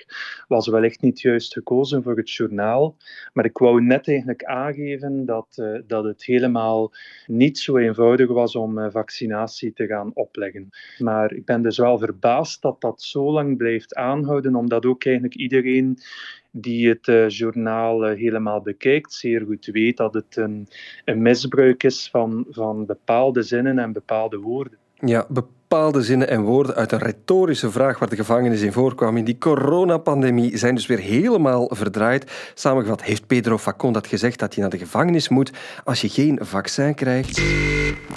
was 0.48 0.68
wellicht 0.68 1.02
niet 1.02 1.22
juist 1.22 1.54
gekozen 1.54 2.04
voor 2.04 2.18
het 2.18 2.32
journaal. 2.32 2.96
Maar 3.34 3.46
ik 3.46 3.58
wou 3.58 3.82
net 3.82 4.08
eigenlijk 4.08 4.44
aangeven 4.44 5.26
dat, 5.26 5.58
uh, 5.60 5.80
dat 5.88 6.04
het 6.04 6.26
helemaal 6.26 6.92
niet 7.26 7.60
zo 7.60 7.78
eenvoudig 7.78 8.28
was 8.28 8.56
om 8.56 8.78
uh, 8.78 8.88
vaccinatie 8.90 9.74
te 9.74 9.88
gaan 9.88 10.12
opleggen. 10.14 10.70
Maar 10.98 11.34
ik 11.34 11.46
ben 11.46 11.62
dus 11.62 11.78
wel 11.78 11.98
verbaasd 11.98 12.62
dat 12.62 12.82
dat 12.82 13.02
zo 13.02 13.32
lang 13.32 13.58
blijft 13.58 13.96
aanhouden, 13.96 14.56
omdat 14.56 14.86
ook 14.86 15.06
eigenlijk 15.06 15.28
iedereen 15.34 15.98
die 16.52 16.90
het 16.90 17.08
uh, 17.08 17.30
journaal 17.30 18.12
uh, 18.12 18.18
helemaal 18.18 18.62
bekijkt, 18.62 19.14
zeer 19.14 19.42
goed 19.46 19.66
weet 19.66 19.98
dat 19.98 20.14
het 20.14 20.38
een, 20.38 20.68
een 21.06 21.22
misbruik 21.22 21.84
is 21.84 22.10
van, 22.12 22.46
van 22.50 22.86
bepaalde 22.86 23.42
zinnen 23.42 23.80
en 23.80 23.94
bepaalde 23.94 24.38
woorden. 24.38 24.78
Ja, 25.00 25.26
bepaalde 25.30 26.02
zinnen 26.02 26.28
en 26.28 26.42
woorden 26.42 26.76
uit 26.76 26.92
een 26.92 27.00
retorische 27.00 27.72
vraag 27.72 28.00
waar 28.00 28.10
de 28.10 28.16
gevangenis 28.16 28.62
in 28.62 28.72
voorkwam 28.72 29.18
in 29.18 29.24
die 29.24 29.38
coronapandemie 29.38 30.58
zijn 30.58 30.76
dus 30.76 30.86
weer 30.86 31.00
helemaal 31.00 31.70
verdraaid. 31.74 32.52
Samengevat 32.54 33.04
heeft 33.04 33.28
Pedro 33.28 33.58
Facon 33.58 33.94
dat 33.94 34.08
gezegd 34.08 34.40
dat 34.40 34.56
je 34.56 34.62
naar 34.62 34.70
de 34.70 34.78
gevangenis 34.78 35.30
moet 35.30 35.52
als 35.84 36.02
je 36.02 36.10
geen 36.10 36.40
vaccin 36.42 36.96
krijgt. 36.96 37.42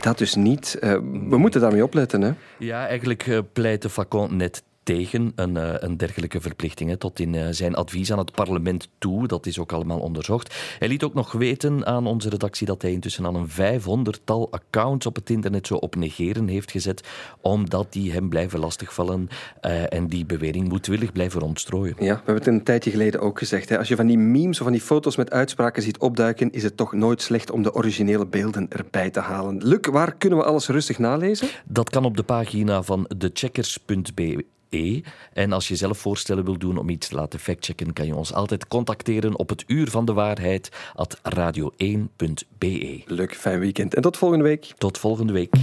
Dat 0.02 0.18
dus 0.18 0.34
niet. 0.34 0.78
Uh, 0.80 0.92
we 1.28 1.36
moeten 1.38 1.60
daarmee 1.60 1.84
opletten. 1.84 2.22
Hè? 2.22 2.32
Ja, 2.58 2.86
eigenlijk 2.86 3.42
pleitte 3.52 3.88
Facon 3.90 4.36
net 4.36 4.62
tegen 4.82 5.32
een, 5.34 5.54
uh, 5.54 5.74
een 5.78 5.96
dergelijke 5.96 6.40
verplichting. 6.40 6.90
Hè, 6.90 6.96
tot 6.96 7.20
in 7.20 7.32
uh, 7.34 7.46
zijn 7.50 7.74
advies 7.74 8.12
aan 8.12 8.18
het 8.18 8.32
parlement 8.32 8.88
toe. 8.98 9.26
Dat 9.26 9.46
is 9.46 9.58
ook 9.58 9.72
allemaal 9.72 9.98
onderzocht. 9.98 10.54
Hij 10.78 10.88
liet 10.88 11.02
ook 11.02 11.14
nog 11.14 11.32
weten 11.32 11.86
aan 11.86 12.06
onze 12.06 12.28
redactie 12.28 12.66
dat 12.66 12.82
hij 12.82 12.92
intussen 12.92 13.24
al 13.24 13.34
een 13.34 13.48
vijfhonderdtal 13.48 14.50
accounts 14.50 15.06
op 15.06 15.14
het 15.14 15.30
internet 15.30 15.66
zo 15.66 15.74
op 15.74 15.94
negeren 15.94 16.48
heeft 16.48 16.70
gezet, 16.70 17.08
omdat 17.40 17.92
die 17.92 18.12
hem 18.12 18.28
blijven 18.28 18.58
lastigvallen 18.58 19.28
uh, 19.62 19.92
en 19.92 20.06
die 20.06 20.26
bewering 20.26 20.68
moedwillig 20.68 21.12
blijven 21.12 21.40
rondstrooien. 21.40 21.94
Ja, 21.98 22.04
we 22.04 22.14
hebben 22.14 22.34
het 22.34 22.46
een 22.46 22.62
tijdje 22.62 22.90
geleden 22.90 23.20
ook 23.20 23.38
gezegd. 23.38 23.68
Hè. 23.68 23.78
Als 23.78 23.88
je 23.88 23.96
van 23.96 24.06
die 24.06 24.18
memes 24.18 24.58
of 24.58 24.62
van 24.62 24.72
die 24.72 24.80
foto's 24.80 25.16
met 25.16 25.30
uitspraken 25.30 25.82
ziet 25.82 25.98
opduiken, 25.98 26.50
is 26.50 26.62
het 26.62 26.76
toch 26.76 26.92
nooit 26.92 27.22
slecht 27.22 27.50
om 27.50 27.62
de 27.62 27.74
originele 27.74 28.26
beelden 28.26 28.66
erbij 28.68 29.10
te 29.10 29.20
halen. 29.20 29.66
Luc, 29.66 29.86
waar 29.90 30.14
kunnen 30.14 30.38
we 30.38 30.44
alles 30.44 30.68
rustig 30.68 30.98
nalezen? 30.98 31.48
Dat 31.64 31.90
kan 31.90 32.04
op 32.04 32.16
de 32.16 32.22
pagina 32.22 32.82
van 32.82 33.08
thecheckers.be 33.18 34.44
E. 34.72 35.00
En 35.32 35.52
als 35.52 35.68
je 35.68 35.76
zelf 35.76 35.98
voorstellen 35.98 36.44
wil 36.44 36.58
doen 36.58 36.78
om 36.78 36.88
iets 36.88 37.08
te 37.08 37.14
laten 37.14 37.38
factchecken, 37.38 37.92
kan 37.92 38.06
je 38.06 38.14
ons 38.14 38.32
altijd 38.32 38.68
contacteren 38.68 39.38
op 39.38 39.48
het 39.48 39.64
uur 39.66 39.90
van 39.90 40.04
de 40.04 40.12
waarheid 40.12 40.68
at 40.94 41.18
radio1.be. 41.36 43.02
Leuk, 43.06 43.34
fijn 43.34 43.58
weekend 43.58 43.94
en 43.94 44.02
tot 44.02 44.16
volgende 44.16 44.44
week. 44.44 44.72
Tot 44.78 44.98
volgende 44.98 45.32
week. 45.32 45.54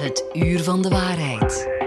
Het 0.00 0.24
uur 0.32 0.62
van 0.62 0.82
de 0.82 0.88
waarheid. 0.88 1.79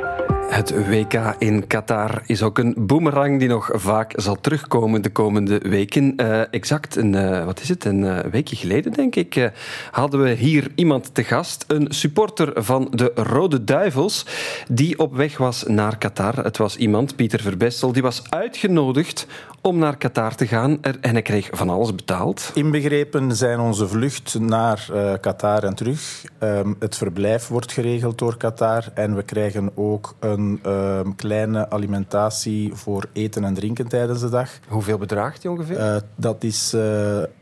Het 0.54 0.88
WK 0.88 1.36
in 1.38 1.68
Qatar 1.68 2.22
is 2.26 2.44
ook 2.44 2.58
een 2.58 2.74
boemerang 2.78 3.40
die 3.40 3.48
nog 3.48 3.70
vaak 3.74 4.14
zal 4.16 4.36
terugkomen 4.42 5.02
de 5.02 5.10
komende 5.10 5.58
weken. 5.58 6.14
Uh, 6.18 6.54
exact 6.54 6.96
een, 6.96 7.14
uh, 7.14 7.46
wat 7.46 7.62
is 7.62 7.70
het, 7.70 7.86
een 7.86 8.00
uh, 8.00 8.20
weekje 8.20 8.56
geleden, 8.56 8.92
denk 8.92 9.16
ik, 9.16 9.52
hadden 9.92 10.24
we 10.24 10.30
hier 10.30 10.72
iemand 10.76 11.16
te 11.16 11.24
gast. 11.24 11.66
Een 11.68 11.86
supporter 11.90 12.64
van 12.64 12.88
de 12.92 13.12
Rode 13.16 13.64
Duivels, 13.64 14.26
die 14.68 15.00
op 15.00 15.16
weg 15.16 15.38
was 15.38 15.64
naar 15.68 15.98
Qatar. 15.98 16.36
Het 16.36 16.58
was 16.58 16.76
iemand, 16.76 17.16
Pieter 17.16 17.42
Verbessel, 17.42 17.92
die 17.92 18.02
was 18.02 18.30
uitgenodigd 18.30 19.28
om 19.64 19.78
naar 19.78 19.98
Qatar 19.98 20.36
te 20.36 20.48
gaan 20.48 20.78
en 20.82 21.12
hij 21.12 21.22
kreeg 21.22 21.50
van 21.52 21.70
alles 21.70 21.96
betaald. 21.96 22.52
Inbegrepen 22.54 23.36
zijn 23.36 23.60
onze 23.60 23.88
vlucht 23.88 24.40
naar 24.40 24.92
Qatar 25.22 25.64
en 25.64 25.76
terug. 25.76 26.24
Um, 26.40 26.76
het 26.80 26.98
verblijf 26.98 27.48
wordt 27.48 27.72
geregeld 27.72 28.18
door 28.18 28.38
Qatar 28.38 28.84
en 28.94 29.16
we 29.16 29.24
krijgen 29.24 29.72
ook 29.76 30.16
een 30.20 30.60
uh, 30.66 31.00
kleine 31.16 31.70
alimentatie 31.70 32.74
voor 32.74 33.06
eten 33.14 33.44
en 33.44 33.54
drinken 33.54 33.88
tijdens 33.88 34.20
de 34.20 34.30
dag. 34.30 34.50
Hoeveel 34.68 34.98
bedraagt 34.98 35.42
die 35.42 35.52
ongeveer? 35.52 35.80
Uh, 35.80 35.96
dat 36.16 36.44
is 36.44 36.74
uh, 36.76 36.82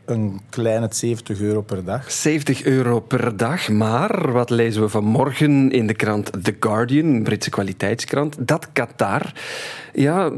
een 0.04 0.40
kleine 0.50 0.88
70 0.90 1.40
euro 1.40 1.62
per 1.62 1.84
dag. 1.84 2.10
70 2.10 2.62
euro 2.62 3.00
per 3.00 3.36
dag, 3.36 3.68
maar 3.68 4.32
wat 4.32 4.50
lezen 4.50 4.82
we 4.82 4.88
vanmorgen 4.88 5.70
in 5.70 5.86
de 5.86 5.94
krant 5.94 6.44
The 6.44 6.56
Guardian, 6.60 7.06
een 7.06 7.22
Britse 7.22 7.50
kwaliteitskrant, 7.50 8.36
dat 8.38 8.68
Qatar 8.72 9.32
ja, 9.92 10.30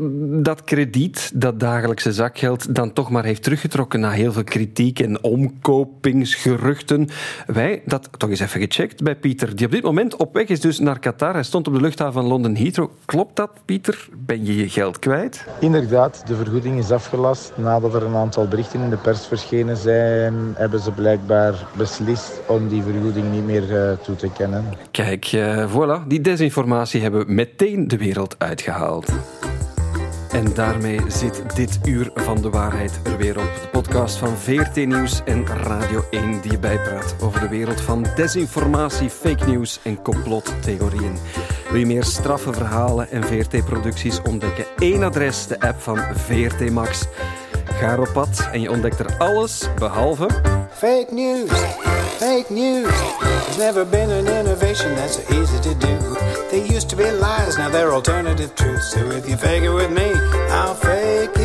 dat 0.42 0.64
krediet, 0.64 1.30
dat 1.34 1.60
dagelijkse 1.74 2.12
zakgeld, 2.12 2.74
dan 2.74 2.92
toch 2.92 3.10
maar 3.10 3.24
heeft 3.24 3.42
teruggetrokken 3.42 4.00
na 4.00 4.10
heel 4.10 4.32
veel 4.32 4.44
kritiek 4.44 5.00
en 5.00 5.22
omkopingsgeruchten. 5.22 7.08
Wij 7.46 7.82
dat 7.86 8.08
toch 8.16 8.30
eens 8.30 8.40
even 8.40 8.60
gecheckt 8.60 9.02
bij 9.02 9.16
Pieter, 9.16 9.56
die 9.56 9.66
op 9.66 9.72
dit 9.72 9.82
moment 9.82 10.16
op 10.16 10.34
weg 10.34 10.48
is 10.48 10.60
dus 10.60 10.78
naar 10.78 10.98
Qatar. 10.98 11.32
Hij 11.32 11.42
stond 11.42 11.66
op 11.66 11.74
de 11.74 11.80
luchthaven 11.80 12.12
van 12.12 12.24
Londen 12.24 12.56
Heathrow. 12.56 12.90
Klopt 13.04 13.36
dat, 13.36 13.50
Pieter? 13.64 14.08
Ben 14.26 14.44
je 14.44 14.56
je 14.56 14.68
geld 14.68 14.98
kwijt? 14.98 15.44
Inderdaad, 15.60 16.22
de 16.26 16.36
vergoeding 16.36 16.78
is 16.78 16.90
afgelast. 16.90 17.52
Nadat 17.56 17.94
er 17.94 18.02
een 18.02 18.16
aantal 18.16 18.48
berichten 18.48 18.80
in 18.80 18.90
de 18.90 18.96
pers 18.96 19.26
verschenen 19.26 19.76
zijn, 19.76 20.34
hebben 20.54 20.80
ze 20.80 20.90
blijkbaar 20.90 21.66
beslist 21.76 22.40
om 22.46 22.68
die 22.68 22.82
vergoeding 22.82 23.32
niet 23.32 23.44
meer 23.44 23.70
uh, 23.70 23.92
toe 24.02 24.16
te 24.16 24.30
kennen. 24.36 24.64
Kijk, 24.90 25.32
uh, 25.32 25.72
voilà, 25.72 26.06
die 26.06 26.20
desinformatie 26.20 27.02
hebben 27.02 27.26
we 27.26 27.32
meteen 27.32 27.88
de 27.88 27.96
wereld 27.96 28.34
uitgehaald. 28.38 29.12
En 30.34 30.54
daarmee 30.54 31.00
zit 31.08 31.56
dit 31.56 31.78
uur 31.84 32.10
van 32.14 32.42
de 32.42 32.50
waarheid 32.50 33.00
er 33.02 33.16
weer 33.16 33.38
op. 33.38 33.50
De 33.62 33.68
podcast 33.72 34.16
van 34.16 34.36
VRT 34.36 34.74
Nieuws 34.74 35.22
en 35.24 35.46
Radio 35.46 36.04
1 36.10 36.40
die 36.40 36.50
je 36.50 36.58
bijpraat 36.58 37.14
over 37.20 37.40
de 37.40 37.48
wereld 37.48 37.80
van 37.80 38.06
desinformatie, 38.16 39.10
fake 39.10 39.46
news 39.46 39.80
en 39.82 40.02
complottheorieën. 40.02 41.16
Wil 41.70 41.78
je 41.78 41.86
meer 41.86 42.04
straffe 42.04 42.52
verhalen 42.52 43.10
en 43.10 43.24
VRT-producties 43.24 44.22
ontdekken? 44.22 44.64
Eén 44.78 45.02
adres, 45.02 45.46
de 45.46 45.60
app 45.60 45.80
van 45.80 45.98
VRT 45.98 46.70
Max. 46.70 47.06
Ga 47.64 47.98
op 47.98 48.10
pad 48.12 48.48
en 48.52 48.60
je 48.60 48.70
ontdekt 48.70 48.98
er 48.98 49.16
alles 49.18 49.68
behalve... 49.78 50.28
Fake 50.70 51.08
news, 51.10 51.50
fake 52.18 52.50
news. 52.50 52.90
There's 53.20 53.58
never 53.58 53.84
been 53.84 54.10
an 54.10 54.26
innovation 54.26 54.94
that's 54.94 55.16
so 55.16 55.22
easy 55.34 55.60
to 55.62 55.74
do. 55.74 55.96
They 56.50 56.66
used 56.72 56.88
to 56.90 56.96
be 56.96 57.10
lies, 57.10 57.58
now 57.58 57.68
they're 57.68 57.92
alternative 57.92 58.54
truths. 58.54 58.92
So 58.92 59.10
if 59.10 59.28
you 59.28 59.36
fake 59.36 59.64
it 59.64 59.70
with 59.70 59.90
me, 59.90 60.12
I'll 60.50 60.74
fake 60.74 61.30
it. 61.36 61.43